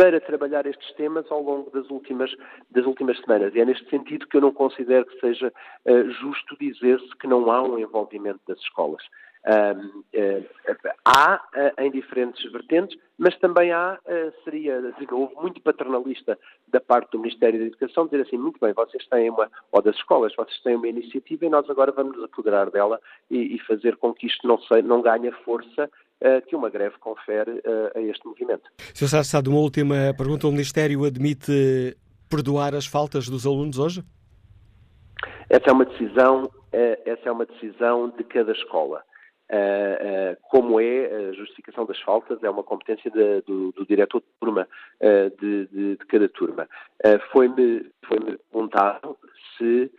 para 0.00 0.18
trabalhar 0.18 0.64
estes 0.64 0.90
temas 0.94 1.30
ao 1.30 1.42
longo 1.42 1.70
das 1.72 1.90
últimas, 1.90 2.34
das 2.70 2.86
últimas 2.86 3.20
semanas. 3.20 3.54
E 3.54 3.60
é 3.60 3.66
neste 3.66 3.86
sentido 3.90 4.26
que 4.26 4.38
eu 4.38 4.40
não 4.40 4.50
considero 4.50 5.04
que 5.04 5.20
seja 5.20 5.52
uh, 5.84 6.10
justo 6.12 6.56
dizer-se 6.58 7.14
que 7.18 7.26
não 7.26 7.50
há 7.50 7.62
um 7.62 7.78
envolvimento 7.78 8.40
das 8.48 8.58
escolas. 8.60 9.02
Uh, 9.44 9.98
uh, 10.16 10.46
há 11.04 11.42
em 11.80 11.90
diferentes 11.90 12.50
vertentes, 12.50 12.98
mas 13.18 13.38
também 13.40 13.72
há, 13.72 13.98
seria, 14.42 14.80
de 14.98 15.10
novo, 15.10 15.38
muito 15.38 15.60
paternalista 15.60 16.38
da 16.68 16.80
parte 16.80 17.10
do 17.12 17.18
Ministério 17.18 17.58
da 17.58 17.66
Educação 17.66 18.06
dizer 18.06 18.22
assim, 18.22 18.38
muito 18.38 18.58
bem, 18.58 18.72
vocês 18.72 19.06
têm 19.06 19.28
uma, 19.28 19.50
ou 19.70 19.82
das 19.82 19.96
escolas, 19.96 20.34
vocês 20.34 20.58
têm 20.62 20.76
uma 20.76 20.88
iniciativa 20.88 21.44
e 21.44 21.50
nós 21.50 21.68
agora 21.68 21.92
vamos 21.92 22.22
apoderar 22.24 22.70
dela 22.70 22.98
e, 23.30 23.54
e 23.54 23.58
fazer 23.60 23.96
com 23.96 24.14
que 24.14 24.26
isto 24.26 24.48
não, 24.48 24.58
sei, 24.62 24.80
não 24.80 25.02
ganhe 25.02 25.30
força 25.44 25.90
que 26.46 26.54
uma 26.54 26.68
greve 26.68 26.96
confere 26.98 27.60
eh, 27.64 27.92
a 27.96 28.00
este 28.00 28.26
movimento. 28.26 28.70
Sr. 28.94 29.24
Sá, 29.24 29.40
de 29.40 29.48
uma 29.48 29.58
última 29.58 30.14
pergunta. 30.16 30.46
O 30.46 30.52
Ministério 30.52 31.04
admite 31.04 31.96
perdoar 32.28 32.74
as 32.74 32.86
faltas 32.86 33.28
dos 33.28 33.46
alunos 33.46 33.78
hoje? 33.78 34.04
Essa 35.48 35.70
é 35.70 35.72
uma 35.72 35.84
decisão, 35.84 36.50
eh, 36.72 37.00
essa 37.06 37.28
é 37.28 37.32
uma 37.32 37.46
decisão 37.46 38.10
de 38.10 38.24
cada 38.24 38.52
escola. 38.52 39.02
como 40.48 40.80
é 40.80 41.06
a 41.06 41.32
justificação 41.32 41.84
das 41.84 42.00
faltas, 42.02 42.40
é 42.42 42.48
uma 42.48 42.62
competência 42.62 43.10
de, 43.10 43.40
do, 43.42 43.72
do 43.72 43.84
diretor 43.84 44.20
de 44.20 44.26
turma 44.38 44.68
de, 45.40 45.66
de, 45.66 45.96
de 45.96 46.06
cada 46.06 46.28
turma. 46.28 46.68
Foi-me 47.32 47.90
foi 48.06 48.20
perguntado 48.20 49.18
se, 49.58 49.90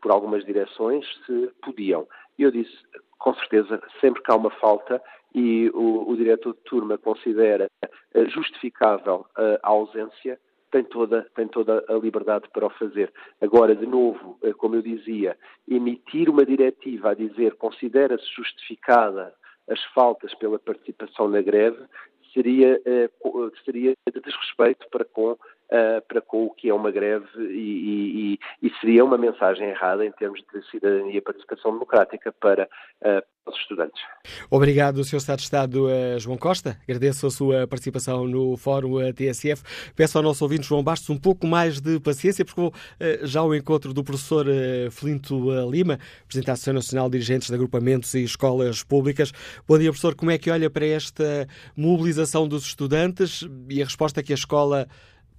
por 0.00 0.10
algumas 0.10 0.42
direções, 0.42 1.04
se 1.26 1.50
podiam. 1.62 2.08
E 2.38 2.44
eu 2.44 2.50
disse, 2.50 2.72
com 3.18 3.34
certeza, 3.34 3.82
sempre 4.00 4.22
que 4.22 4.30
há 4.30 4.36
uma 4.36 4.50
falta, 4.50 5.02
e 5.34 5.70
o, 5.74 6.10
o 6.10 6.16
diretor 6.16 6.54
de 6.54 6.60
turma 6.60 6.96
considera 6.96 7.68
eh, 7.82 8.24
justificável 8.28 9.26
a 9.62 9.68
ausência, 9.68 10.38
tem 10.70 10.84
toda, 10.84 11.26
tem 11.34 11.48
toda 11.48 11.84
a 11.88 11.94
liberdade 11.94 12.48
para 12.52 12.66
o 12.66 12.70
fazer. 12.70 13.12
Agora, 13.40 13.74
de 13.74 13.86
novo, 13.86 14.38
eh, 14.42 14.52
como 14.52 14.76
eu 14.76 14.82
dizia, 14.82 15.36
emitir 15.66 16.28
uma 16.28 16.44
diretiva 16.44 17.10
a 17.10 17.14
dizer 17.14 17.54
considera-se 17.56 18.26
justificada 18.34 19.34
as 19.68 19.82
faltas 19.94 20.34
pela 20.34 20.58
participação 20.58 21.28
na 21.28 21.42
greve 21.42 21.84
seria, 22.32 22.80
eh, 22.84 23.10
seria 23.64 23.94
de 24.12 24.20
desrespeito 24.20 24.86
para 24.90 25.04
com 25.04 25.36
uh, 25.70 26.02
para 26.06 26.20
com 26.20 26.46
o 26.46 26.50
que 26.50 26.68
é 26.68 26.74
uma 26.74 26.90
greve 26.90 27.26
e, 27.38 28.38
e, 28.62 28.66
e, 28.66 28.72
seria 28.80 29.04
uma 29.04 29.18
mensagem 29.18 29.68
errada 29.68 30.04
em 30.04 30.12
termos 30.12 30.40
de 30.52 30.70
cidadania 30.70 31.18
e 31.18 31.20
participação 31.20 31.72
democrática 31.72 32.32
para 32.32 32.68
uh, 33.02 33.22
os 33.46 33.56
estudantes. 33.56 34.02
Obrigado, 34.50 35.02
Sr. 35.04 35.16
Estado 35.16 35.38
de 35.38 35.44
Estado 35.44 35.86
uh, 35.86 36.18
João 36.18 36.36
Costa. 36.36 36.76
Agradeço 36.82 37.26
a 37.26 37.30
sua 37.30 37.66
participação 37.66 38.26
no 38.26 38.56
Fórum 38.56 39.12
TSF. 39.12 39.92
Peço 39.94 40.18
ao 40.18 40.24
nosso 40.24 40.44
ouvinte 40.44 40.66
João 40.66 40.82
Bastos 40.82 41.10
um 41.10 41.18
pouco 41.18 41.46
mais 41.46 41.80
de 41.80 42.00
paciência, 42.00 42.44
porque 42.44 42.60
vou 42.60 42.72
já 43.22 43.40
ao 43.40 43.54
encontro 43.54 43.92
do 43.92 44.04
professor 44.04 44.46
Flinto 44.90 45.50
Lima, 45.70 45.98
Presidente 46.26 46.46
da 46.46 46.52
Associação 46.52 46.74
Nacional 46.74 47.08
de 47.08 47.12
Dirigentes 47.12 47.48
de 47.48 47.54
Agrupamentos 47.54 48.14
e 48.14 48.22
Escolas 48.22 48.82
Públicas. 48.82 49.32
Bom 49.66 49.78
dia, 49.78 49.90
professor. 49.90 50.14
Como 50.14 50.30
é 50.30 50.38
que 50.38 50.50
olha 50.50 50.68
para 50.68 50.86
esta 50.86 51.46
mobilização 51.76 52.46
dos 52.46 52.64
estudantes 52.64 53.46
e 53.68 53.80
a 53.80 53.84
resposta 53.84 54.22
que 54.22 54.32
a 54.32 54.34
escola 54.34 54.88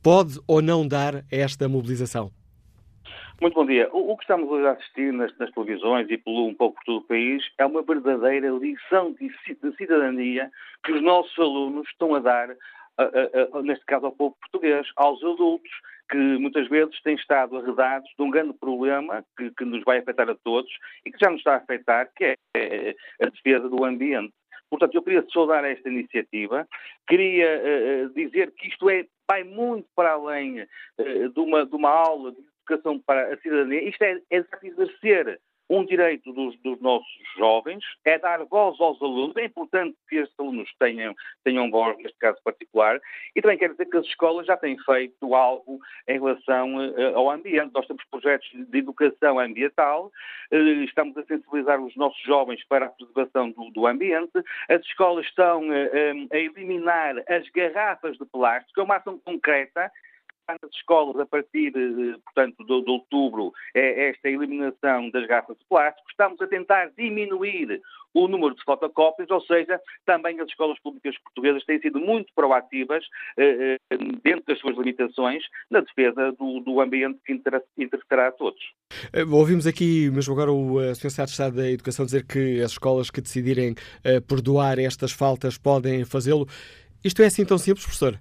pode 0.04 0.40
ou 0.48 0.62
não 0.62 0.88
dar 0.88 1.16
a 1.16 1.24
esta 1.30 1.68
mobilização? 1.68 2.32
Muito 3.42 3.54
bom 3.54 3.66
dia. 3.66 3.90
O, 3.94 4.18
que 4.18 4.24
estamos 4.24 4.52
a 4.66 4.72
assistir 4.72 5.14
nas, 5.14 5.36
nas, 5.38 5.50
televisões 5.52 6.10
e 6.10 6.18
pelo 6.18 6.46
um 6.46 6.54
pouco 6.54 6.76
por 6.76 6.84
todo 6.84 6.98
o 6.98 7.08
país 7.08 7.42
é 7.58 7.66
uma 7.66 7.82
verdadeira 7.82 8.50
lição 8.50 9.14
de, 9.14 9.30
de 9.30 9.76
cidadania 9.78 10.52
que 10.84 10.92
os 10.92 11.02
nossos 11.02 11.38
alunos 11.40 11.88
estão 11.88 12.16
a 12.16 12.20
dar, 12.20 12.50
a, 12.98 13.04
a, 13.04 13.58
a, 13.58 13.62
neste 13.62 13.86
caso 13.86 14.08
ao 14.08 14.12
povo 14.12 14.36
português, 14.42 14.86
aos 14.98 15.24
adultos, 15.24 15.72
que 16.10 16.18
muitas 16.18 16.68
vezes 16.68 17.02
têm 17.02 17.16
estado 17.16 17.58
arredados 17.58 18.10
de 18.18 18.24
um 18.24 18.30
grande 18.30 18.54
problema 18.54 19.24
que, 19.38 19.52
que, 19.52 19.64
nos 19.64 19.84
vai 19.86 20.00
afetar 20.00 20.30
a 20.30 20.36
todos 20.36 20.72
e 21.06 21.12
que 21.12 21.20
já 21.20 21.30
nos 21.30 21.40
está 21.40 21.54
a 21.54 21.58
afetar, 21.58 22.10
que 22.16 22.26
é, 22.26 22.36
é 22.56 22.96
a 23.22 23.28
defesa 23.28 23.70
do 23.70 23.86
ambiente. 23.86 24.34
Portanto, 24.70 24.96
eu 24.96 25.02
queria 25.02 25.26
saudar 25.34 25.64
esta 25.64 25.90
iniciativa, 25.90 26.68
queria 27.08 27.48
uh, 28.06 28.14
dizer 28.14 28.52
que 28.52 28.68
isto 28.68 28.90
é, 28.90 29.06
vai 29.30 29.44
muito 29.44 29.88
para 29.96 30.14
além 30.14 30.62
uh, 30.62 31.30
de, 31.30 31.40
uma, 31.40 31.64
de 31.64 31.76
uma 31.76 31.92
aula 31.92 32.32
de 32.32 32.40
educação 32.40 33.00
para 33.00 33.32
a 33.32 33.38
cidadania, 33.38 33.88
isto 33.88 34.02
é, 34.02 34.20
é 34.32 34.44
exercer 34.64 35.40
um 35.70 35.86
direito 35.86 36.34
dos, 36.34 36.58
dos, 36.62 36.80
nossos 36.82 37.08
jovens, 37.38 37.84
é 38.04 38.18
dar 38.18 38.44
voz 38.46 38.80
aos 38.80 39.02
alunos. 39.02 39.36
É 39.38 39.46
importante 39.46 39.96
que 40.10 40.18
estes 40.18 40.38
alunos 40.40 40.70
tenham, 40.80 41.14
tenham 41.44 41.70
voz, 41.70 41.96
neste 41.98 42.18
caso 42.18 42.40
particular, 42.44 43.00
e 43.36 43.42
também 43.42 43.58
quero 43.58 43.74
dizer 43.74 43.86
que 43.86 43.98
as 43.98 44.06
escolas 44.06 44.48
já 44.48 44.58
têm 44.58 44.78
feito 44.80 45.36
algo 45.36 45.80
em 46.08 46.14
relação 46.14 46.76
uh, 46.76 47.16
ao 47.16 47.30
ambiente. 47.30 47.72
Nós 47.74 47.86
temos 47.86 48.04
projetos 48.06 48.50
de 48.54 48.78
educação 48.80 49.40
ambiental, 49.40 50.12
uh, 50.52 50.84
estamos 50.84 51.16
a 51.18 51.24
sensibilizar 51.24 51.80
os 51.80 51.96
nossos 51.96 52.22
jovens 52.24 52.66
para 52.68 52.88
a 52.88 52.90
preservação 52.90 53.52
do, 53.52 53.70
do 53.70 53.86
ambiente, 53.86 54.32
as 54.68 54.82
escolas 54.82 55.26
estão 55.26 55.70
uh, 55.70 56.28
a 56.32 56.38
eliminar 56.38 57.16
as 57.30 57.48
garrafas 57.50 58.18
de 58.18 58.26
plástico, 58.26 58.82
é 58.82 58.84
uma 58.84 58.96
ação 58.96 59.20
concreta 59.20 59.92
nas 60.62 60.72
escolas, 60.74 61.20
a 61.20 61.26
partir, 61.26 61.72
portanto, 62.26 62.66
de, 62.66 62.84
de 62.84 62.92
outubro, 62.92 63.54
é 63.76 64.10
esta 64.10 64.30
eliminação 64.30 65.10
das 65.12 65.26
garrafas 65.28 65.58
de 65.58 65.66
plástico. 65.66 66.10
Estamos 66.10 66.42
a 66.42 66.48
tentar 66.48 66.92
diminuir 66.98 67.82
o 68.14 68.28
número 68.28 68.56
de 68.56 68.64
fotocópias, 68.64 69.30
ou 69.30 69.42
seja, 69.42 69.80
também 70.06 70.40
as 70.40 70.48
escolas 70.48 70.80
públicas 70.80 71.16
portuguesas 71.20 71.64
têm 71.66 71.80
sido 71.80 72.00
muito 72.00 72.34
proativas, 72.34 73.06
eh, 73.38 73.78
eh 73.92 73.98
dentro 74.24 74.44
das 74.48 74.60
suas 74.60 74.76
limitações, 74.78 75.44
na 75.70 75.82
defesa 75.82 76.32
do, 76.32 76.60
do 76.62 76.82
ambiente 76.82 77.20
que 77.26 77.34
interessará 77.78 78.28
a 78.28 78.32
todos. 78.32 78.60
Eh, 79.14 79.24
ouvimos 79.24 79.68
aqui, 79.68 80.10
mesmo 80.10 80.34
agora, 80.34 80.52
o 80.52 80.82
eh, 80.82 80.96
Sr. 80.96 81.12
Secretário 81.12 81.28
de 81.28 81.32
Estado 81.32 81.56
da 81.56 81.70
Educação 81.70 82.06
dizer 82.06 82.26
que 82.26 82.62
as 82.62 82.72
escolas 82.72 83.12
que 83.12 83.22
decidirem 83.22 83.72
uh, 83.72 84.22
perdoar 84.28 84.80
estas 84.80 85.12
faltas 85.12 85.58
podem 85.58 86.04
fazê-lo. 86.04 86.48
Isto 87.04 87.22
é 87.22 87.28
assim 87.28 87.46
tão 87.46 87.58
simples, 87.58 87.86
professor? 87.86 88.20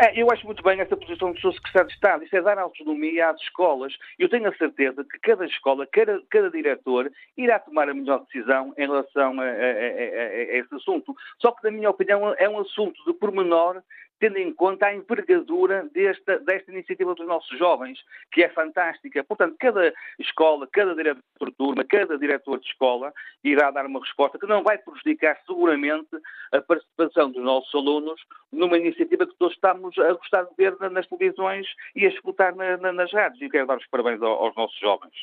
É, 0.00 0.12
eu 0.14 0.30
acho 0.30 0.46
muito 0.46 0.62
bem 0.62 0.80
essa 0.80 0.96
posição 0.96 1.32
do 1.32 1.40
Sr. 1.40 1.54
Secretário 1.54 1.88
de 1.88 1.94
Estado. 1.94 2.24
Isso 2.24 2.36
é 2.36 2.40
dar 2.40 2.56
autonomia 2.56 3.30
às 3.30 3.40
escolas. 3.40 3.92
Eu 4.16 4.28
tenho 4.28 4.48
a 4.48 4.54
certeza 4.54 5.02
que 5.02 5.18
cada 5.18 5.44
escola, 5.44 5.88
cada, 5.90 6.22
cada 6.30 6.48
diretor, 6.52 7.10
irá 7.36 7.58
tomar 7.58 7.88
a 7.88 7.94
melhor 7.94 8.24
decisão 8.24 8.72
em 8.78 8.86
relação 8.86 9.40
a, 9.40 9.44
a, 9.44 9.48
a, 9.48 9.50
a, 9.50 10.56
esse 10.58 10.72
assunto. 10.72 11.16
Só 11.40 11.50
que, 11.50 11.64
na 11.64 11.72
minha 11.72 11.90
opinião, 11.90 12.32
é 12.38 12.48
um 12.48 12.60
assunto 12.60 12.94
de 13.04 13.12
pormenor 13.12 13.82
tendo 14.18 14.38
em 14.38 14.52
conta 14.52 14.86
a 14.86 14.94
envergadura 14.94 15.88
desta, 15.92 16.38
desta 16.40 16.70
iniciativa 16.70 17.14
dos 17.14 17.26
nossos 17.26 17.56
jovens, 17.58 17.98
que 18.32 18.42
é 18.42 18.48
fantástica. 18.48 19.22
Portanto, 19.24 19.56
cada 19.58 19.92
escola, 20.18 20.68
cada 20.72 20.94
diretor 20.94 21.22
de 21.40 21.52
turma, 21.52 21.84
cada 21.84 22.18
diretor 22.18 22.58
de 22.58 22.66
escola 22.66 23.12
irá 23.44 23.70
dar 23.70 23.86
uma 23.86 24.00
resposta 24.00 24.38
que 24.38 24.46
não 24.46 24.62
vai 24.62 24.78
prejudicar 24.78 25.38
seguramente 25.46 26.08
a 26.52 26.60
participação 26.60 27.30
dos 27.30 27.42
nossos 27.42 27.74
alunos 27.74 28.20
numa 28.52 28.76
iniciativa 28.76 29.26
que 29.26 29.36
todos 29.36 29.54
estamos 29.54 29.96
a 29.98 30.12
gostar 30.12 30.44
de 30.44 30.54
ver 30.56 30.76
nas 30.90 31.06
televisões 31.06 31.66
e 31.94 32.06
a 32.06 32.08
escutar 32.08 32.54
na, 32.54 32.76
na, 32.76 32.92
nas 32.92 33.12
rádios. 33.12 33.40
E 33.42 33.48
quero 33.48 33.66
dar 33.66 33.78
os 33.78 33.86
parabéns 33.86 34.20
aos 34.22 34.54
nossos 34.56 34.78
jovens. 34.78 35.14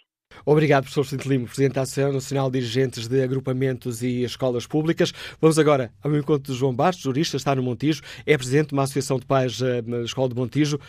Obrigado, 0.45 0.83
professor 0.83 1.03
Vicente 1.03 1.27
Lima, 1.27 1.45
Presidente 1.45 1.73
da 1.73 1.81
Associação 1.81 2.13
Nacional 2.13 2.49
de 2.49 2.59
Dirigentes 2.59 3.07
de 3.07 3.23
Agrupamentos 3.23 4.01
e 4.01 4.23
Escolas 4.23 4.65
Públicas. 4.65 5.11
Vamos 5.39 5.59
agora 5.59 5.91
ao 6.03 6.15
encontro 6.15 6.51
de 6.51 6.57
João 6.57 6.75
Bastos, 6.75 7.03
jurista, 7.03 7.37
está 7.37 7.55
no 7.55 7.63
Montijo, 7.63 8.01
é 8.25 8.37
Presidente 8.37 8.69
de 8.69 8.73
uma 8.73 8.83
Associação 8.83 9.17
de 9.17 9.25
Pais 9.25 9.61
eh, 9.61 9.81
na 9.83 10.01
Escola 10.01 10.29
de 10.29 10.35
Montijo. 10.35 10.79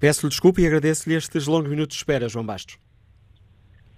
Peço-lhe 0.00 0.30
desculpa 0.30 0.60
e 0.60 0.66
agradeço-lhe 0.66 1.14
estes 1.14 1.46
longos 1.46 1.68
minutos 1.68 1.96
de 1.96 2.02
espera, 2.02 2.28
João 2.28 2.44
Bastos. 2.44 2.78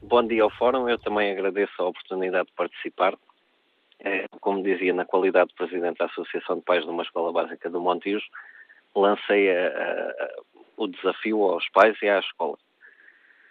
Bom 0.02 0.26
dia 0.26 0.42
ao 0.42 0.50
Fórum, 0.50 0.88
eu 0.88 0.98
também 0.98 1.32
agradeço 1.32 1.72
a 1.78 1.88
oportunidade 1.88 2.46
de 2.46 2.54
participar. 2.54 3.14
É, 4.00 4.26
como 4.40 4.62
dizia, 4.62 4.94
na 4.94 5.04
qualidade 5.04 5.48
de 5.48 5.54
Presidente 5.54 5.98
da 5.98 6.06
Associação 6.06 6.56
de 6.56 6.62
Pais 6.62 6.84
de 6.84 6.90
uma 6.90 7.02
Escola 7.02 7.32
Básica 7.32 7.68
do 7.68 7.80
Montijo, 7.80 8.24
lancei 8.94 9.50
a, 9.50 9.66
a, 9.66 10.28
o 10.76 10.86
desafio 10.86 11.42
aos 11.42 11.68
pais 11.70 11.96
e 12.00 12.08
à 12.08 12.20
escola 12.20 12.56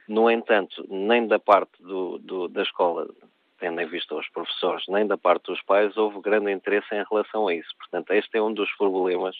no 0.08 0.30
entanto, 0.30 0.86
nem 0.90 1.28
da 1.28 1.40
parte 1.40 1.82
do, 1.82 2.18
do, 2.20 2.48
da 2.48 2.64
escola, 2.64 3.08
tendo 3.60 3.82
em 3.82 3.88
vista 3.88 4.16
os 4.16 4.28
professores, 4.30 4.86
nem 4.88 5.06
da 5.06 5.18
parte 5.18 5.46
dos 5.46 5.62
pais, 5.64 5.98
houve 5.98 6.22
grande 6.22 6.52
interesse 6.52 6.88
em 6.94 7.04
relação 7.10 7.48
a 7.48 7.54
isso. 7.54 7.76
Portanto, 7.78 8.12
este 8.12 8.38
é 8.38 8.42
um 8.42 8.54
dos 8.54 8.72
problemas 8.76 9.36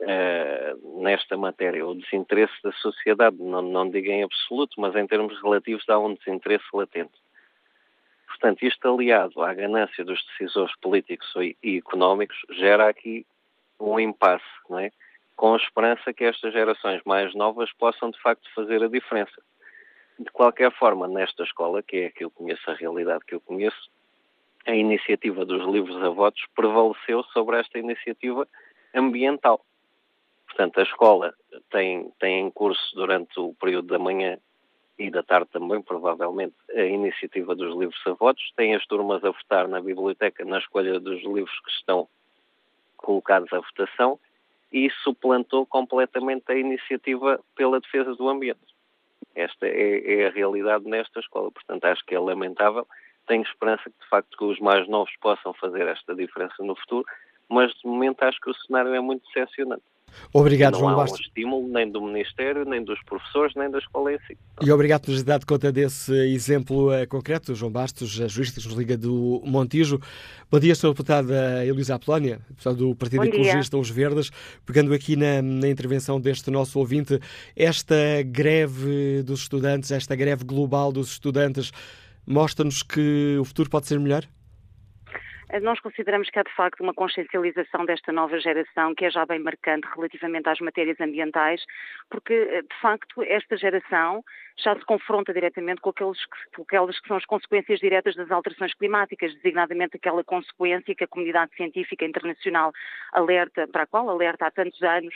uh, 0.00 1.02
nesta 1.02 1.36
matéria, 1.36 1.86
o 1.86 1.94
desinteresse 1.94 2.54
da 2.62 2.72
sociedade, 2.72 3.36
não, 3.38 3.62
não 3.62 3.88
digo 3.88 4.08
em 4.08 4.24
absoluto, 4.24 4.80
mas 4.80 4.96
em 4.96 5.06
termos 5.06 5.40
relativos 5.42 5.88
há 5.88 5.98
um 5.98 6.14
desinteresse 6.14 6.66
latente. 6.72 7.12
Portanto, 8.26 8.62
isto 8.62 8.88
aliado 8.88 9.42
à 9.42 9.52
ganância 9.52 10.04
dos 10.04 10.24
decisores 10.26 10.74
políticos 10.80 11.32
e 11.36 11.78
económicos 11.78 12.36
gera 12.50 12.88
aqui 12.88 13.26
um 13.80 13.98
impasse, 13.98 14.44
não 14.68 14.78
é? 14.78 14.90
Com 15.38 15.54
a 15.54 15.56
esperança 15.56 16.12
que 16.12 16.24
estas 16.24 16.52
gerações 16.52 17.00
mais 17.06 17.32
novas 17.32 17.72
possam 17.74 18.10
de 18.10 18.20
facto 18.20 18.52
fazer 18.56 18.82
a 18.82 18.88
diferença. 18.88 19.40
De 20.18 20.28
qualquer 20.32 20.72
forma, 20.72 21.06
nesta 21.06 21.44
escola, 21.44 21.80
que 21.80 21.96
é 21.96 22.10
que 22.10 22.24
eu 22.24 22.30
conheço, 22.30 22.68
a 22.68 22.74
realidade 22.74 23.24
que 23.24 23.36
eu 23.36 23.40
conheço, 23.40 23.88
a 24.66 24.74
iniciativa 24.74 25.44
dos 25.44 25.64
livros 25.64 26.02
a 26.02 26.08
votos 26.08 26.44
prevaleceu 26.56 27.22
sobre 27.32 27.56
esta 27.56 27.78
iniciativa 27.78 28.48
ambiental. 28.92 29.64
Portanto, 30.48 30.80
a 30.80 30.82
escola 30.82 31.32
tem, 31.70 32.10
tem 32.18 32.40
em 32.40 32.50
curso 32.50 32.96
durante 32.96 33.38
o 33.38 33.54
período 33.60 33.86
da 33.86 33.98
manhã 33.98 34.38
e 34.98 35.08
da 35.08 35.22
tarde 35.22 35.48
também, 35.52 35.80
provavelmente, 35.80 36.56
a 36.74 36.82
iniciativa 36.82 37.54
dos 37.54 37.78
livros 37.78 38.00
a 38.06 38.12
votos, 38.14 38.42
tem 38.56 38.74
as 38.74 38.84
turmas 38.86 39.22
a 39.24 39.30
votar 39.30 39.68
na 39.68 39.80
biblioteca 39.80 40.44
na 40.44 40.58
escolha 40.58 40.98
dos 40.98 41.22
livros 41.22 41.60
que 41.60 41.70
estão 41.70 42.08
colocados 42.96 43.52
à 43.52 43.60
votação 43.60 44.18
e 44.72 44.90
suplantou 45.02 45.66
completamente 45.66 46.44
a 46.50 46.54
iniciativa 46.54 47.40
pela 47.56 47.80
defesa 47.80 48.14
do 48.14 48.28
ambiente. 48.28 48.60
Esta 49.34 49.66
é, 49.66 50.20
é, 50.20 50.26
a 50.26 50.30
realidade 50.30 50.84
nesta 50.84 51.20
escola, 51.20 51.50
portanto 51.50 51.84
acho 51.84 52.04
que 52.04 52.14
é 52.14 52.18
lamentável. 52.18 52.86
Tenho 53.26 53.42
esperança 53.42 53.84
que 53.84 53.98
de 53.98 54.08
facto 54.08 54.36
que 54.36 54.44
os 54.44 54.58
mais 54.58 54.88
novos 54.88 55.12
possam 55.20 55.52
fazer 55.54 55.86
esta 55.86 56.14
diferença 56.14 56.62
no 56.62 56.74
futuro, 56.76 57.06
mas 57.48 57.72
de 57.72 57.86
momento 57.86 58.22
acho 58.22 58.40
que 58.40 58.50
o 58.50 58.54
cenário 58.54 58.94
é 58.94 59.00
muito 59.00 59.26
decepcionante. 59.26 59.84
Obrigado, 60.32 60.72
não 60.72 60.80
João 60.80 60.92
há 60.92 60.96
Bastos. 60.96 61.20
um 61.20 61.22
estímulo 61.22 61.68
nem 61.68 61.90
do 61.90 62.02
Ministério, 62.02 62.64
nem 62.64 62.84
dos 62.84 63.02
professores, 63.04 63.54
nem 63.56 63.70
da 63.70 63.78
escola 63.78 64.12
em 64.12 64.18
si. 64.26 64.36
E 64.62 64.70
obrigado 64.70 65.02
por 65.02 65.10
nos 65.12 65.22
dar 65.22 65.44
conta 65.44 65.72
desse 65.72 66.12
exemplo 66.12 66.90
uh, 66.92 67.06
concreto, 67.08 67.54
João 67.54 67.72
Bastos, 67.72 68.20
a 68.20 68.28
jurista 68.28 68.60
que 68.60 68.66
nos 68.66 68.76
liga 68.76 68.96
do 68.96 69.42
Montijo. 69.44 70.00
Bom 70.50 70.58
dia, 70.58 70.72
Sra. 70.72 70.90
Deputada 70.90 71.64
Elisa 71.64 71.94
Apolónia, 71.94 72.40
do 72.76 72.94
Partido 72.94 73.20
Bom 73.20 73.26
Ecologista 73.26 73.76
Os 73.76 73.90
Verdes. 73.90 74.30
Pegando 74.66 74.92
aqui 74.92 75.16
na, 75.16 75.40
na 75.42 75.68
intervenção 75.68 76.20
deste 76.20 76.50
nosso 76.50 76.78
ouvinte, 76.78 77.18
esta 77.56 77.94
greve 78.24 79.22
dos 79.22 79.40
estudantes, 79.40 79.90
esta 79.90 80.14
greve 80.14 80.44
global 80.44 80.92
dos 80.92 81.12
estudantes, 81.12 81.70
mostra-nos 82.26 82.82
que 82.82 83.36
o 83.40 83.44
futuro 83.44 83.70
pode 83.70 83.86
ser 83.86 83.98
melhor? 83.98 84.24
Nós 85.62 85.80
consideramos 85.80 86.28
que 86.28 86.38
há 86.38 86.42
de 86.42 86.54
facto 86.54 86.82
uma 86.82 86.92
consciencialização 86.92 87.86
desta 87.86 88.12
nova 88.12 88.38
geração 88.38 88.94
que 88.94 89.06
é 89.06 89.10
já 89.10 89.24
bem 89.24 89.38
marcante 89.38 89.88
relativamente 89.96 90.46
às 90.46 90.60
matérias 90.60 91.00
ambientais, 91.00 91.64
porque 92.10 92.34
eh, 92.34 92.62
de 92.62 92.80
facto 92.82 93.22
esta 93.22 93.56
geração 93.56 94.22
já 94.58 94.74
se 94.76 94.84
confronta 94.84 95.32
diretamente 95.32 95.80
com, 95.80 95.90
que, 95.90 96.04
aquelas 96.60 97.00
que 97.00 97.08
são 97.08 97.16
as 97.16 97.24
consequências 97.24 97.80
diretas 97.80 98.14
das 98.14 98.30
alterações 98.30 98.74
climáticas, 98.74 99.34
designadamente 99.36 99.96
aquela 99.96 100.22
consequência 100.22 100.94
que 100.94 101.04
a 101.04 101.08
comunidade 101.08 101.54
científica 101.56 102.04
internacional 102.04 102.70
alerta, 103.12 103.66
para 103.68 103.84
a 103.84 103.86
qual 103.86 104.10
alerta 104.10 104.46
há 104.46 104.50
tantos 104.50 104.82
anos, 104.82 105.14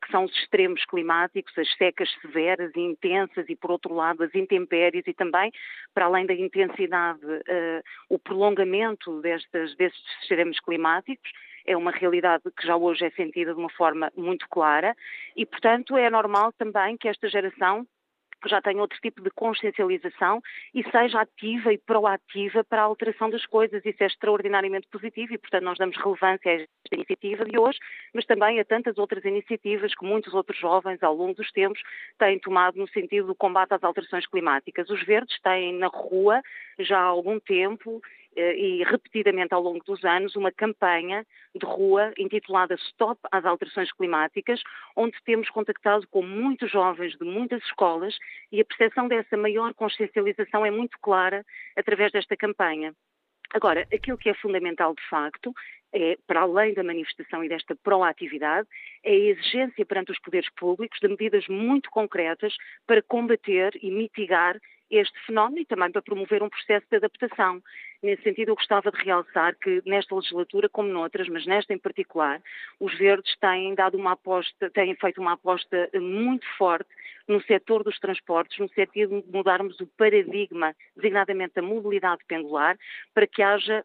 que 0.00 0.10
são 0.10 0.24
os 0.24 0.32
extremos 0.32 0.84
climáticos, 0.86 1.56
as 1.58 1.70
secas 1.76 2.08
severas 2.22 2.72
e 2.74 2.80
intensas 2.80 3.46
e, 3.48 3.56
por 3.56 3.70
outro 3.70 3.94
lado, 3.94 4.22
as 4.22 4.34
intempéries 4.34 5.06
e 5.06 5.12
também, 5.12 5.52
para 5.94 6.06
além 6.06 6.26
da 6.26 6.34
intensidade, 6.34 7.24
uh, 7.24 7.82
o 8.08 8.18
prolongamento 8.18 9.20
destes 9.20 9.76
extremos 10.22 10.58
climáticos 10.60 11.30
é 11.66 11.76
uma 11.76 11.90
realidade 11.90 12.44
que 12.56 12.66
já 12.66 12.76
hoje 12.76 13.04
é 13.04 13.10
sentida 13.10 13.52
de 13.52 13.58
uma 13.58 13.70
forma 13.70 14.10
muito 14.16 14.48
clara 14.48 14.96
e, 15.36 15.44
portanto, 15.44 15.96
é 15.96 16.08
normal 16.08 16.52
também 16.52 16.96
que 16.96 17.08
esta 17.08 17.28
geração 17.28 17.86
já 18.46 18.60
tenha 18.60 18.80
outro 18.80 18.98
tipo 19.00 19.22
de 19.22 19.30
consciencialização 19.30 20.40
e 20.74 20.82
seja 20.90 21.20
ativa 21.20 21.72
e 21.72 21.78
proativa 21.78 22.62
para 22.64 22.82
a 22.82 22.84
alteração 22.84 23.30
das 23.30 23.44
coisas. 23.46 23.84
Isso 23.84 24.02
é 24.02 24.06
extraordinariamente 24.06 24.88
positivo 24.88 25.34
e, 25.34 25.38
portanto, 25.38 25.64
nós 25.64 25.78
damos 25.78 25.96
relevância 25.96 26.50
a 26.50 26.54
esta 26.54 26.94
iniciativa 26.94 27.44
de 27.44 27.58
hoje, 27.58 27.78
mas 28.14 28.26
também 28.26 28.60
a 28.60 28.64
tantas 28.64 28.98
outras 28.98 29.24
iniciativas 29.24 29.94
que 29.94 30.04
muitos 30.04 30.34
outros 30.34 30.58
jovens, 30.58 31.02
ao 31.02 31.14
longo 31.14 31.34
dos 31.34 31.50
tempos, 31.50 31.80
têm 32.18 32.38
tomado 32.38 32.76
no 32.78 32.88
sentido 32.88 33.28
do 33.28 33.34
combate 33.34 33.74
às 33.74 33.82
alterações 33.82 34.26
climáticas. 34.26 34.90
Os 34.90 35.02
verdes 35.04 35.40
têm 35.40 35.74
na 35.74 35.88
rua 35.88 36.42
já 36.78 36.98
há 36.98 37.04
algum 37.04 37.40
tempo 37.40 38.02
e 38.36 38.84
repetidamente 38.84 39.54
ao 39.54 39.62
longo 39.62 39.82
dos 39.84 40.04
anos 40.04 40.36
uma 40.36 40.52
campanha 40.52 41.26
de 41.54 41.64
rua 41.64 42.12
intitulada 42.18 42.74
Stop 42.74 43.20
às 43.32 43.44
Alterações 43.44 43.90
Climáticas, 43.92 44.62
onde 44.94 45.16
temos 45.24 45.48
contactado 45.50 46.06
com 46.08 46.22
muitos 46.22 46.70
jovens 46.70 47.16
de 47.16 47.24
muitas 47.24 47.62
escolas 47.64 48.16
e 48.52 48.60
a 48.60 48.64
percepção 48.64 49.08
dessa 49.08 49.36
maior 49.36 49.72
consciencialização 49.74 50.64
é 50.66 50.70
muito 50.70 50.98
clara 51.00 51.44
através 51.76 52.12
desta 52.12 52.36
campanha. 52.36 52.94
Agora, 53.54 53.86
aquilo 53.92 54.18
que 54.18 54.28
é 54.28 54.34
fundamental 54.34 54.94
de 54.94 55.08
facto 55.08 55.54
é, 55.92 56.18
para 56.26 56.42
além 56.42 56.74
da 56.74 56.82
manifestação 56.82 57.42
e 57.42 57.48
desta 57.48 57.74
proatividade, 57.76 58.68
é 59.02 59.12
a 59.12 59.14
exigência 59.14 59.86
perante 59.86 60.12
os 60.12 60.18
poderes 60.18 60.50
públicos 60.54 60.98
de 61.00 61.08
medidas 61.08 61.46
muito 61.48 61.90
concretas 61.90 62.54
para 62.86 63.02
combater 63.02 63.78
e 63.80 63.90
mitigar 63.90 64.60
este 64.90 65.18
fenómeno 65.26 65.60
e 65.60 65.64
também 65.64 65.90
para 65.90 66.02
promover 66.02 66.42
um 66.42 66.48
processo 66.48 66.86
de 66.90 66.96
adaptação. 66.96 67.62
Nesse 68.02 68.22
sentido, 68.22 68.50
eu 68.50 68.54
gostava 68.54 68.90
de 68.90 69.02
realçar 69.02 69.56
que 69.56 69.82
nesta 69.84 70.14
legislatura, 70.14 70.68
como 70.68 70.88
noutras, 70.88 71.28
mas 71.28 71.46
nesta 71.46 71.72
em 71.72 71.78
particular, 71.78 72.40
os 72.78 72.96
verdes 72.96 73.36
têm 73.38 73.74
dado 73.74 73.96
uma 73.96 74.12
aposta, 74.12 74.70
têm 74.70 74.94
feito 74.94 75.20
uma 75.20 75.32
aposta 75.32 75.88
muito 75.94 76.46
forte 76.56 76.90
no 77.26 77.42
setor 77.42 77.82
dos 77.82 77.98
transportes, 77.98 78.58
no 78.58 78.68
sentido 78.68 79.22
de 79.22 79.32
mudarmos 79.32 79.80
o 79.80 79.86
paradigma, 79.96 80.74
designadamente 80.94 81.54
da 81.54 81.62
mobilidade 81.62 82.22
pendular, 82.28 82.78
para 83.14 83.26
que 83.26 83.42
haja 83.42 83.84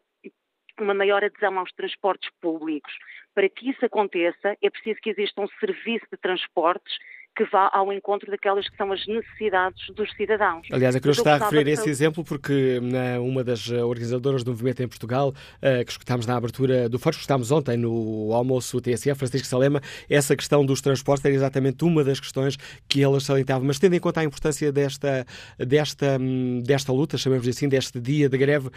uma 0.80 0.94
maior 0.94 1.24
adesão 1.24 1.58
aos 1.58 1.72
transportes 1.72 2.30
públicos. 2.40 2.92
Para 3.34 3.48
que 3.48 3.70
isso 3.70 3.84
aconteça, 3.84 4.56
é 4.60 4.70
preciso 4.70 5.00
que 5.00 5.10
exista 5.10 5.40
um 5.40 5.48
serviço 5.60 6.06
de 6.10 6.18
transportes 6.18 6.96
que 7.36 7.44
vá 7.46 7.70
ao 7.72 7.92
encontro 7.92 8.30
daquelas 8.30 8.68
que 8.68 8.76
são 8.76 8.92
as 8.92 9.06
necessidades 9.06 9.86
dos 9.94 10.10
cidadãos. 10.16 10.66
Aliás, 10.70 10.94
é 10.94 11.00
que 11.00 11.08
eu 11.08 11.12
está 11.12 11.34
a 11.34 11.38
referir 11.38 11.70
esse 11.70 11.88
exemplo 11.88 12.24
porque 12.24 12.78
na, 12.82 13.20
uma 13.20 13.42
das 13.42 13.68
organizadoras 13.70 14.44
do 14.44 14.50
movimento 14.50 14.82
em 14.82 14.88
Portugal, 14.88 15.28
uh, 15.30 15.84
que 15.84 15.90
escutámos 15.90 16.26
na 16.26 16.36
abertura 16.36 16.88
do 16.88 16.98
fórum, 16.98 17.16
escutámos 17.16 17.50
ontem 17.50 17.76
no 17.76 18.32
almoço 18.32 18.80
TSF, 18.80 19.18
Francisco 19.18 19.46
Salema, 19.46 19.80
essa 20.08 20.36
questão 20.36 20.64
dos 20.64 20.80
transportes 20.80 21.24
era 21.24 21.34
exatamente 21.34 21.84
uma 21.84 22.04
das 22.04 22.20
questões 22.20 22.56
que 22.88 23.02
elas 23.02 23.24
salientavam. 23.24 23.66
Mas 23.66 23.78
tendo 23.78 23.94
em 23.94 24.00
conta 24.00 24.20
a 24.20 24.24
importância 24.24 24.70
desta, 24.70 25.26
desta, 25.58 26.18
desta 26.62 26.92
luta, 26.92 27.16
chamemos 27.16 27.46
assim, 27.48 27.68
deste 27.68 28.00
dia 28.00 28.28
de 28.28 28.36
greve, 28.36 28.70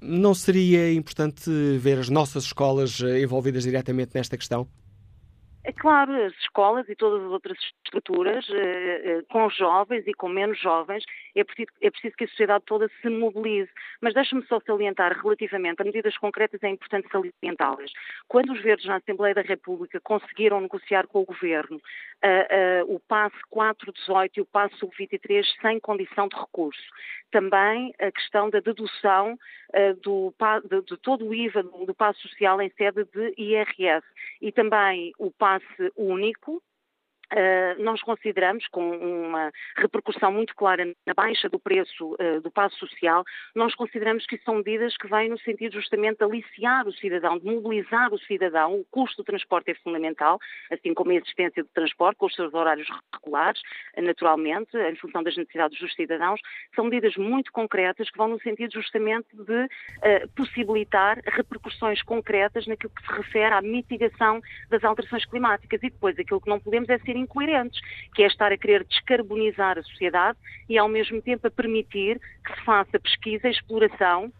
não 0.00 0.34
seria 0.34 0.92
importante 0.92 1.50
ver 1.78 1.98
as 1.98 2.08
nossas 2.08 2.44
escolas 2.44 3.02
eh, 3.02 3.20
envolvidas 3.20 3.64
diretamente 3.64 4.12
nesta 4.14 4.36
questão? 4.36 4.66
É 5.70 5.72
claro, 5.72 6.12
as 6.24 6.32
escolas 6.34 6.88
e 6.88 6.96
todas 6.96 7.24
as 7.24 7.30
outras 7.30 7.56
estruturas, 7.84 8.44
com 9.30 9.48
jovens 9.50 10.06
e 10.06 10.12
com 10.12 10.28
menos 10.28 10.60
jovens, 10.60 11.04
é 11.34 11.44
preciso, 11.44 11.70
é 11.80 11.90
preciso 11.90 12.16
que 12.16 12.24
a 12.24 12.28
sociedade 12.28 12.64
toda 12.66 12.88
se 13.00 13.08
mobilize. 13.08 13.70
Mas 14.00 14.14
deixa-me 14.14 14.44
só 14.46 14.60
salientar 14.60 15.16
relativamente 15.20 15.80
a 15.80 15.84
medidas 15.84 16.16
concretas, 16.18 16.62
é 16.62 16.68
importante 16.68 17.08
salientá-las. 17.10 17.90
Quando 18.28 18.52
os 18.52 18.62
Verdes 18.62 18.86
na 18.86 18.96
Assembleia 18.96 19.34
da 19.34 19.42
República 19.42 20.00
conseguiram 20.00 20.60
negociar 20.60 21.06
com 21.06 21.20
o 21.20 21.24
Governo 21.24 21.76
uh, 21.76 22.88
uh, 22.88 22.94
o 22.94 23.00
passe 23.00 23.36
418 23.50 24.38
e 24.38 24.40
o 24.42 24.46
passe 24.46 24.76
23 24.98 25.46
sem 25.60 25.80
condição 25.80 26.28
de 26.28 26.36
recurso, 26.36 26.82
também 27.30 27.94
a 28.00 28.10
questão 28.10 28.50
da 28.50 28.60
dedução 28.60 29.34
uh, 29.34 29.94
do, 30.02 30.34
de, 30.68 30.82
de, 30.82 30.96
todo 30.98 31.26
o 31.26 31.34
IVA 31.34 31.62
do, 31.62 31.86
do 31.86 31.94
passo 31.94 32.20
social 32.20 32.60
em 32.60 32.70
sede 32.70 33.04
de 33.04 33.34
IRS 33.36 34.06
e 34.40 34.52
também 34.52 35.12
o 35.18 35.30
passe 35.30 35.92
único, 35.96 36.62
Uh, 37.32 37.80
nós 37.82 38.02
consideramos, 38.02 38.66
com 38.68 38.90
uma 38.90 39.52
repercussão 39.76 40.32
muito 40.32 40.54
clara 40.56 40.84
na 41.06 41.14
baixa 41.14 41.48
do 41.48 41.60
preço 41.60 42.14
uh, 42.14 42.40
do 42.40 42.50
passo 42.50 42.76
social, 42.76 43.24
nós 43.54 43.72
consideramos 43.74 44.26
que 44.26 44.36
são 44.38 44.56
medidas 44.56 44.96
que 44.96 45.06
vêm 45.06 45.28
no 45.28 45.38
sentido 45.38 45.74
justamente 45.74 46.18
de 46.18 46.24
aliciar 46.24 46.88
o 46.88 46.92
cidadão, 46.92 47.38
de 47.38 47.44
mobilizar 47.46 48.12
o 48.12 48.18
cidadão. 48.18 48.80
O 48.80 48.84
custo 48.90 49.22
do 49.22 49.26
transporte 49.26 49.70
é 49.70 49.74
fundamental, 49.74 50.40
assim 50.72 50.92
como 50.92 51.12
a 51.12 51.14
existência 51.14 51.62
do 51.62 51.68
transporte, 51.72 52.16
com 52.16 52.26
os 52.26 52.34
seus 52.34 52.52
horários 52.52 52.88
regulares, 53.14 53.60
naturalmente, 53.96 54.76
em 54.76 54.96
função 54.96 55.22
das 55.22 55.36
necessidades 55.36 55.78
dos 55.78 55.94
cidadãos. 55.94 56.40
São 56.74 56.84
medidas 56.86 57.16
muito 57.16 57.52
concretas 57.52 58.10
que 58.10 58.18
vão 58.18 58.28
no 58.28 58.40
sentido 58.40 58.72
justamente 58.72 59.28
de 59.36 59.68
possibilitar 60.34 61.20
repercussões 61.26 62.02
concretas 62.02 62.66
naquilo 62.66 62.92
que 62.92 63.06
se 63.06 63.12
refere 63.12 63.54
à 63.54 63.62
mitigação 63.62 64.40
das 64.68 64.82
alterações 64.82 65.24
climáticas. 65.26 65.80
E 65.82 65.90
depois, 65.90 66.18
aquilo 66.18 66.40
que 66.40 66.48
não 66.48 66.58
podemos 66.58 66.88
é 66.88 66.98
ser 66.98 67.19
incoerentes, 67.20 67.80
que 68.14 68.22
é 68.22 68.26
estar 68.26 68.52
a 68.52 68.56
querer 68.56 68.84
descarbonizar 68.84 69.78
a 69.78 69.82
sociedade 69.82 70.38
e, 70.68 70.78
ao 70.78 70.88
mesmo 70.88 71.20
tempo, 71.22 71.46
a 71.46 71.50
permitir 71.50 72.20
que 72.44 72.54
se 72.54 72.64
faça 72.64 72.98
pesquisa 72.98 73.48
exploração 73.48 74.32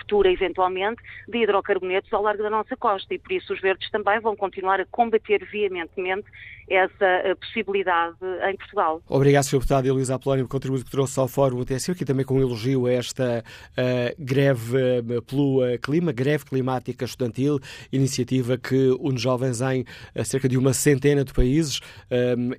futura, 0.00 0.30
eventualmente, 0.30 1.02
de 1.28 1.38
hidrocarbonetos 1.38 2.12
ao 2.12 2.22
largo 2.22 2.42
da 2.42 2.50
nossa 2.50 2.76
costa 2.76 3.14
e 3.14 3.18
por 3.18 3.32
isso 3.32 3.52
os 3.52 3.60
verdes 3.60 3.90
também 3.90 4.20
vão 4.20 4.36
continuar 4.36 4.80
a 4.80 4.86
combater 4.86 5.44
veementemente 5.50 6.26
essa 6.70 7.04
eh, 7.04 7.34
possibilidade 7.34 8.16
em 8.48 8.56
Portugal. 8.56 9.02
Obrigado, 9.08 9.42
Sr. 9.42 9.56
Deputado 9.56 9.86
Elisa 9.86 10.14
Apolónio, 10.14 10.44
por 10.44 10.52
contributo 10.52 10.84
que 10.84 10.90
trouxe 10.90 11.18
ao 11.18 11.26
Fórum 11.26 11.64
TSU, 11.64 11.92
aqui 11.92 12.04
também 12.04 12.24
com 12.24 12.34
um 12.34 12.40
elogio 12.40 12.86
a 12.86 12.92
esta 12.92 13.42
uh, 13.72 14.14
greve 14.16 14.76
uh, 14.76 15.22
pelo 15.22 15.60
clima, 15.82 16.12
greve 16.12 16.44
climática 16.44 17.04
estudantil, 17.04 17.58
iniciativa 17.92 18.56
que 18.56 18.96
une 19.00 19.18
jovens 19.18 19.60
em 19.60 19.84
cerca 20.24 20.48
de 20.48 20.56
uma 20.56 20.72
centena 20.72 21.24
de 21.24 21.32
países. 21.32 21.80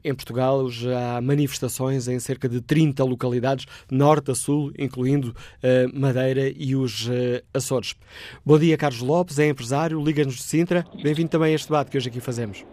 em 0.03 0.13
Portugal 0.13 0.69
já 0.69 1.17
há 1.17 1.21
manifestações 1.21 2.07
em 2.07 2.19
cerca 2.19 2.49
de 2.49 2.61
30 2.61 3.03
localidades, 3.03 3.65
norte 3.89 4.31
a 4.31 4.35
sul, 4.35 4.71
incluindo 4.77 5.33
Madeira 5.93 6.51
e 6.55 6.75
os 6.75 7.09
Açores. 7.53 7.95
Bom 8.45 8.57
dia, 8.57 8.77
Carlos 8.77 9.01
Lopes, 9.01 9.39
é 9.39 9.47
empresário, 9.47 10.01
Liga-nos 10.03 10.35
de 10.35 10.43
Sintra. 10.43 10.85
Bem-vindo 11.03 11.29
também 11.29 11.51
a 11.51 11.55
este 11.55 11.67
debate 11.67 11.91
que 11.91 11.97
hoje 11.97 12.09
aqui 12.09 12.19
fazemos. 12.19 12.65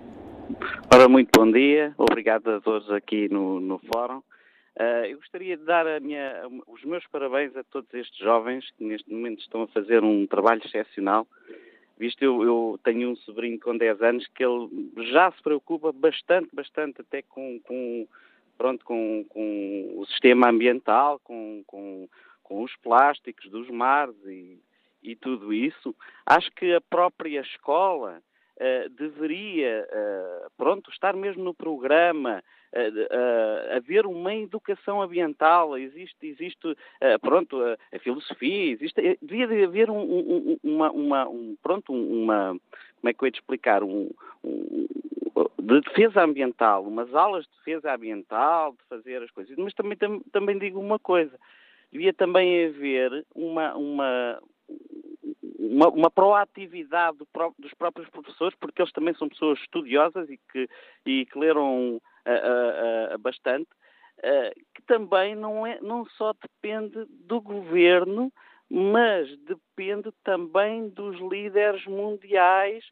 Ora, 0.92 1.08
muito 1.08 1.28
bom 1.38 1.50
dia, 1.50 1.94
obrigado 1.98 2.48
a 2.50 2.60
todos 2.60 2.90
aqui 2.90 3.28
no, 3.28 3.60
no 3.60 3.78
fórum. 3.92 4.18
Uh, 4.78 5.04
eu 5.10 5.16
gostaria 5.18 5.56
de 5.56 5.64
dar 5.64 6.00
minha, 6.00 6.42
os 6.68 6.84
meus 6.84 7.04
parabéns 7.08 7.56
a 7.56 7.64
todos 7.64 7.92
estes 7.92 8.18
jovens 8.18 8.64
que 8.78 8.84
neste 8.84 9.12
momento 9.12 9.40
estão 9.40 9.62
a 9.62 9.66
fazer 9.68 10.04
um 10.04 10.26
trabalho 10.26 10.62
excepcional. 10.64 11.26
Visto 11.98 12.22
eu, 12.22 12.44
eu 12.44 12.80
tenho 12.84 13.10
um 13.10 13.16
sobrinho 13.16 13.58
com 13.58 13.76
10 13.76 14.00
anos 14.02 14.26
que 14.32 14.44
ele 14.44 14.68
já 15.10 15.32
se 15.32 15.42
preocupa 15.42 15.90
bastante, 15.90 16.48
bastante 16.54 17.00
até 17.00 17.22
com, 17.22 17.58
com 17.64 18.06
pronto, 18.56 18.84
com, 18.84 19.24
com 19.28 19.94
o 19.96 20.06
sistema 20.06 20.48
ambiental, 20.48 21.20
com, 21.24 21.64
com, 21.66 22.08
com 22.48 22.62
os 22.62 22.74
plásticos 22.76 23.50
dos 23.50 23.68
mares 23.68 24.16
e, 24.24 24.58
e 25.02 25.14
tudo 25.14 25.52
isso. 25.52 25.94
Acho 26.24 26.50
que 26.52 26.72
a 26.72 26.80
própria 26.80 27.42
escola 27.42 28.22
uh, 28.56 28.88
deveria, 28.88 29.86
uh, 29.86 30.50
pronto, 30.56 30.90
estar 30.90 31.14
mesmo 31.14 31.44
no 31.44 31.52
programa, 31.52 32.42
uh, 32.72 33.76
haver 33.76 34.06
uma 34.06 34.34
educação 34.34 35.02
ambiental, 35.02 35.76
existe, 35.76 36.26
existe 36.26 36.74
pronto, 37.20 37.60
a, 37.62 37.98
filosofia, 37.98 38.72
existe, 38.72 39.18
devia 39.20 39.44
haver 39.44 39.90
um, 39.90 40.00
um, 40.00 40.58
uma, 40.64 40.90
uma, 40.90 41.28
um, 41.28 41.54
pronto, 41.62 41.92
uma, 41.92 42.58
como 42.96 43.10
é 43.10 43.12
que 43.12 43.22
eu 43.22 43.26
ia 43.26 43.32
te 43.32 43.40
explicar, 43.40 43.82
um, 43.82 44.08
de 44.42 45.80
defesa 45.82 46.24
ambiental, 46.24 46.82
umas 46.82 47.14
aulas 47.14 47.44
de 47.44 47.50
defesa 47.58 47.94
ambiental, 47.94 48.72
de 48.72 48.84
fazer 48.88 49.22
as 49.22 49.30
coisas. 49.30 49.54
Mas 49.58 49.74
também, 49.74 49.98
tam, 49.98 50.20
também 50.32 50.58
digo 50.58 50.80
uma 50.80 50.98
coisa, 50.98 51.38
devia 51.92 52.12
também 52.12 52.66
haver 52.66 53.24
uma, 53.34 53.74
uma, 53.76 54.40
uma, 55.58 55.88
uma 55.88 56.10
proatividade 56.10 57.18
do, 57.18 57.26
dos 57.58 57.74
próprios 57.74 58.08
professores, 58.10 58.56
porque 58.58 58.82
eles 58.82 58.92
também 58.92 59.14
são 59.14 59.28
pessoas 59.28 59.58
estudiosas 59.60 60.28
e 60.28 60.38
que, 60.52 60.68
e 61.06 61.26
que 61.26 61.38
leram 61.38 61.96
uh, 61.96 62.00
uh, 62.00 63.14
uh, 63.14 63.18
bastante, 63.18 63.68
que 64.74 64.82
também 64.82 65.36
não, 65.36 65.64
é, 65.64 65.80
não 65.80 66.04
só 66.16 66.32
depende 66.32 67.04
do 67.08 67.40
governo, 67.40 68.32
mas 68.68 69.28
depende 69.44 70.10
também 70.24 70.88
dos 70.88 71.16
líderes 71.20 71.86
mundiais 71.86 72.84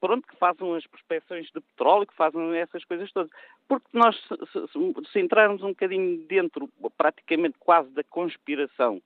pronto, 0.00 0.26
que 0.26 0.36
fazem 0.36 0.76
as 0.76 0.86
prospecções 0.86 1.46
de 1.46 1.60
petróleo, 1.60 2.06
que 2.06 2.14
fazem 2.14 2.56
essas 2.56 2.84
coisas 2.84 3.10
todas. 3.12 3.30
Porque 3.68 3.86
nós, 3.92 4.16
se, 4.16 5.12
se, 5.12 5.20
entrarmos 5.20 5.62
um 5.62 5.68
bocadinho 5.68 6.18
dentro, 6.26 6.68
praticamente 6.96 7.56
quase 7.58 7.90
da 7.90 8.02
conspiração 8.04 9.00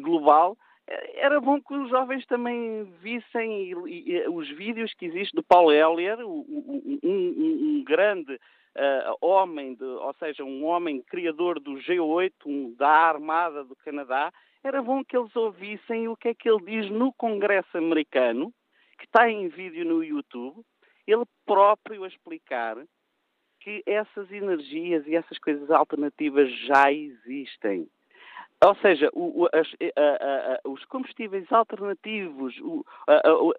global, 0.00 0.56
era 1.14 1.40
bom 1.40 1.60
que 1.60 1.74
os 1.74 1.90
jovens 1.90 2.24
também 2.26 2.84
vissem 3.00 3.74
os 4.28 4.48
vídeos 4.50 4.94
que 4.94 5.06
existem 5.06 5.34
do 5.34 5.42
Paul 5.42 5.72
Ellier, 5.72 6.18
um, 6.20 6.44
um, 7.02 7.78
um 7.78 7.84
grande 7.84 8.38
uh, 8.76 9.16
homem, 9.20 9.74
de, 9.74 9.84
ou 9.84 10.14
seja, 10.18 10.44
um 10.44 10.64
homem 10.64 11.02
criador 11.02 11.58
do 11.58 11.72
G8, 11.72 12.32
um, 12.46 12.74
da 12.74 12.88
Armada 12.88 13.64
do 13.64 13.74
Canadá. 13.76 14.32
Era 14.62 14.82
bom 14.82 15.04
que 15.04 15.16
eles 15.16 15.34
ouvissem 15.34 16.08
o 16.08 16.16
que 16.16 16.28
é 16.28 16.34
que 16.34 16.48
ele 16.48 16.64
diz 16.64 16.90
no 16.90 17.12
Congresso 17.12 17.76
americano, 17.76 18.52
que 18.98 19.04
está 19.04 19.30
em 19.30 19.48
vídeo 19.48 19.84
no 19.84 20.02
YouTube, 20.02 20.64
ele 21.06 21.24
próprio 21.44 22.04
a 22.04 22.08
explicar 22.08 22.76
que 23.60 23.82
essas 23.86 24.30
energias 24.30 25.06
e 25.06 25.14
essas 25.14 25.38
coisas 25.38 25.70
alternativas 25.70 26.50
já 26.66 26.92
existem 26.92 27.88
ou 28.64 28.74
seja, 28.76 29.10
o, 29.12 29.46
as, 29.52 29.68
a, 29.96 30.54
a, 30.54 30.68
os 30.68 30.84
combustíveis 30.86 31.50
alternativos, 31.52 32.56
o, 32.60 32.84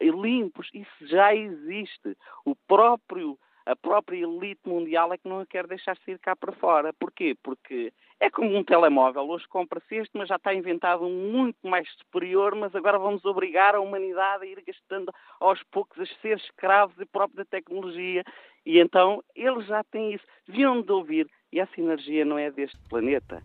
limpos, 0.01 0.69
isso 0.73 1.07
já 1.07 1.35
existe. 1.35 2.17
O 2.43 2.55
próprio, 2.67 3.37
a 3.67 3.75
própria 3.75 4.23
elite 4.23 4.61
mundial 4.65 5.13
é 5.13 5.17
que 5.17 5.27
não 5.27 5.39
a 5.39 5.45
quer 5.45 5.67
deixar 5.67 5.97
sair 5.97 6.17
cá 6.19 6.35
para 6.35 6.51
fora. 6.53 6.93
Porquê? 6.93 7.35
Porque 7.43 7.91
é 8.19 8.29
como 8.29 8.55
um 8.55 8.63
telemóvel. 8.63 9.29
Hoje 9.29 9.47
compra-se 9.47 9.95
este, 9.95 10.17
mas 10.17 10.29
já 10.29 10.37
está 10.37 10.53
inventado 10.53 11.05
um 11.05 11.31
muito 11.31 11.67
mais 11.67 11.87
superior, 11.97 12.55
mas 12.55 12.73
agora 12.75 12.97
vamos 12.97 13.23
obrigar 13.25 13.75
a 13.75 13.81
humanidade 13.81 14.43
a 14.43 14.47
ir 14.47 14.63
gastando 14.65 15.11
aos 15.39 15.61
poucos 15.63 15.99
a 15.99 16.05
ser 16.21 16.37
escravos 16.37 16.99
e 16.99 17.05
próprio 17.05 17.37
da 17.37 17.45
tecnologia. 17.45 18.23
E 18.65 18.79
então 18.79 19.23
eles 19.35 19.65
já 19.67 19.83
têm 19.83 20.13
isso. 20.13 20.25
Deviam 20.47 20.81
de 20.81 20.91
ouvir. 20.91 21.29
E 21.51 21.59
essa 21.59 21.79
energia 21.79 22.25
não 22.25 22.37
é 22.37 22.51
deste 22.51 22.77
planeta 22.89 23.41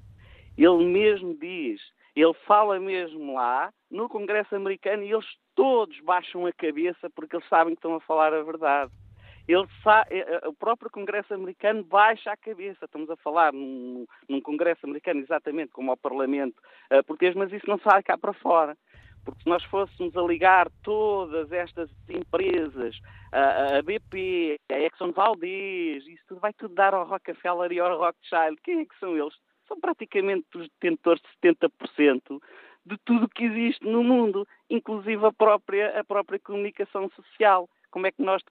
ele 0.57 0.85
mesmo 0.85 1.35
diz, 1.39 1.81
ele 2.15 2.35
fala 2.47 2.79
mesmo 2.79 3.35
lá 3.35 3.73
no 3.91 4.09
Congresso 4.09 4.55
americano 4.55 5.03
e 5.03 5.13
eles 5.13 5.27
todos 5.55 5.99
baixam 6.01 6.47
a 6.47 6.53
cabeça 6.53 7.09
porque 7.15 7.37
eles 7.37 7.49
sabem 7.49 7.75
que 7.75 7.79
estão 7.79 7.95
a 7.95 8.01
falar 8.01 8.35
a 8.35 8.43
verdade. 8.43 8.93
Ele 9.49 9.67
eh, 10.11 10.19
eh, 10.19 10.49
o 10.49 10.53
próprio 10.53 10.91
Congresso 10.91 11.35
americano 11.35 11.83
baixa 11.85 12.33
a 12.33 12.37
cabeça. 12.37 12.85
Estamos 12.85 13.11
a 13.11 13.17
falar 13.17 13.53
num, 13.53 14.07
num 14.29 14.41
Congresso 14.41 14.87
americano 14.87 15.21
exatamente 15.21 15.73
como 15.73 15.91
ao 15.91 15.97
Parlamento 15.97 16.59
uh, 16.93 17.05
português, 17.05 17.35
mas 17.35 17.53
isso 17.53 17.69
não 17.69 17.79
sai 17.79 18.03
cá 18.03 18.17
para 18.17 18.33
fora. 18.33 18.77
Porque 19.25 19.43
se 19.43 19.49
nós 19.49 19.63
fôssemos 19.65 20.17
a 20.17 20.23
ligar 20.23 20.69
todas 20.83 21.51
estas 21.53 21.91
empresas, 22.09 22.99
a, 23.31 23.79
a 23.79 23.83
BP, 23.83 24.61
a 24.71 24.79
Exxon 24.81 25.13
Valdez, 25.13 26.05
isso 26.07 26.37
vai 26.41 26.53
tudo 26.53 26.75
dar 26.75 26.93
ao 26.93 27.07
Rockefeller 27.07 27.71
e 27.73 27.79
ao 27.79 27.99
Rothschild. 27.99 28.61
Quem 28.63 28.81
é 28.81 28.85
que 28.85 28.99
são 28.99 29.17
eles? 29.17 29.35
são 29.73 29.81
praticamente 29.81 30.47
os 30.55 30.69
detentores 30.69 31.23
de 31.23 31.49
70% 31.49 32.41
de 32.85 32.99
tudo 33.05 33.29
que 33.29 33.45
existe 33.45 33.87
no 33.87 34.03
mundo, 34.03 34.47
inclusive 34.69 35.25
a 35.25 35.33
própria, 35.33 35.99
a 35.99 36.05
própria 36.05 36.39
comunicação 36.39 37.09
social. 37.11 37.69
Como 37.91 38.07
é 38.07 38.13
que 38.13 38.23
nós 38.23 38.43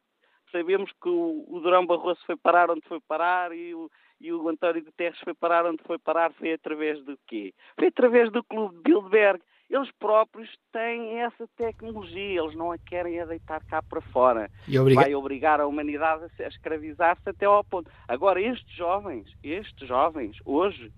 sabemos 0.52 0.92
que 1.02 1.10
o, 1.10 1.46
o 1.48 1.60
Durão 1.60 1.86
Barroso 1.86 2.20
foi 2.26 2.36
parar 2.36 2.70
onde 2.70 2.82
foi 2.88 3.00
parar 3.00 3.56
e 3.56 3.74
o, 3.74 3.90
e 4.20 4.32
o 4.32 4.48
António 4.48 4.84
Guterres 4.84 5.20
foi 5.24 5.34
parar 5.34 5.66
onde 5.66 5.82
foi 5.84 5.98
parar? 5.98 6.32
Foi 6.34 6.54
através 6.54 7.04
do 7.04 7.18
quê? 7.28 7.54
Foi 7.78 7.88
através 7.88 8.32
do 8.32 8.44
Clube 8.44 8.76
de 8.78 8.82
Bilderberg. 8.84 9.42
eles 9.70 9.90
próprios 10.00 10.50
têm 10.72 11.20
essa 11.20 11.48
tecnologia, 11.58 12.42
eles 12.42 12.56
não 12.56 12.72
a 12.72 12.78
querem 12.78 13.20
a 13.20 13.26
deitar 13.26 13.64
cá 13.66 13.82
para 13.82 14.02
fora. 14.02 14.50
Obriga... 14.80 15.02
Vai 15.02 15.16
obrigar 15.16 15.60
a 15.60 15.68
humanidade 15.68 16.26
a 16.40 16.48
escravizar-se 16.48 17.28
até 17.28 17.46
ao 17.46 17.64
ponto. 17.64 17.90
Agora, 18.08 18.40
estes 18.40 18.76
jovens, 18.76 19.28
estes 19.44 19.88
jovens, 19.88 20.38
hoje, 20.46 20.92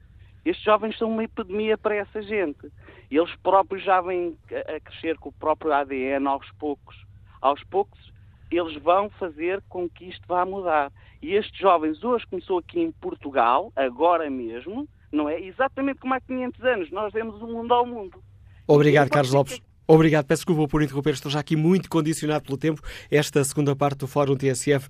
estes 0.46 0.64
jovens 0.66 0.98
são 0.98 1.10
uma 1.10 1.24
epidemia 1.24 1.78
para 1.78 1.96
essa 1.96 2.22
gente. 2.22 2.72
Eles 3.10 3.34
próprios 3.38 3.84
já 3.84 4.02
vêm 4.02 4.38
a 4.52 4.80
crescer 4.80 5.18
com 5.18 5.30
o 5.30 5.34
próprio 5.34 5.72
ADN 5.72 6.28
aos 6.28 6.52
poucos. 6.54 6.96
Aos 7.42 7.64
poucos, 7.66 8.13
eles 8.58 8.76
vão 8.82 9.10
fazer 9.12 9.62
com 9.70 9.90
que 9.90 10.06
isto 10.06 10.28
vá 10.28 10.46
mudar. 10.46 10.92
E 11.22 11.34
estes 11.34 11.58
jovens, 11.58 12.04
hoje 12.04 12.26
começou 12.28 12.58
aqui 12.60 12.80
em 12.80 12.92
Portugal, 12.92 13.72
agora 13.76 14.30
mesmo, 14.30 14.88
não 15.12 15.30
é? 15.30 15.40
Exatamente 15.40 16.00
como 16.00 16.14
há 16.14 16.20
500 16.20 16.64
anos, 16.64 16.92
nós 16.92 17.14
vemos 17.14 17.42
o 17.42 17.48
mundo 17.48 17.74
ao 17.74 17.86
mundo. 17.86 18.22
Obrigado, 18.68 19.10
Carlos 19.10 19.34
Lopes. 19.34 19.62
Obrigado, 19.86 20.26
peço 20.26 20.42
desculpa 20.42 20.66
por 20.66 20.82
interromper, 20.82 21.14
estou 21.14 21.30
já 21.30 21.42
aqui 21.42 21.58
muito 21.58 21.90
condicionado 21.90 22.46
pelo 22.46 22.58
tempo. 22.58 22.82
Esta 23.12 23.44
segunda 23.44 23.76
parte 23.76 24.00
do 24.00 24.08
Fórum 24.08 24.38
TSF 24.38 24.88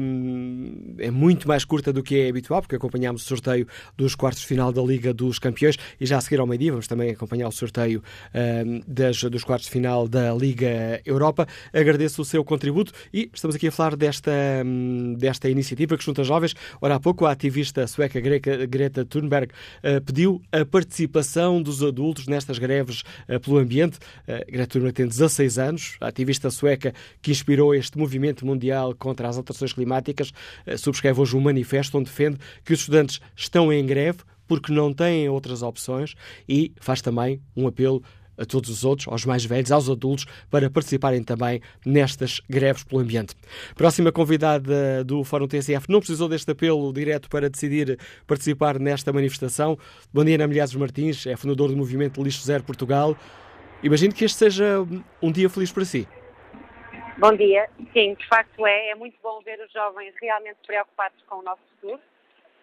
um, 0.00 0.94
é 0.98 1.10
muito 1.10 1.48
mais 1.48 1.64
curta 1.64 1.92
do 1.92 2.04
que 2.04 2.20
é 2.20 2.28
habitual, 2.28 2.62
porque 2.62 2.76
acompanhámos 2.76 3.24
o 3.24 3.26
sorteio 3.26 3.66
dos 3.96 4.14
quartos 4.14 4.42
de 4.42 4.46
final 4.46 4.72
da 4.72 4.80
Liga 4.80 5.12
dos 5.12 5.40
Campeões 5.40 5.76
e 6.00 6.06
já 6.06 6.18
a 6.18 6.20
seguir 6.20 6.38
ao 6.38 6.46
meio-dia 6.46 6.70
vamos 6.70 6.86
também 6.86 7.10
acompanhar 7.10 7.48
o 7.48 7.52
sorteio 7.52 8.00
um, 8.32 8.80
das, 8.86 9.20
dos 9.24 9.42
quartos 9.42 9.66
de 9.66 9.72
final 9.72 10.06
da 10.06 10.32
Liga 10.32 11.00
Europa. 11.04 11.44
Agradeço 11.72 12.22
o 12.22 12.24
seu 12.24 12.44
contributo 12.44 12.92
e 13.12 13.28
estamos 13.34 13.56
aqui 13.56 13.66
a 13.66 13.72
falar 13.72 13.96
desta, 13.96 14.30
um, 14.64 15.14
desta 15.14 15.50
iniciativa 15.50 15.96
que 15.96 16.04
junta 16.04 16.22
jovens. 16.22 16.54
Ora, 16.80 16.94
há 16.94 17.00
pouco 17.00 17.26
a 17.26 17.32
ativista 17.32 17.88
sueca 17.88 18.20
Greta 18.20 19.04
Thunberg 19.04 19.50
uh, 19.82 20.00
pediu 20.02 20.40
a 20.52 20.64
participação 20.64 21.60
dos 21.60 21.82
adultos 21.82 22.28
nestas 22.28 22.58
greves 22.60 23.02
uh, 23.28 23.40
pelo 23.40 23.58
ambiente. 23.58 23.98
Greta 24.48 24.72
Thunberg 24.72 24.94
tem 24.94 25.06
16 25.06 25.58
anos, 25.58 25.96
ativista 26.00 26.50
sueca 26.50 26.92
que 27.22 27.30
inspirou 27.30 27.74
este 27.74 27.96
movimento 27.96 28.44
mundial 28.44 28.94
contra 28.94 29.28
as 29.28 29.36
alterações 29.36 29.72
climáticas, 29.72 30.32
eh, 30.66 30.76
subscreve 30.76 31.20
hoje 31.20 31.36
um 31.36 31.40
manifesto 31.40 31.96
onde 31.96 32.10
defende 32.10 32.38
que 32.64 32.72
os 32.72 32.80
estudantes 32.80 33.20
estão 33.34 33.72
em 33.72 33.84
greve 33.86 34.18
porque 34.46 34.72
não 34.72 34.92
têm 34.92 35.28
outras 35.28 35.62
opções 35.62 36.14
e 36.48 36.72
faz 36.80 37.00
também 37.02 37.40
um 37.56 37.66
apelo 37.66 38.02
a 38.38 38.44
todos 38.44 38.70
os 38.70 38.84
outros, 38.84 39.08
aos 39.08 39.24
mais 39.24 39.44
velhos, 39.44 39.72
aos 39.72 39.90
adultos, 39.90 40.24
para 40.48 40.70
participarem 40.70 41.22
também 41.22 41.60
nestas 41.84 42.40
greves 42.48 42.84
pelo 42.84 43.02
ambiente. 43.02 43.34
Próxima 43.74 44.12
convidada 44.12 45.02
do 45.04 45.24
Fórum 45.24 45.48
TSF 45.48 45.86
não 45.88 45.98
precisou 45.98 46.28
deste 46.28 46.50
apelo 46.52 46.92
direto 46.92 47.28
para 47.28 47.50
decidir 47.50 47.98
participar 48.26 48.78
nesta 48.78 49.12
manifestação. 49.12 49.76
Bom 50.14 50.24
dia, 50.24 50.36
Ana 50.36 50.46
Milhares 50.46 50.74
Martins, 50.74 51.26
é 51.26 51.36
fundador 51.36 51.68
do 51.68 51.76
movimento 51.76 52.22
Lixo 52.22 52.44
Zero 52.44 52.62
Portugal. 52.62 53.16
Imagino 53.82 54.12
que 54.12 54.24
este 54.24 54.38
seja 54.38 54.80
um 55.22 55.30
dia 55.30 55.48
feliz 55.48 55.70
para 55.70 55.84
si. 55.84 56.08
Bom 57.18 57.32
dia. 57.34 57.68
Sim, 57.92 58.14
de 58.14 58.26
facto 58.26 58.66
é. 58.66 58.90
É 58.90 58.94
muito 58.94 59.16
bom 59.22 59.40
ver 59.42 59.60
os 59.60 59.72
jovens 59.72 60.14
realmente 60.20 60.58
preocupados 60.66 61.20
com 61.28 61.36
o 61.36 61.42
nosso 61.42 61.62
futuro, 61.74 62.00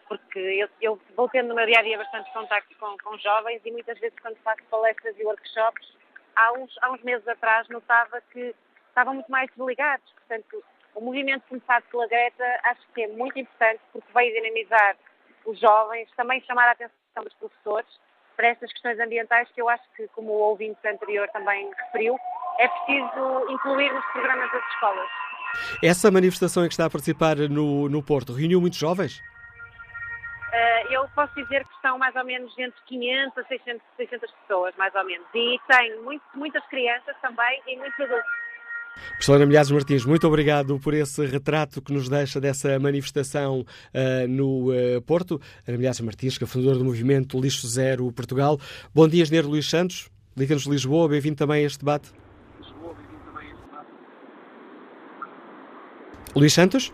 porque 0.09 0.39
eu, 0.39 0.69
eu 0.81 0.99
vou 1.15 1.29
tendo 1.29 1.49
no 1.49 1.55
meu 1.55 1.65
dia 1.65 1.79
a 1.79 1.83
dia 1.83 1.97
bastante 1.97 2.31
contacto 2.33 2.75
com, 2.77 2.97
com 2.97 3.17
jovens 3.17 3.61
e 3.63 3.71
muitas 3.71 3.97
vezes 3.99 4.17
quando 4.21 4.35
faço 4.37 4.61
palestras 4.69 5.17
e 5.17 5.23
workshops, 5.23 5.93
há 6.35 6.51
uns, 6.53 6.73
há 6.81 6.91
uns 6.91 7.01
meses 7.01 7.25
atrás 7.27 7.67
notava 7.69 8.21
que 8.31 8.53
estavam 8.89 9.13
muito 9.13 9.31
mais 9.31 9.49
desligados. 9.55 10.05
Portanto, 10.13 10.63
o 10.95 11.01
movimento 11.01 11.43
começado 11.47 11.83
pela 11.91 12.07
Greta 12.07 12.59
acho 12.63 12.81
que 12.93 13.03
é 13.03 13.07
muito 13.07 13.39
importante 13.39 13.81
porque 13.93 14.11
vai 14.11 14.29
dinamizar 14.31 14.97
os 15.45 15.59
jovens, 15.59 16.09
também 16.17 16.41
chamar 16.41 16.67
a 16.67 16.71
atenção 16.71 17.23
dos 17.23 17.33
professores 17.35 17.89
para 18.35 18.47
estas 18.47 18.71
questões 18.71 18.99
ambientais 18.99 19.47
que 19.53 19.61
eu 19.61 19.69
acho 19.69 19.83
que, 19.95 20.07
como 20.09 20.31
o 20.31 20.39
ouvinte 20.49 20.79
anterior 20.87 21.27
também 21.29 21.69
referiu, 21.85 22.15
é 22.59 22.67
preciso 22.67 23.49
incluir 23.49 23.93
nos 23.93 24.05
programas 24.07 24.51
das 24.51 24.63
escolas. 24.71 25.09
Essa 25.83 26.11
manifestação 26.11 26.65
em 26.65 26.67
que 26.67 26.73
está 26.73 26.85
a 26.85 26.89
participar 26.89 27.37
no, 27.37 27.89
no 27.89 28.03
Porto 28.03 28.33
reuniu 28.33 28.59
muitos 28.59 28.79
jovens? 28.79 29.19
Uh, 29.19 30.91
eu 30.91 31.07
posso 31.13 31.33
dizer 31.35 31.65
que 31.65 31.81
são 31.81 31.97
mais 31.97 32.15
ou 32.15 32.23
menos 32.23 32.57
entre 32.57 32.79
500 32.85 33.37
a 33.37 33.43
600, 33.43 33.81
600 33.97 34.31
pessoas, 34.31 34.75
mais 34.77 34.93
ou 34.95 35.03
menos. 35.03 35.27
E 35.33 35.59
tem 35.67 35.99
muito, 36.01 36.23
muitas 36.33 36.65
crianças 36.67 37.15
também 37.21 37.61
e 37.67 37.75
muitos 37.77 37.99
adultos. 37.99 38.44
Professora 39.11 39.45
Milhares 39.45 39.71
Martins, 39.71 40.05
muito 40.05 40.27
obrigado 40.27 40.79
por 40.79 40.93
esse 40.93 41.25
retrato 41.25 41.81
que 41.81 41.93
nos 41.93 42.09
deixa 42.09 42.39
dessa 42.39 42.79
manifestação 42.79 43.61
uh, 43.61 44.27
no 44.27 44.71
uh, 44.71 45.01
Porto. 45.01 45.39
Ana 45.67 45.77
Milhares 45.77 45.99
Martins, 46.01 46.37
que 46.37 46.43
é 46.43 46.47
fundadora 46.47 46.77
do 46.77 46.85
movimento 46.85 47.39
Lixo 47.39 47.67
Zero 47.67 48.11
Portugal. 48.11 48.59
Bom 48.93 49.07
dia, 49.07 49.23
Engenheiro 49.23 49.49
Luís 49.49 49.69
Santos, 49.69 50.09
Liga-nos 50.37 50.63
de 50.63 50.69
Lisboa, 50.69 51.07
bem-vindo 51.07 51.37
também 51.37 51.63
a 51.63 51.65
este 51.65 51.79
debate. 51.79 52.11
Luís 56.35 56.51
Santos? 56.51 56.93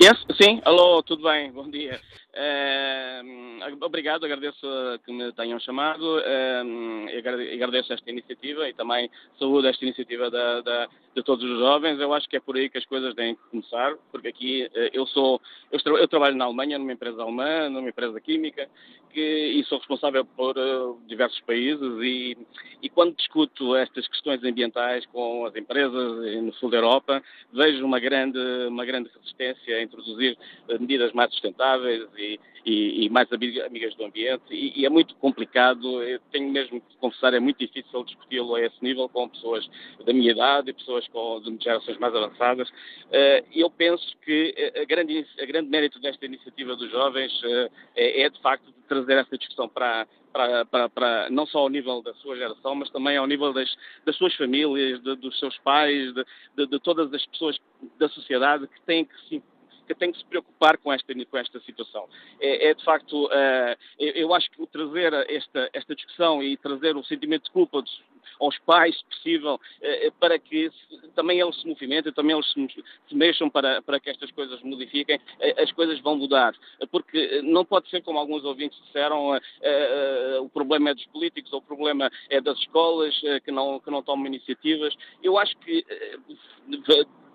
Yes, 0.00 0.24
sim, 0.40 0.62
alô, 0.64 1.02
tudo 1.02 1.24
bem, 1.24 1.50
bom 1.50 1.68
dia. 1.68 2.00
Uh, 2.32 3.84
obrigado, 3.84 4.24
agradeço 4.24 4.66
que 5.04 5.12
me 5.12 5.32
tenham 5.32 5.58
chamado, 5.58 6.18
uh, 6.18 7.52
agradeço 7.52 7.92
esta 7.92 8.08
iniciativa 8.08 8.68
e 8.68 8.72
também 8.72 9.10
saúdo 9.36 9.66
esta 9.66 9.84
iniciativa 9.84 10.30
da, 10.30 10.60
da, 10.60 10.88
de 11.14 11.22
todos 11.22 11.44
os 11.44 11.58
jovens. 11.58 11.98
Eu 11.98 12.12
acho 12.12 12.28
que 12.28 12.36
é 12.36 12.40
por 12.40 12.56
aí 12.56 12.68
que 12.68 12.78
as 12.78 12.86
coisas 12.86 13.14
têm 13.14 13.34
que 13.34 13.42
começar, 13.50 13.94
porque 14.10 14.28
aqui 14.28 14.64
uh, 14.66 14.90
eu 14.92 15.06
sou, 15.06 15.40
eu, 15.70 16.08
trabalho 16.08 16.36
na 16.36 16.44
Alemanha, 16.44 16.78
numa 16.78 16.92
empresa 16.92 17.22
alemã, 17.22 17.68
numa 17.68 17.88
empresa 17.88 18.20
química, 18.20 18.68
que, 19.10 19.20
e 19.20 19.64
sou 19.64 19.78
responsável 19.78 20.24
por 20.24 20.56
eh, 20.56 21.06
diversos 21.06 21.40
países 21.40 21.92
e, 22.00 22.36
e, 22.82 22.88
quando 22.88 23.16
discuto 23.16 23.74
estas 23.76 24.06
questões 24.08 24.42
ambientais 24.44 25.04
com 25.06 25.44
as 25.44 25.54
empresas 25.56 26.42
no 26.42 26.52
sul 26.54 26.70
da 26.70 26.78
Europa, 26.78 27.22
vejo 27.52 27.84
uma 27.84 27.98
grande, 27.98 28.38
uma 28.68 28.84
grande 28.84 29.10
resistência 29.14 29.76
a 29.76 29.82
introduzir 29.82 30.38
eh, 30.68 30.78
medidas 30.78 31.12
mais 31.12 31.30
sustentáveis 31.32 32.06
e, 32.16 32.38
e, 32.64 33.06
e 33.06 33.10
mais 33.10 33.28
amigas 33.32 33.94
do 33.96 34.04
ambiente 34.04 34.44
e, 34.50 34.80
e, 34.80 34.86
é 34.86 34.88
muito 34.88 35.14
complicado, 35.16 36.02
eu 36.02 36.20
tenho 36.30 36.48
mesmo 36.50 36.80
que 36.80 36.96
confessar, 36.98 37.34
é 37.34 37.40
muito 37.40 37.58
difícil 37.58 38.04
discuti-lo 38.04 38.54
a 38.54 38.60
esse 38.60 38.82
nível 38.82 39.08
com 39.08 39.28
pessoas 39.28 39.68
da 40.04 40.12
minha 40.12 40.30
idade 40.30 40.70
e 40.70 40.74
pessoas 40.74 40.99
com, 41.08 41.40
de 41.40 41.62
gerações 41.62 41.98
mais 41.98 42.14
avançadas. 42.14 42.68
Uh, 42.68 43.46
eu 43.52 43.70
penso 43.70 44.16
que 44.24 44.72
a 44.80 44.84
grande, 44.84 45.26
a 45.40 45.44
grande 45.44 45.68
mérito 45.68 46.00
desta 46.00 46.24
iniciativa 46.24 46.76
dos 46.76 46.90
jovens 46.90 47.32
uh, 47.42 47.70
é, 47.96 48.22
é, 48.22 48.30
de 48.30 48.40
facto, 48.40 48.66
de 48.66 48.82
trazer 48.88 49.18
essa 49.18 49.36
discussão 49.36 49.68
para, 49.68 50.06
para, 50.32 50.64
para, 50.64 50.88
para, 50.88 51.30
não 51.30 51.46
só 51.46 51.60
ao 51.60 51.68
nível 51.68 52.02
da 52.02 52.14
sua 52.14 52.36
geração, 52.36 52.74
mas 52.74 52.90
também 52.90 53.16
ao 53.16 53.26
nível 53.26 53.52
das, 53.52 53.70
das 54.04 54.16
suas 54.16 54.34
famílias, 54.34 55.00
de, 55.02 55.16
dos 55.16 55.38
seus 55.38 55.56
pais, 55.58 56.12
de, 56.14 56.24
de, 56.56 56.66
de, 56.66 56.80
todas 56.80 57.12
as 57.12 57.24
pessoas 57.26 57.58
da 57.98 58.08
sociedade 58.08 58.66
que 58.66 58.80
têm 58.82 59.04
que 59.04 59.20
se 59.28 59.42
que 59.86 59.94
tem 59.96 60.12
que 60.12 60.18
se 60.18 60.24
preocupar 60.24 60.78
com 60.78 60.92
esta, 60.92 61.12
com 61.12 61.36
esta 61.36 61.58
situação. 61.62 62.08
É, 62.40 62.68
é 62.68 62.74
de 62.74 62.84
facto, 62.84 63.26
uh, 63.26 63.76
eu, 63.98 64.12
eu, 64.12 64.34
acho 64.34 64.48
que 64.52 64.64
trazer 64.68 65.12
esta, 65.28 65.68
esta 65.72 65.96
discussão 65.96 66.40
e 66.40 66.56
trazer 66.56 66.96
o 66.96 67.02
sentimento 67.02 67.46
de 67.46 67.50
culpa 67.50 67.82
dos, 67.82 68.00
aos 68.40 68.58
pais, 68.60 68.96
se 68.96 69.04
possível, 69.04 69.54
uh, 69.54 70.12
para 70.18 70.38
que 70.38 70.70
também 71.14 71.40
eles 71.40 71.60
se 71.60 71.66
movimentem, 71.66 72.12
também 72.12 72.34
eles 72.34 72.50
se, 72.52 73.14
mexam 73.14 73.50
para, 73.50 73.82
para 73.82 74.00
que 74.00 74.10
estas 74.10 74.30
coisas 74.30 74.60
modifiquem, 74.62 75.16
uh, 75.16 75.62
as 75.62 75.72
coisas 75.72 76.00
vão 76.00 76.16
mudar. 76.16 76.54
Porque 76.90 77.42
não 77.42 77.64
pode 77.64 77.88
ser, 77.90 78.02
como 78.02 78.18
alguns 78.18 78.44
ouvintes 78.44 78.80
disseram, 78.86 79.38
o 80.40 80.48
problema 80.48 80.90
é 80.90 80.94
dos 80.94 81.06
políticos 81.06 81.52
ou 81.52 81.58
o 81.58 81.62
problema 81.62 82.10
é 82.28 82.40
das 82.40 82.58
escolas 82.58 83.14
que, 83.44 83.50
não, 83.50 83.78
que 83.80 83.90
não 83.90 84.02
tomam 84.02 84.26
iniciativas. 84.26 84.94
Eu 85.22 85.38
acho 85.38 85.56
que 85.58 85.84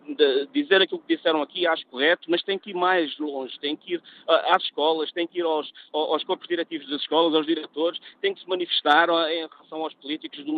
de 0.08 0.48
dizer 0.48 0.82
aquilo 0.82 1.00
que 1.00 1.16
disseram 1.16 1.42
aqui, 1.42 1.68
acho 1.68 1.86
correto, 1.88 2.30
mas 2.30 2.44
tem 2.44 2.58
que 2.58 2.72
ir 2.72 2.74
mais 2.74 3.18
longe, 3.18 3.58
tem 3.60 3.76
que 3.76 3.96
ir 3.96 4.02
às 4.28 4.64
escolas, 4.64 5.12
tem 5.12 5.28
que 5.28 5.40
ir 5.40 5.44
aos, 5.44 5.72
aos 5.92 6.24
corpos 6.24 6.48
diretivos 6.48 6.90
das 6.90 7.02
escolas, 7.02 7.34
aos 7.34 7.46
diretores, 7.46 8.00
tem 8.22 8.34
que 8.34 8.42
se 8.42 8.50
manifestar 8.50 9.10
em 9.10 9.48
relação 9.48 9.82
aos 9.84 9.94
políticos 9.96 10.44
do, 10.44 10.54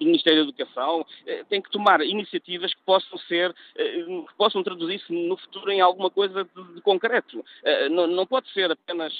Ministério 0.00 0.44
da 0.44 0.48
Educação, 0.48 1.06
eh, 1.26 1.44
tem 1.48 1.60
que 1.60 1.70
tomar 1.70 2.00
iniciativas 2.02 2.72
que 2.72 2.80
possam 2.82 3.18
ser, 3.18 3.54
eh, 3.76 4.02
que 4.02 4.34
possam 4.36 4.62
traduzir-se 4.62 5.12
no 5.12 5.36
futuro 5.36 5.70
em 5.70 5.80
alguma 5.80 6.10
coisa 6.10 6.44
de, 6.44 6.74
de 6.74 6.80
concreto. 6.80 7.44
Eh, 7.64 7.88
não, 7.88 8.06
não, 8.06 8.26
pode 8.26 8.48
ser 8.52 8.70
apenas 8.70 9.12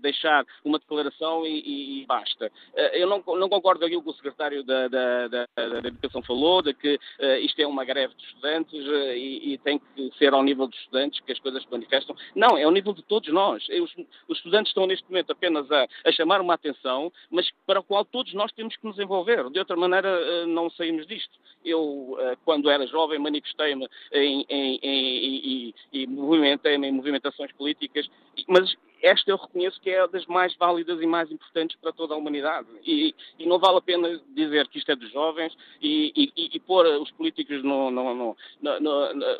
deixar 0.00 0.44
uma 0.64 0.78
declaração 0.78 1.46
e, 1.46 2.02
e 2.02 2.06
basta. 2.06 2.50
Eu 2.92 3.06
não, 3.06 3.22
não, 3.38 3.48
concordo 3.48 3.80
com 3.80 3.86
aquilo 3.86 4.02
que 4.02 4.10
o 4.10 4.14
secretário 4.14 4.64
da, 4.64 4.88
da, 4.88 5.28
da, 5.28 5.46
da 5.54 5.88
Educação 5.88 6.22
falou, 6.22 6.62
de 6.62 6.74
que 6.74 6.98
isto 7.42 7.60
é 7.60 7.66
uma 7.66 7.84
greve 7.84 8.14
de 8.14 8.24
estudantes, 8.24 8.84
e, 9.16 9.52
e, 9.54 9.58
tem 9.58 9.78
que 9.78 10.10
ser 10.18 10.32
ao 10.32 10.42
nível 10.42 10.66
dos 10.66 10.78
estudantes 10.78 11.20
que 11.20 11.32
as 11.32 11.38
coisas 11.38 11.62
se 11.62 11.70
manifestam. 11.70 12.16
Não, 12.34 12.56
é 12.56 12.64
ao 12.64 12.70
nível 12.70 12.92
de 12.92 13.02
todos 13.02 13.32
nós. 13.32 13.66
Os, 13.68 13.94
os 14.28 14.38
estudantes 14.38 14.70
estão 14.70 14.86
neste 14.86 15.08
momento 15.08 15.32
apenas 15.32 15.70
a, 15.70 15.86
a, 16.04 16.12
chamar 16.12 16.40
uma 16.40 16.54
atenção, 16.54 17.12
mas 17.30 17.50
para 17.66 17.80
a 17.80 17.82
qual 17.82 18.04
todos 18.04 18.32
nós 18.34 18.52
temos 18.52 18.76
que 18.76 18.86
nos 18.86 18.98
envolver. 18.98 19.48
De 19.50 19.58
outra 19.58 19.76
maneira, 19.76 20.08
eh, 20.08 20.46
não 20.46 20.70
saímos 20.70 21.06
disto. 21.06 21.38
Eu, 21.64 22.16
eh, 22.20 22.36
quando 22.44 22.70
era 22.70 22.86
jovem, 22.86 23.18
manifestei-me 23.18 23.88
em 24.12 25.74
movimentei-me 26.08 26.88
em 26.88 26.92
movimentações 26.92 27.52
políticas, 27.52 28.08
mas 28.48 28.76
esta 29.02 29.30
eu 29.30 29.36
reconheço 29.36 29.80
que 29.80 29.90
é 29.90 30.06
das 30.08 30.26
mais 30.26 30.54
válidas 30.56 31.00
e 31.00 31.06
mais 31.06 31.30
importantes 31.30 31.76
para 31.80 31.92
toda 31.92 32.14
a 32.14 32.16
humanidade. 32.16 32.68
E, 32.84 33.14
e 33.38 33.46
não 33.46 33.58
vale 33.58 33.78
a 33.78 33.80
pena 33.80 34.20
dizer 34.28 34.68
que 34.68 34.78
isto 34.78 34.90
é 34.90 34.96
dos 34.96 35.10
jovens 35.10 35.56
e, 35.80 36.12
e, 36.36 36.50
e 36.56 36.60
pôr 36.60 36.86
os 37.00 37.10
políticos 37.12 37.62
no, 37.62 37.90
no, 37.90 38.14
no, 38.14 38.36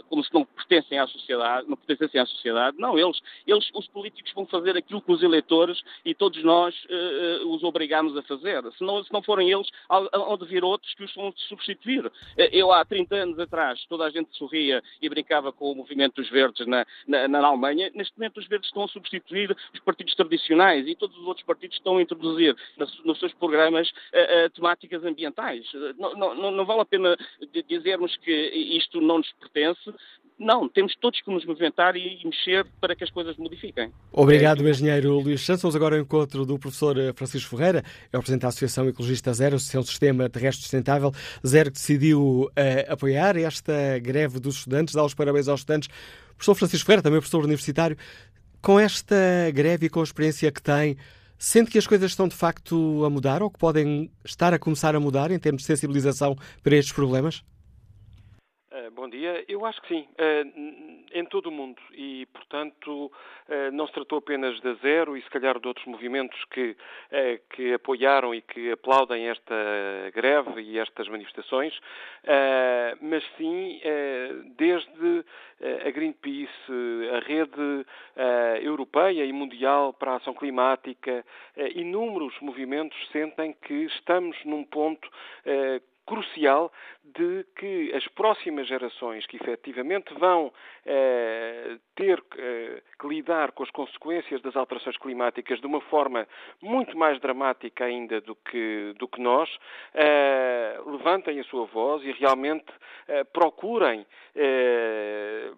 como 0.08 0.24
se 0.24 0.32
não 0.32 0.44
pertencem 0.44 0.98
à 0.98 1.06
sociedade, 1.06 1.68
não 1.68 1.76
pertencessem 1.76 2.20
à 2.20 2.26
sociedade. 2.26 2.78
Não, 2.78 2.98
eles, 2.98 3.20
eles, 3.46 3.70
os 3.74 3.86
políticos 3.88 4.32
vão 4.32 4.46
fazer 4.46 4.76
aquilo 4.76 5.02
que 5.02 5.12
os 5.12 5.22
eleitores 5.22 5.82
e 6.04 6.14
todos 6.14 6.42
nós 6.42 6.74
uh, 6.84 7.48
os 7.54 7.62
obrigamos 7.62 8.16
a 8.16 8.22
fazer. 8.22 8.62
Se 8.72 8.84
não, 8.84 9.02
se 9.04 9.12
não 9.12 9.22
forem 9.22 9.50
eles, 9.50 9.68
há 9.88 10.36
de 10.36 10.46
vir 10.46 10.64
outros 10.64 10.94
que 10.94 11.04
os 11.04 11.14
vão 11.14 11.32
substituir. 11.48 12.10
Eu 12.36 12.72
há 12.72 12.84
30 12.84 13.14
anos 13.14 13.38
atrás, 13.38 13.84
toda 13.88 14.04
a 14.04 14.10
gente 14.10 14.36
sorria 14.36 14.82
e 15.00 15.08
brincava 15.08 15.52
com 15.52 15.70
o 15.72 15.74
movimento 15.74 16.16
dos 16.16 16.30
verdes 16.30 16.66
na, 16.66 16.86
na, 17.06 17.28
na 17.28 17.46
Alemanha. 17.46 17.90
Neste 17.94 18.16
momento 18.18 18.38
os 18.38 18.46
verdes 18.46 18.68
estão 18.68 18.84
a 18.84 18.88
substituir 18.88 19.49
os 19.72 19.80
partidos 19.80 20.14
tradicionais 20.14 20.86
e 20.86 20.94
todos 20.94 21.16
os 21.16 21.26
outros 21.26 21.44
partidos 21.46 21.76
estão 21.76 21.98
a 21.98 22.02
introduzir 22.02 22.56
nos, 23.04 23.18
seus 23.18 23.32
programas 23.34 23.88
uh, 23.88 24.50
temáticas 24.54 25.04
ambientais. 25.04 25.64
Não, 25.98 26.14
não, 26.14 26.50
não, 26.50 26.64
vale 26.64 26.80
a 26.80 26.84
pena 26.84 27.16
dizermos 27.68 28.16
que 28.18 28.32
isto 28.76 29.00
não 29.00 29.18
nos 29.18 29.32
pertence. 29.32 29.92
Não, 30.38 30.66
temos 30.66 30.96
todos 30.96 31.20
que 31.20 31.30
nos 31.30 31.44
movimentar 31.44 31.96
e 31.96 32.18
mexer 32.24 32.66
para 32.80 32.96
que 32.96 33.04
as 33.04 33.10
coisas 33.10 33.36
modifiquem. 33.36 33.92
Obrigado, 34.10 34.66
engenheiro 34.66 35.20
Luís 35.20 35.42
Santos. 35.42 35.60
Vamos 35.60 35.76
agora 35.76 35.96
ao 35.96 36.00
encontro 36.00 36.46
do 36.46 36.58
professor 36.58 36.96
eh, 36.96 37.12
Francisco 37.12 37.54
Ferreira, 37.54 37.84
é 38.10 38.16
o 38.16 38.20
presidente 38.20 38.42
da 38.42 38.48
Associação 38.48 38.88
Ecologista 38.88 39.34
Zero, 39.34 39.56
Associação 39.56 39.82
Sistema 39.82 40.30
Terrestre 40.30 40.62
Sustentável. 40.62 41.12
Zero 41.46 41.70
que 41.70 41.76
decidiu 41.76 42.44
uh, 42.44 42.50
apoiar 42.88 43.36
esta 43.36 43.98
greve 43.98 44.40
dos 44.40 44.56
estudantes, 44.56 44.94
dar 44.94 45.04
os 45.04 45.12
parabéns 45.12 45.46
aos 45.46 45.60
estudantes. 45.60 45.90
Professor 46.40 46.54
Francisco 46.54 46.86
Ferreira, 46.86 47.02
também 47.02 47.20
professor 47.20 47.44
universitário, 47.44 47.98
com 48.62 48.78
esta 48.78 49.16
greve 49.52 49.86
e 49.86 49.90
com 49.90 50.00
a 50.00 50.04
experiência 50.04 50.50
que 50.52 50.62
tem, 50.62 50.96
sente 51.38 51.70
que 51.70 51.78
as 51.78 51.86
coisas 51.86 52.10
estão 52.10 52.28
de 52.28 52.36
facto 52.36 53.04
a 53.04 53.10
mudar 53.10 53.42
ou 53.42 53.50
que 53.50 53.58
podem 53.58 54.10
estar 54.24 54.52
a 54.52 54.58
começar 54.58 54.94
a 54.94 55.00
mudar 55.00 55.30
em 55.30 55.38
termos 55.38 55.62
de 55.62 55.66
sensibilização 55.66 56.36
para 56.62 56.76
estes 56.76 56.92
problemas? 56.92 57.42
Bom 58.88 59.08
dia. 59.08 59.44
Eu 59.48 59.66
acho 59.66 59.80
que 59.82 59.88
sim, 59.88 60.08
eh, 60.16 60.44
em 61.12 61.24
todo 61.24 61.46
o 61.46 61.52
mundo. 61.52 61.80
E, 61.92 62.26
portanto, 62.32 63.12
eh, 63.48 63.70
não 63.70 63.86
se 63.86 63.92
tratou 63.92 64.18
apenas 64.18 64.58
da 64.60 64.74
Zero 64.74 65.16
e, 65.16 65.22
se 65.22 65.28
calhar, 65.28 65.58
de 65.58 65.68
outros 65.68 65.86
movimentos 65.86 66.42
que, 66.46 66.76
eh, 67.10 67.40
que 67.50 67.74
apoiaram 67.74 68.34
e 68.34 68.40
que 68.40 68.70
aplaudem 68.72 69.28
esta 69.28 69.54
greve 70.14 70.62
e 70.62 70.78
estas 70.78 71.08
manifestações, 71.08 71.78
mas 73.00 73.24
sim 73.36 73.80
desde 74.56 75.24
a 75.86 75.90
Greenpeace, 75.90 76.50
a 77.14 77.18
rede 77.20 77.86
europeia 78.62 79.24
e 79.24 79.32
mundial 79.32 79.92
para 79.92 80.12
a 80.12 80.16
ação 80.16 80.34
climática, 80.34 81.24
inúmeros 81.74 82.34
movimentos 82.40 82.96
sentem 83.10 83.54
que 83.62 83.74
estamos 83.84 84.36
num 84.44 84.64
ponto 84.64 85.08
crucial 86.10 86.72
de 87.04 87.46
que 87.56 87.92
as 87.94 88.06
próximas 88.08 88.66
gerações 88.66 89.24
que 89.26 89.36
efetivamente 89.36 90.12
vão 90.14 90.52
eh, 90.84 91.76
ter 91.94 92.20
eh, 92.36 92.82
que 92.98 93.06
lidar 93.06 93.52
com 93.52 93.62
as 93.62 93.70
consequências 93.70 94.42
das 94.42 94.56
alterações 94.56 94.96
climáticas 94.96 95.60
de 95.60 95.66
uma 95.68 95.80
forma 95.82 96.26
muito 96.60 96.98
mais 96.98 97.20
dramática 97.20 97.84
ainda 97.84 98.20
do 98.20 98.34
que, 98.34 98.92
do 98.98 99.06
que 99.06 99.20
nós, 99.20 99.48
eh, 99.94 100.80
levantem 100.84 101.38
a 101.38 101.44
sua 101.44 101.66
voz 101.66 102.02
e 102.02 102.10
realmente 102.10 102.72
eh, 103.06 103.22
procurem 103.22 104.04
eh, 104.34 105.52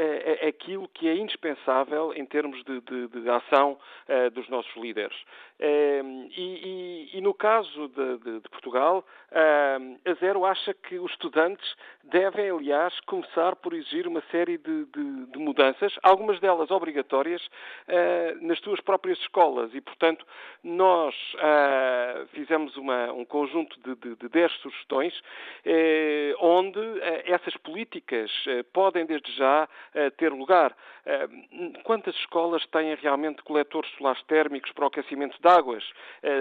mudar 0.00 0.40
eh, 0.40 0.48
aquilo 0.48 0.88
que 0.88 1.08
é 1.08 1.14
indispensável 1.14 2.12
em 2.14 2.24
termos 2.24 2.62
de, 2.64 2.80
de, 2.80 3.08
de 3.08 3.30
ação 3.30 3.78
eh, 4.08 4.30
dos 4.30 4.48
nossos 4.48 4.74
líderes. 4.76 5.16
Eh, 5.58 6.02
e, 6.36 7.10
e, 7.12 7.18
e, 7.18 7.20
no 7.20 7.34
caso 7.34 7.88
de, 7.88 8.40
de 8.40 8.48
Portugal, 8.48 9.04
a 9.32 10.14
Zero 10.14 10.44
acha 10.44 10.74
que 10.74 10.98
os 10.98 11.10
estudantes 11.12 11.76
devem, 12.04 12.50
aliás, 12.50 12.98
começar 13.00 13.54
por 13.56 13.74
exigir 13.74 14.06
uma 14.08 14.22
série 14.30 14.58
de, 14.58 14.86
mudanças, 15.36 15.92
algumas 16.02 16.40
delas 16.40 16.70
obrigatórias, 16.70 17.40
nas 18.40 18.58
suas 18.60 18.80
próprias 18.80 19.18
escolas. 19.20 19.72
E, 19.74 19.80
portanto, 19.80 20.26
nós 20.64 21.14
fizemos 22.32 22.76
uma, 22.76 23.12
um 23.12 23.24
conjunto 23.24 23.78
de, 23.80 24.16
de 24.16 24.28
10 24.28 24.52
sugestões 24.54 25.14
onde 26.40 26.80
essas 27.26 27.56
políticas 27.58 28.30
podem, 28.72 29.06
desde 29.06 29.30
já, 29.36 29.68
ter 30.16 30.32
lugar. 30.32 30.76
Quantas 31.84 32.14
escolas 32.16 32.64
têm 32.66 32.94
realmente 32.94 33.42
coletores 33.42 33.90
solares 33.96 34.22
térmicos 34.24 34.72
para 34.72 34.84
o 34.84 34.88
aquecimento 34.88 35.40
de 35.40 35.48
águas? 35.48 35.84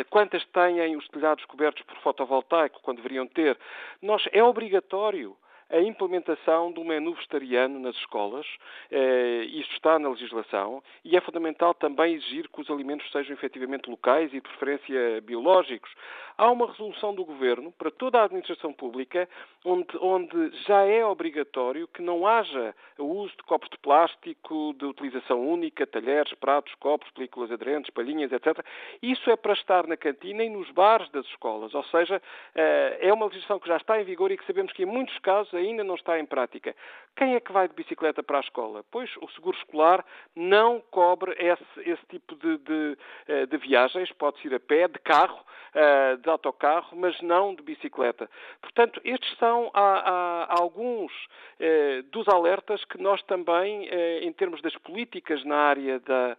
Quantas 0.10 0.46
têm 0.48 0.96
os 0.96 1.08
telhados 1.10 1.46
cobertos 1.46 1.84
por 1.84 1.98
fotovoltaico, 1.98 2.82
quando 2.82 2.98
deveriam 2.98 3.28
ter? 3.28 3.58
Nós, 4.02 4.24
é 4.32 4.44
obrigatório 4.44 5.38
a 5.70 5.80
implementação 5.80 6.72
do 6.72 6.84
menu 6.84 7.14
vegetariano 7.14 7.80
nas 7.80 7.96
escolas. 7.98 8.46
Eh, 8.92 9.44
isto 9.52 9.74
está 9.74 10.00
na 10.00 10.10
legislação 10.10 10.84
e 11.06 11.16
é 11.16 11.22
fundamental 11.22 11.74
também 11.74 12.16
exigir 12.16 12.50
que 12.50 12.62
os 12.62 12.70
alimentos 12.70 13.10
sejam 13.12 13.34
efetivamente 13.34 13.90
locais 13.90 14.30
e 14.34 14.36
de 14.36 14.42
preferência 14.42 15.22
biológicos. 15.22 15.92
Há 16.38 16.50
uma 16.50 16.68
resolução 16.68 17.14
do 17.14 17.26
Governo 17.26 17.72
para 17.74 17.92
toda 17.92 18.20
a 18.20 18.24
administração 18.24 18.72
pública 18.72 19.28
onde, 19.66 19.88
onde 20.00 20.52
já 20.66 20.84
é 20.86 21.06
obrigatório 21.06 21.86
que 21.88 22.02
não 22.02 22.26
haja 22.26 22.74
o 22.98 23.04
uso 23.04 23.36
de 23.36 23.44
copos 23.44 23.70
de 23.70 23.78
plástico 23.78 24.74
de 24.78 24.86
utilização 24.86 25.46
única, 25.46 25.86
talheres, 25.86 26.34
pratos, 26.36 26.74
copos, 26.76 27.10
películas 27.12 27.52
aderentes, 27.52 27.90
palhinhas, 27.90 28.32
etc. 28.32 28.66
Isso 29.02 29.30
é 29.30 29.36
para 29.36 29.52
estar 29.52 29.86
na 29.86 29.98
cantina 29.98 30.44
e 30.44 30.50
nos 30.50 30.72
bares 30.72 31.10
das 31.10 31.26
escolas. 31.26 31.76
Ou 31.76 31.84
seja, 31.84 32.22
eh, 32.56 33.00
é 33.02 33.14
uma 33.14 33.26
legislação 33.26 33.60
que 33.60 33.68
já 33.68 33.76
está 33.76 34.00
em 34.00 34.06
vigor 34.06 34.32
e 34.32 34.38
que 34.38 34.46
sabemos 34.46 34.72
que 34.72 34.84
em 34.84 34.86
muitos 34.86 35.18
casos 35.20 35.54
ainda 35.60 35.84
não 35.84 35.96
está 35.96 36.20
em 36.20 36.26
prática. 36.26 36.76
Quem 37.16 37.36
é 37.36 37.40
que 37.40 37.52
vai 37.52 37.68
de 37.68 37.76
bicicleta 37.76 38.24
para 38.24 38.38
a 38.38 38.42
escola? 38.42 38.84
Pois 38.90 39.10
o 39.22 39.28
seguro 39.32 39.58
escolar 39.58 40.06
não 40.34 40.82
cobre 40.90 41.36
esse, 41.38 41.90
esse 41.90 42.06
tipo 42.10 42.36
de, 42.36 42.58
de, 42.60 42.98
eh, 43.28 43.46
de, 43.46 43.58
viagens, 43.58 44.10
pode 44.14 44.38
ir 44.48 44.54
a 44.54 44.60
pé, 44.60 44.88
de 44.88 45.00
carro, 45.00 45.40
eh, 45.74 46.16
de 46.16 46.30
autocarro, 46.30 46.96
mas 46.96 47.20
não 47.22 47.54
de 47.54 47.62
bicicleta. 47.62 48.30
Portanto, 48.62 49.02
estes 49.04 49.38
são 49.38 49.70
há, 49.74 50.48
há 50.50 50.62
alguns 50.62 51.12
eh, 51.60 52.04
dos 52.10 52.26
alertas 52.30 52.86
que 52.86 53.02
nós 53.02 53.22
também, 53.24 53.90
em 54.22 54.32
termos 54.32 54.62
das 54.62 54.76
políticas 54.78 55.44
na 55.44 55.58
área 55.58 56.00
da, 56.00 56.38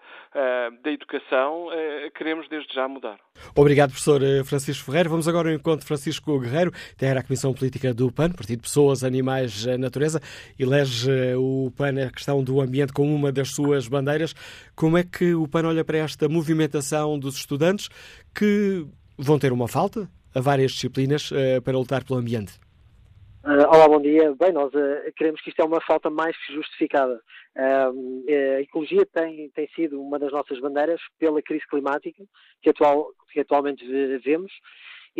da 0.82 0.90
educação, 0.90 1.68
queremos 2.14 2.48
desde 2.48 2.72
já 2.72 2.88
mudar. 2.88 3.18
Obrigado, 3.54 3.90
professor 3.90 4.20
Francisco 4.44 4.86
Ferreira. 4.86 5.08
Vamos 5.08 5.28
agora 5.28 5.48
ao 5.48 5.54
encontro 5.54 5.80
de 5.80 5.86
Francisco 5.86 6.38
Guerreiro, 6.38 6.72
que 6.96 7.04
era 7.04 7.20
a 7.20 7.22
Comissão 7.22 7.52
Política 7.52 7.92
do 7.92 8.10
PAN, 8.10 8.30
Partido 8.32 8.62
Pessoas, 8.62 9.04
Animais, 9.10 9.66
Natureza, 9.78 10.20
elege 10.58 11.10
o 11.36 11.70
PAN 11.76 12.06
a 12.06 12.10
questão 12.10 12.42
do 12.42 12.60
ambiente 12.60 12.92
como 12.92 13.14
uma 13.14 13.32
das 13.32 13.50
suas 13.50 13.88
bandeiras. 13.88 14.34
Como 14.74 14.96
é 14.96 15.02
que 15.02 15.34
o 15.34 15.48
PAN 15.48 15.66
olha 15.66 15.84
para 15.84 15.98
esta 15.98 16.28
movimentação 16.28 17.18
dos 17.18 17.36
estudantes 17.36 17.88
que 18.34 18.86
vão 19.18 19.38
ter 19.38 19.52
uma 19.52 19.68
falta 19.68 20.08
a 20.34 20.40
várias 20.40 20.72
disciplinas 20.72 21.30
uh, 21.30 21.60
para 21.62 21.76
lutar 21.76 22.04
pelo 22.04 22.18
ambiente? 22.20 22.58
Olá, 23.42 23.88
bom 23.88 24.00
dia. 24.00 24.34
Bem, 24.38 24.52
nós 24.52 24.70
queremos 25.16 25.40
que 25.40 25.48
isto 25.48 25.60
é 25.60 25.64
uma 25.64 25.80
falta 25.80 26.10
mais 26.10 26.36
que 26.36 26.54
justificada. 26.54 27.20
Uh, 27.56 28.56
a 28.56 28.60
ecologia 28.60 29.04
tem, 29.12 29.50
tem 29.50 29.68
sido 29.74 30.00
uma 30.00 30.18
das 30.18 30.30
nossas 30.30 30.60
bandeiras 30.60 31.00
pela 31.18 31.42
crise 31.42 31.66
climática 31.68 32.22
que, 32.62 32.70
atual, 32.70 33.08
que 33.32 33.40
atualmente 33.40 33.84
vemos 34.22 34.52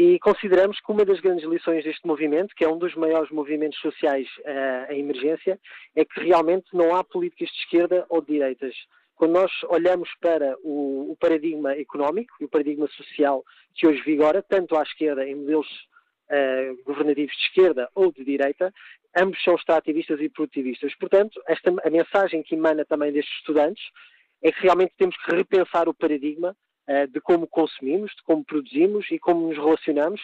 e 0.02 0.18
consideramos 0.18 0.80
que 0.80 0.90
uma 0.90 1.04
das 1.04 1.20
grandes 1.20 1.44
lições 1.44 1.84
deste 1.84 2.06
movimento, 2.06 2.54
que 2.54 2.64
é 2.64 2.68
um 2.68 2.78
dos 2.78 2.94
maiores 2.94 3.30
movimentos 3.30 3.78
sociais 3.80 4.26
uh, 4.38 4.90
em 4.90 5.00
emergência, 5.00 5.60
é 5.94 6.06
que 6.06 6.20
realmente 6.20 6.68
não 6.72 6.94
há 6.96 7.04
políticas 7.04 7.50
de 7.50 7.58
esquerda 7.58 8.06
ou 8.08 8.22
de 8.22 8.28
direitas. 8.28 8.74
Quando 9.14 9.32
nós 9.32 9.52
olhamos 9.68 10.08
para 10.18 10.56
o, 10.62 11.12
o 11.12 11.16
paradigma 11.20 11.74
económico 11.74 12.32
e 12.40 12.46
o 12.46 12.48
paradigma 12.48 12.88
social 12.88 13.44
que 13.74 13.86
hoje 13.86 14.00
vigora, 14.00 14.42
tanto 14.42 14.74
à 14.74 14.82
esquerda 14.82 15.28
em 15.28 15.34
modelos 15.34 15.68
uh, 15.68 16.82
governativos 16.86 17.36
de 17.36 17.42
esquerda 17.42 17.86
ou 17.94 18.10
de 18.10 18.24
direita, 18.24 18.72
ambos 19.18 19.42
são 19.44 19.54
extrativistas 19.54 20.18
e 20.18 20.30
produtivistas. 20.30 20.94
Portanto, 20.94 21.38
esta, 21.46 21.74
a 21.84 21.90
mensagem 21.90 22.42
que 22.42 22.54
emana 22.54 22.86
também 22.86 23.12
destes 23.12 23.36
estudantes 23.36 23.84
é 24.42 24.50
que 24.50 24.62
realmente 24.62 24.94
temos 24.96 25.14
que 25.18 25.36
repensar 25.36 25.90
o 25.90 25.94
paradigma 25.94 26.56
de 27.12 27.20
como 27.20 27.46
consumimos, 27.46 28.10
de 28.16 28.22
como 28.22 28.44
produzimos 28.44 29.06
e 29.10 29.18
como 29.18 29.48
nos 29.48 29.56
relacionamos, 29.56 30.20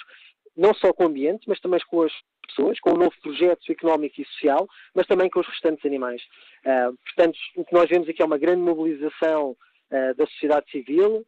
não 0.56 0.74
só 0.74 0.92
com 0.92 1.04
o 1.04 1.06
ambiente, 1.06 1.48
mas 1.48 1.60
também 1.60 1.78
com 1.88 2.02
as 2.02 2.12
pessoas, 2.46 2.80
com 2.80 2.90
o 2.90 2.96
novo 2.96 3.14
projeto 3.22 3.70
económico 3.70 4.20
e 4.20 4.24
social, 4.24 4.66
mas 4.94 5.06
também 5.06 5.28
com 5.28 5.40
os 5.40 5.46
restantes 5.46 5.84
animais. 5.84 6.22
Uh, 6.64 6.96
portanto, 7.04 7.38
o 7.56 7.64
que 7.64 7.74
nós 7.74 7.88
vemos 7.88 8.08
aqui 8.08 8.22
é 8.22 8.24
uma 8.24 8.38
grande 8.38 8.62
mobilização 8.62 9.50
uh, 9.50 10.14
da 10.16 10.26
sociedade 10.26 10.70
civil, 10.70 11.26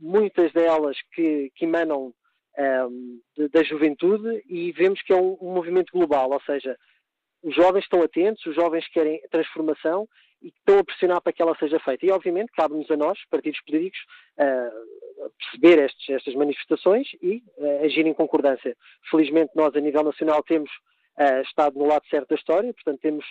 muitas 0.00 0.50
delas 0.52 0.96
que, 1.14 1.52
que 1.54 1.66
emanam 1.66 2.14
da 3.52 3.62
juventude 3.62 4.42
e 4.48 4.72
vemos 4.72 5.02
que 5.02 5.12
é 5.12 5.16
um, 5.16 5.36
um 5.42 5.52
movimento 5.52 5.92
global, 5.92 6.30
ou 6.32 6.40
seja, 6.40 6.74
os 7.42 7.54
jovens 7.54 7.82
estão 7.82 8.02
atentos, 8.02 8.46
os 8.46 8.54
jovens 8.54 8.88
querem 8.88 9.20
transformação 9.30 10.08
e 10.42 10.50
que 10.50 10.58
estão 10.58 10.78
a 10.78 10.84
pressionar 10.84 11.20
para 11.20 11.32
que 11.32 11.42
ela 11.42 11.56
seja 11.56 11.78
feita. 11.80 12.06
E, 12.06 12.10
obviamente, 12.10 12.52
cabe-nos 12.52 12.90
a 12.90 12.96
nós, 12.96 13.18
partidos 13.30 13.60
políticos, 13.62 13.98
uh, 14.38 15.30
perceber 15.38 15.84
estes, 15.84 16.10
estas 16.10 16.34
manifestações 16.34 17.08
e 17.22 17.42
uh, 17.58 17.84
agir 17.84 18.06
em 18.06 18.14
concordância. 18.14 18.76
Felizmente, 19.10 19.52
nós, 19.54 19.74
a 19.74 19.80
nível 19.80 20.04
nacional, 20.04 20.42
temos 20.42 20.70
uh, 21.18 21.42
estado 21.42 21.78
no 21.78 21.86
lado 21.86 22.06
certo 22.08 22.28
da 22.28 22.36
história, 22.36 22.72
portanto, 22.74 23.00
temos 23.00 23.24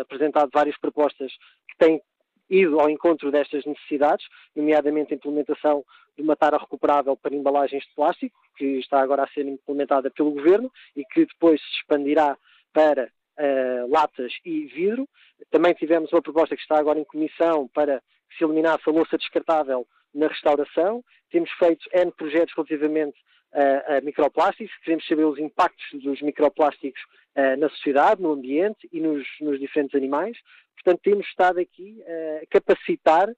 apresentado 0.00 0.50
várias 0.52 0.78
propostas 0.78 1.32
que 1.68 1.76
têm 1.78 2.02
ido 2.50 2.80
ao 2.80 2.88
encontro 2.88 3.30
destas 3.30 3.64
necessidades, 3.64 4.26
nomeadamente 4.56 5.12
a 5.12 5.16
implementação 5.16 5.84
de 6.16 6.22
uma 6.22 6.34
tara 6.34 6.56
recuperável 6.56 7.16
para 7.16 7.34
embalagens 7.34 7.84
de 7.84 7.94
plástico, 7.94 8.38
que 8.56 8.78
está 8.78 9.00
agora 9.00 9.24
a 9.24 9.28
ser 9.28 9.46
implementada 9.46 10.10
pelo 10.10 10.32
Governo 10.32 10.72
e 10.96 11.04
que 11.04 11.26
depois 11.26 11.60
se 11.60 11.80
expandirá 11.80 12.36
para 12.72 13.10
uh, 13.38 13.90
latas 13.90 14.32
e 14.44 14.66
vidro. 14.66 15.08
Também 15.50 15.72
tivemos 15.74 16.12
uma 16.12 16.22
proposta 16.22 16.56
que 16.56 16.62
está 16.62 16.78
agora 16.78 16.98
em 16.98 17.04
comissão 17.04 17.68
para 17.68 18.00
que 18.28 18.36
se 18.36 18.44
eliminasse 18.44 18.82
a 18.86 18.92
louça 18.92 19.16
descartável 19.16 19.86
na 20.14 20.26
restauração. 20.26 21.04
Temos 21.30 21.50
feito 21.52 21.88
N 21.92 22.10
projetos 22.12 22.54
relativamente 22.54 23.18
uh, 23.52 23.96
a 23.96 24.00
microplásticos, 24.00 24.74
queremos 24.84 25.06
saber 25.06 25.24
os 25.24 25.38
impactos 25.38 25.86
dos 26.02 26.20
microplásticos 26.20 27.00
uh, 27.36 27.56
na 27.58 27.68
sociedade, 27.70 28.22
no 28.22 28.32
ambiente 28.32 28.88
e 28.92 29.00
nos, 29.00 29.26
nos 29.40 29.58
diferentes 29.58 29.94
animais. 29.94 30.36
Portanto, 30.74 31.00
temos 31.02 31.26
estado 31.26 31.58
aqui 31.58 32.00
a 32.06 32.46
capacitar, 32.46 33.28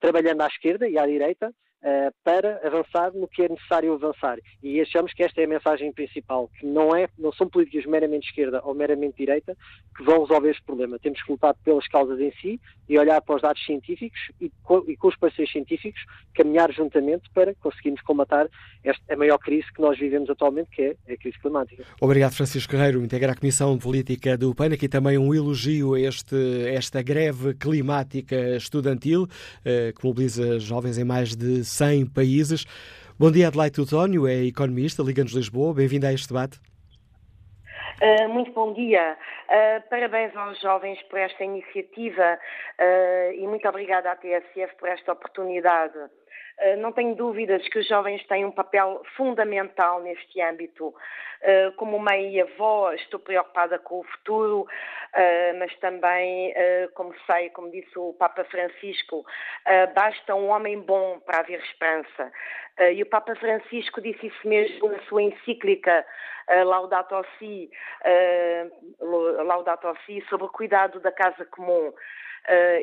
trabalhando 0.00 0.40
à 0.40 0.46
esquerda 0.46 0.88
e 0.88 0.96
à 0.98 1.06
direita, 1.06 1.54
para 2.24 2.60
avançar 2.64 3.12
no 3.12 3.26
que 3.26 3.42
é 3.42 3.48
necessário 3.48 3.92
avançar. 3.92 4.38
E 4.62 4.80
achamos 4.80 5.12
que 5.12 5.22
esta 5.22 5.40
é 5.40 5.44
a 5.44 5.48
mensagem 5.48 5.92
principal, 5.92 6.48
que 6.58 6.64
não, 6.64 6.94
é, 6.94 7.08
não 7.18 7.32
são 7.32 7.48
políticas 7.48 7.84
meramente 7.86 8.28
esquerda 8.28 8.60
ou 8.64 8.74
meramente 8.74 9.16
direita 9.16 9.56
que 9.96 10.04
vão 10.04 10.22
resolver 10.22 10.50
este 10.50 10.62
problema. 10.62 10.98
Temos 10.98 11.22
que 11.22 11.32
lutar 11.32 11.54
pelas 11.64 11.86
causas 11.88 12.20
em 12.20 12.32
si 12.40 12.60
e 12.88 12.98
olhar 12.98 13.20
para 13.20 13.36
os 13.36 13.42
dados 13.42 13.64
científicos 13.64 14.20
e, 14.40 14.50
co 14.62 14.84
e 14.86 14.96
com 14.96 15.08
os 15.08 15.16
parceiros 15.16 15.52
científicos 15.52 16.00
caminhar 16.34 16.72
juntamente 16.72 17.28
para 17.34 17.54
conseguirmos 17.54 18.00
combatar 18.02 18.48
esta, 18.84 19.12
a 19.12 19.16
maior 19.16 19.38
crise 19.38 19.66
que 19.72 19.80
nós 19.80 19.98
vivemos 19.98 20.30
atualmente, 20.30 20.70
que 20.70 20.82
é 20.82 21.12
a 21.12 21.16
crise 21.16 21.38
climática. 21.40 21.84
Obrigado, 22.00 22.32
Francisco 22.32 22.72
Guerreiro, 22.72 23.02
integra 23.02 23.32
a 23.32 23.34
Comissão 23.34 23.76
Política 23.78 24.36
do 24.36 24.54
PAN. 24.54 24.72
Aqui 24.72 24.88
também 24.88 25.18
um 25.18 25.34
elogio 25.34 25.94
a 25.94 26.00
este, 26.00 26.36
esta 26.68 27.02
greve 27.02 27.54
climática 27.54 28.56
estudantil, 28.56 29.24
uh, 29.24 29.98
que 29.98 30.04
mobiliza 30.04 30.58
jovens 30.58 30.98
em 30.98 31.04
mais 31.04 31.34
de 31.34 31.64
100 31.72 32.06
países. 32.06 32.64
Bom 33.18 33.30
dia, 33.30 33.48
Adelaide 33.48 33.76
Tutónio, 33.76 34.26
é 34.26 34.44
economista, 34.44 35.02
Liga-nos 35.02 35.32
Lisboa. 35.32 35.74
Bem-vindo 35.74 36.06
a 36.06 36.12
este 36.12 36.28
debate. 36.28 36.60
Uh, 38.02 38.28
muito 38.28 38.52
bom 38.52 38.72
dia. 38.72 39.16
Uh, 39.48 39.88
parabéns 39.88 40.34
aos 40.34 40.60
jovens 40.60 41.00
por 41.02 41.20
esta 41.20 41.44
iniciativa 41.44 42.38
uh, 42.80 43.32
e 43.32 43.46
muito 43.46 43.68
obrigada 43.68 44.10
à 44.10 44.16
TSF 44.16 44.74
por 44.76 44.88
esta 44.88 45.12
oportunidade. 45.12 45.98
Eh, 46.58 46.76
não 46.76 46.92
tenho 46.92 47.14
dúvidas 47.14 47.66
que 47.68 47.78
os 47.78 47.86
jovens 47.88 48.24
têm 48.26 48.44
um 48.44 48.50
papel 48.52 49.02
fundamental 49.16 50.00
neste 50.00 50.40
âmbito. 50.40 50.94
Eh, 51.40 51.72
como 51.76 51.98
mãe 51.98 52.34
e 52.34 52.40
avó, 52.40 52.92
estou 52.92 53.18
preocupada 53.18 53.78
com 53.78 54.00
o 54.00 54.04
futuro, 54.04 54.66
eh, 55.14 55.52
mas 55.54 55.74
também, 55.78 56.54
como 56.94 57.14
sei, 57.26 57.50
como 57.50 57.70
disse 57.70 57.98
o 57.98 58.12
Papa 58.14 58.44
Francisco, 58.44 59.24
basta 59.94 60.34
um 60.34 60.48
homem 60.48 60.80
bom 60.80 61.18
para 61.20 61.40
haver 61.40 61.60
esperança. 61.60 62.32
E 62.94 63.02
o 63.02 63.06
Papa 63.06 63.34
Francisco 63.36 64.00
disse 64.00 64.26
isso 64.26 64.48
mesmo 64.48 64.88
na 64.88 64.98
sua 65.00 65.22
encíclica 65.22 66.06
Laudato 66.64 67.24
Si, 67.38 67.70
Laudato 69.44 69.94
Si 70.06 70.24
sobre 70.28 70.46
o 70.46 70.50
cuidado 70.50 71.00
da 71.00 71.12
casa 71.12 71.44
comum. 71.46 71.92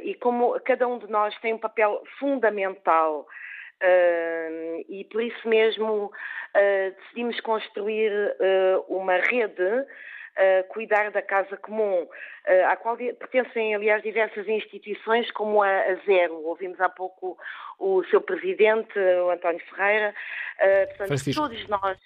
E 0.03 0.15
como 0.15 0.59
cada 0.61 0.87
um 0.87 0.97
de 0.99 1.07
nós 1.09 1.37
tem 1.39 1.53
um 1.53 1.57
papel 1.57 2.01
fundamental 2.19 3.27
Uh, 3.81 4.83
e 4.89 5.07
por 5.09 5.21
isso 5.21 5.47
mesmo 5.47 6.05
uh, 6.05 6.95
decidimos 7.01 7.39
construir 7.39 8.11
uh, 8.11 8.93
uma 8.93 9.15
rede, 9.15 9.85
cuidar 10.69 11.11
da 11.11 11.21
casa 11.21 11.57
comum, 11.57 12.07
à 12.69 12.73
qual 12.77 12.95
pertencem, 12.95 13.75
aliás, 13.75 14.01
diversas 14.01 14.47
instituições, 14.47 15.29
como 15.31 15.61
a, 15.61 15.67
a 15.67 15.95
Zero. 16.05 16.35
Ouvimos 16.45 16.79
há 16.79 16.87
pouco 16.87 17.37
o 17.77 18.05
seu 18.05 18.21
presidente, 18.21 18.97
o 18.97 19.31
António 19.31 19.59
Ferreira. 19.65 20.15
portanto, 20.57 21.07
Francisco. 21.07 21.41
todos 21.41 21.67
nós 21.67 21.97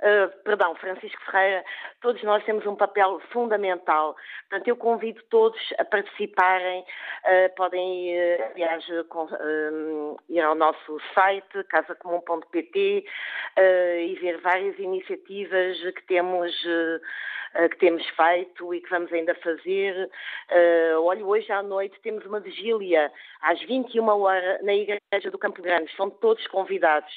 Uh, 0.00 0.30
perdão, 0.44 0.74
Francisco 0.76 1.20
Ferreira, 1.26 1.62
todos 2.00 2.22
nós 2.22 2.42
temos 2.44 2.66
um 2.66 2.74
papel 2.74 3.20
fundamental. 3.30 4.16
Portanto, 4.48 4.68
eu 4.68 4.76
convido 4.76 5.22
todos 5.30 5.58
a 5.78 5.84
participarem. 5.84 6.80
Uh, 6.80 7.54
podem, 7.54 8.14
aliás, 8.52 8.84
ir 10.28 10.40
ao 10.40 10.54
nosso 10.54 11.00
site, 11.14 11.64
casacomum.pt, 11.64 13.04
e 13.58 14.18
ver 14.20 14.38
várias 14.38 14.78
iniciativas 14.78 15.76
que 15.94 16.02
temos 16.06 16.50
que 17.70 17.76
temos 17.78 18.06
feito 18.10 18.72
e 18.72 18.80
que 18.80 18.90
vamos 18.90 19.12
ainda 19.12 19.34
fazer. 19.36 20.08
Uh, 20.50 21.02
olha, 21.02 21.24
hoje 21.24 21.50
à 21.50 21.62
noite 21.62 21.98
temos 22.00 22.24
uma 22.24 22.40
vigília 22.40 23.10
às 23.42 23.60
21 23.62 24.08
horas 24.08 24.62
na 24.62 24.74
Igreja 24.74 25.30
do 25.30 25.38
Campo 25.38 25.60
Grande. 25.60 25.90
São 25.96 26.10
todos 26.10 26.46
convidados. 26.46 27.12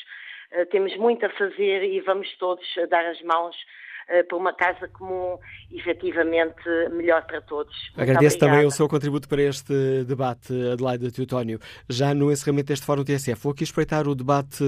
Eh, 0.53 0.65
temos 0.65 0.95
muito 0.97 1.25
a 1.25 1.29
fazer 1.31 1.83
e 1.83 1.99
vamos 2.01 2.27
todos 2.37 2.63
dar 2.89 3.03
as 3.07 3.19
mãos 3.23 3.55
uh, 3.55 4.27
para 4.27 4.37
uma 4.37 4.53
casa 4.53 4.87
comum 4.87 5.37
efetivamente 5.71 6.63
melhor 6.91 7.25
para 7.25 7.41
todos. 7.41 7.75
Muito 7.89 8.01
Agradeço 8.01 8.35
obrigada. 8.37 8.51
também 8.51 8.67
o 8.67 8.71
seu 8.71 8.87
contributo 8.87 9.27
para 9.27 9.41
este 9.41 10.03
debate, 10.03 10.53
Adelaide 10.71 11.11
Teutónio. 11.11 11.59
Já 11.89 12.13
no 12.13 12.31
encerramento 12.31 12.67
deste 12.67 12.85
Fórum 12.85 13.03
TSF, 13.03 13.41
vou 13.41 13.51
aqui 13.51 13.63
espreitar 13.63 14.07
o 14.07 14.13
debate 14.13 14.63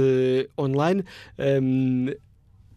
online. 0.58 1.04
Um, 1.38 2.08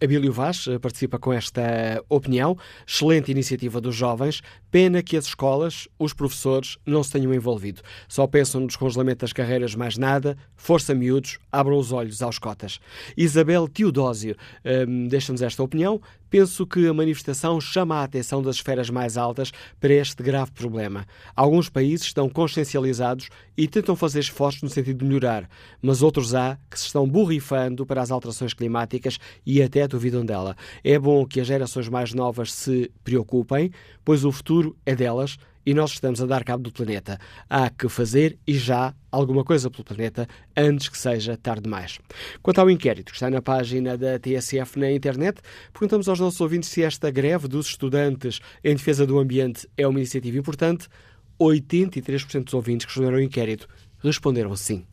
Abílio 0.02 0.32
Vaz 0.32 0.66
eh, 0.68 0.78
participa 0.78 1.18
com 1.18 1.32
esta 1.32 2.02
opinião. 2.08 2.56
Excelente 2.86 3.30
iniciativa 3.30 3.80
dos 3.80 3.96
jovens. 3.96 4.42
Pena 4.70 5.02
que 5.02 5.16
as 5.16 5.26
escolas, 5.26 5.88
os 5.98 6.12
professores, 6.12 6.78
não 6.86 7.02
se 7.02 7.10
tenham 7.10 7.34
envolvido. 7.34 7.82
Só 8.08 8.26
pensam 8.26 8.60
no 8.60 8.66
descongelamento 8.66 9.20
das 9.20 9.32
carreiras, 9.32 9.74
mais 9.74 9.96
nada. 9.96 10.36
Força 10.56 10.94
miúdos, 10.94 11.38
abram 11.50 11.78
os 11.78 11.90
olhos 11.90 12.22
aos 12.22 12.38
cotas. 12.38 12.78
Isabel 13.16 13.66
Teodósio 13.66 14.36
um, 14.64 15.08
deixa-nos 15.08 15.42
esta 15.42 15.62
opinião. 15.62 16.00
Penso 16.30 16.66
que 16.66 16.86
a 16.86 16.92
manifestação 16.92 17.60
chama 17.60 17.96
a 17.96 18.04
atenção 18.04 18.42
das 18.42 18.56
esferas 18.56 18.90
mais 18.90 19.16
altas 19.16 19.50
para 19.80 19.94
este 19.94 20.22
grave 20.22 20.50
problema. 20.52 21.06
Alguns 21.34 21.68
países 21.68 22.06
estão 22.06 22.28
consciencializados 22.28 23.28
e 23.56 23.66
tentam 23.66 23.96
fazer 23.96 24.20
esforços 24.20 24.62
no 24.62 24.68
sentido 24.68 24.98
de 24.98 25.04
melhorar, 25.04 25.48
mas 25.80 26.02
outros 26.02 26.34
há 26.34 26.58
que 26.70 26.78
se 26.78 26.86
estão 26.86 27.08
borrifando 27.08 27.86
para 27.86 28.02
as 28.02 28.10
alterações 28.10 28.52
climáticas 28.52 29.18
e 29.44 29.62
até 29.62 29.88
duvidam 29.88 30.24
dela. 30.24 30.56
É 30.84 30.98
bom 30.98 31.24
que 31.24 31.40
as 31.40 31.46
gerações 31.46 31.88
mais 31.88 32.12
novas 32.12 32.52
se 32.52 32.90
preocupem, 33.02 33.70
pois 34.04 34.24
o 34.24 34.30
futuro 34.32 34.76
é 34.84 34.94
delas 34.94 35.38
e 35.68 35.74
nós 35.74 35.90
estamos 35.90 36.22
a 36.22 36.24
dar 36.24 36.44
cabo 36.44 36.62
do 36.62 36.72
planeta. 36.72 37.20
Há 37.46 37.68
que 37.68 37.90
fazer 37.90 38.38
e 38.46 38.54
já 38.54 38.94
alguma 39.12 39.44
coisa 39.44 39.70
pelo 39.70 39.84
planeta 39.84 40.26
antes 40.56 40.88
que 40.88 40.96
seja 40.96 41.36
tarde 41.36 41.64
demais. 41.64 41.98
Quanto 42.42 42.58
ao 42.58 42.70
inquérito 42.70 43.10
que 43.10 43.16
está 43.18 43.28
na 43.28 43.42
página 43.42 43.94
da 43.94 44.18
TSF 44.18 44.78
na 44.78 44.90
internet, 44.90 45.42
perguntamos 45.70 46.08
aos 46.08 46.18
nossos 46.20 46.40
ouvintes 46.40 46.70
se 46.70 46.82
esta 46.82 47.10
greve 47.10 47.48
dos 47.48 47.66
estudantes 47.66 48.40
em 48.64 48.74
defesa 48.76 49.06
do 49.06 49.18
ambiente 49.18 49.68
é 49.76 49.86
uma 49.86 49.98
iniciativa 49.98 50.38
importante. 50.38 50.88
83% 51.38 52.44
dos 52.44 52.54
ouvintes 52.54 52.86
que 52.86 52.92
responderam 52.92 53.18
ao 53.18 53.22
inquérito 53.22 53.68
responderam 54.02 54.56
sim. 54.56 54.86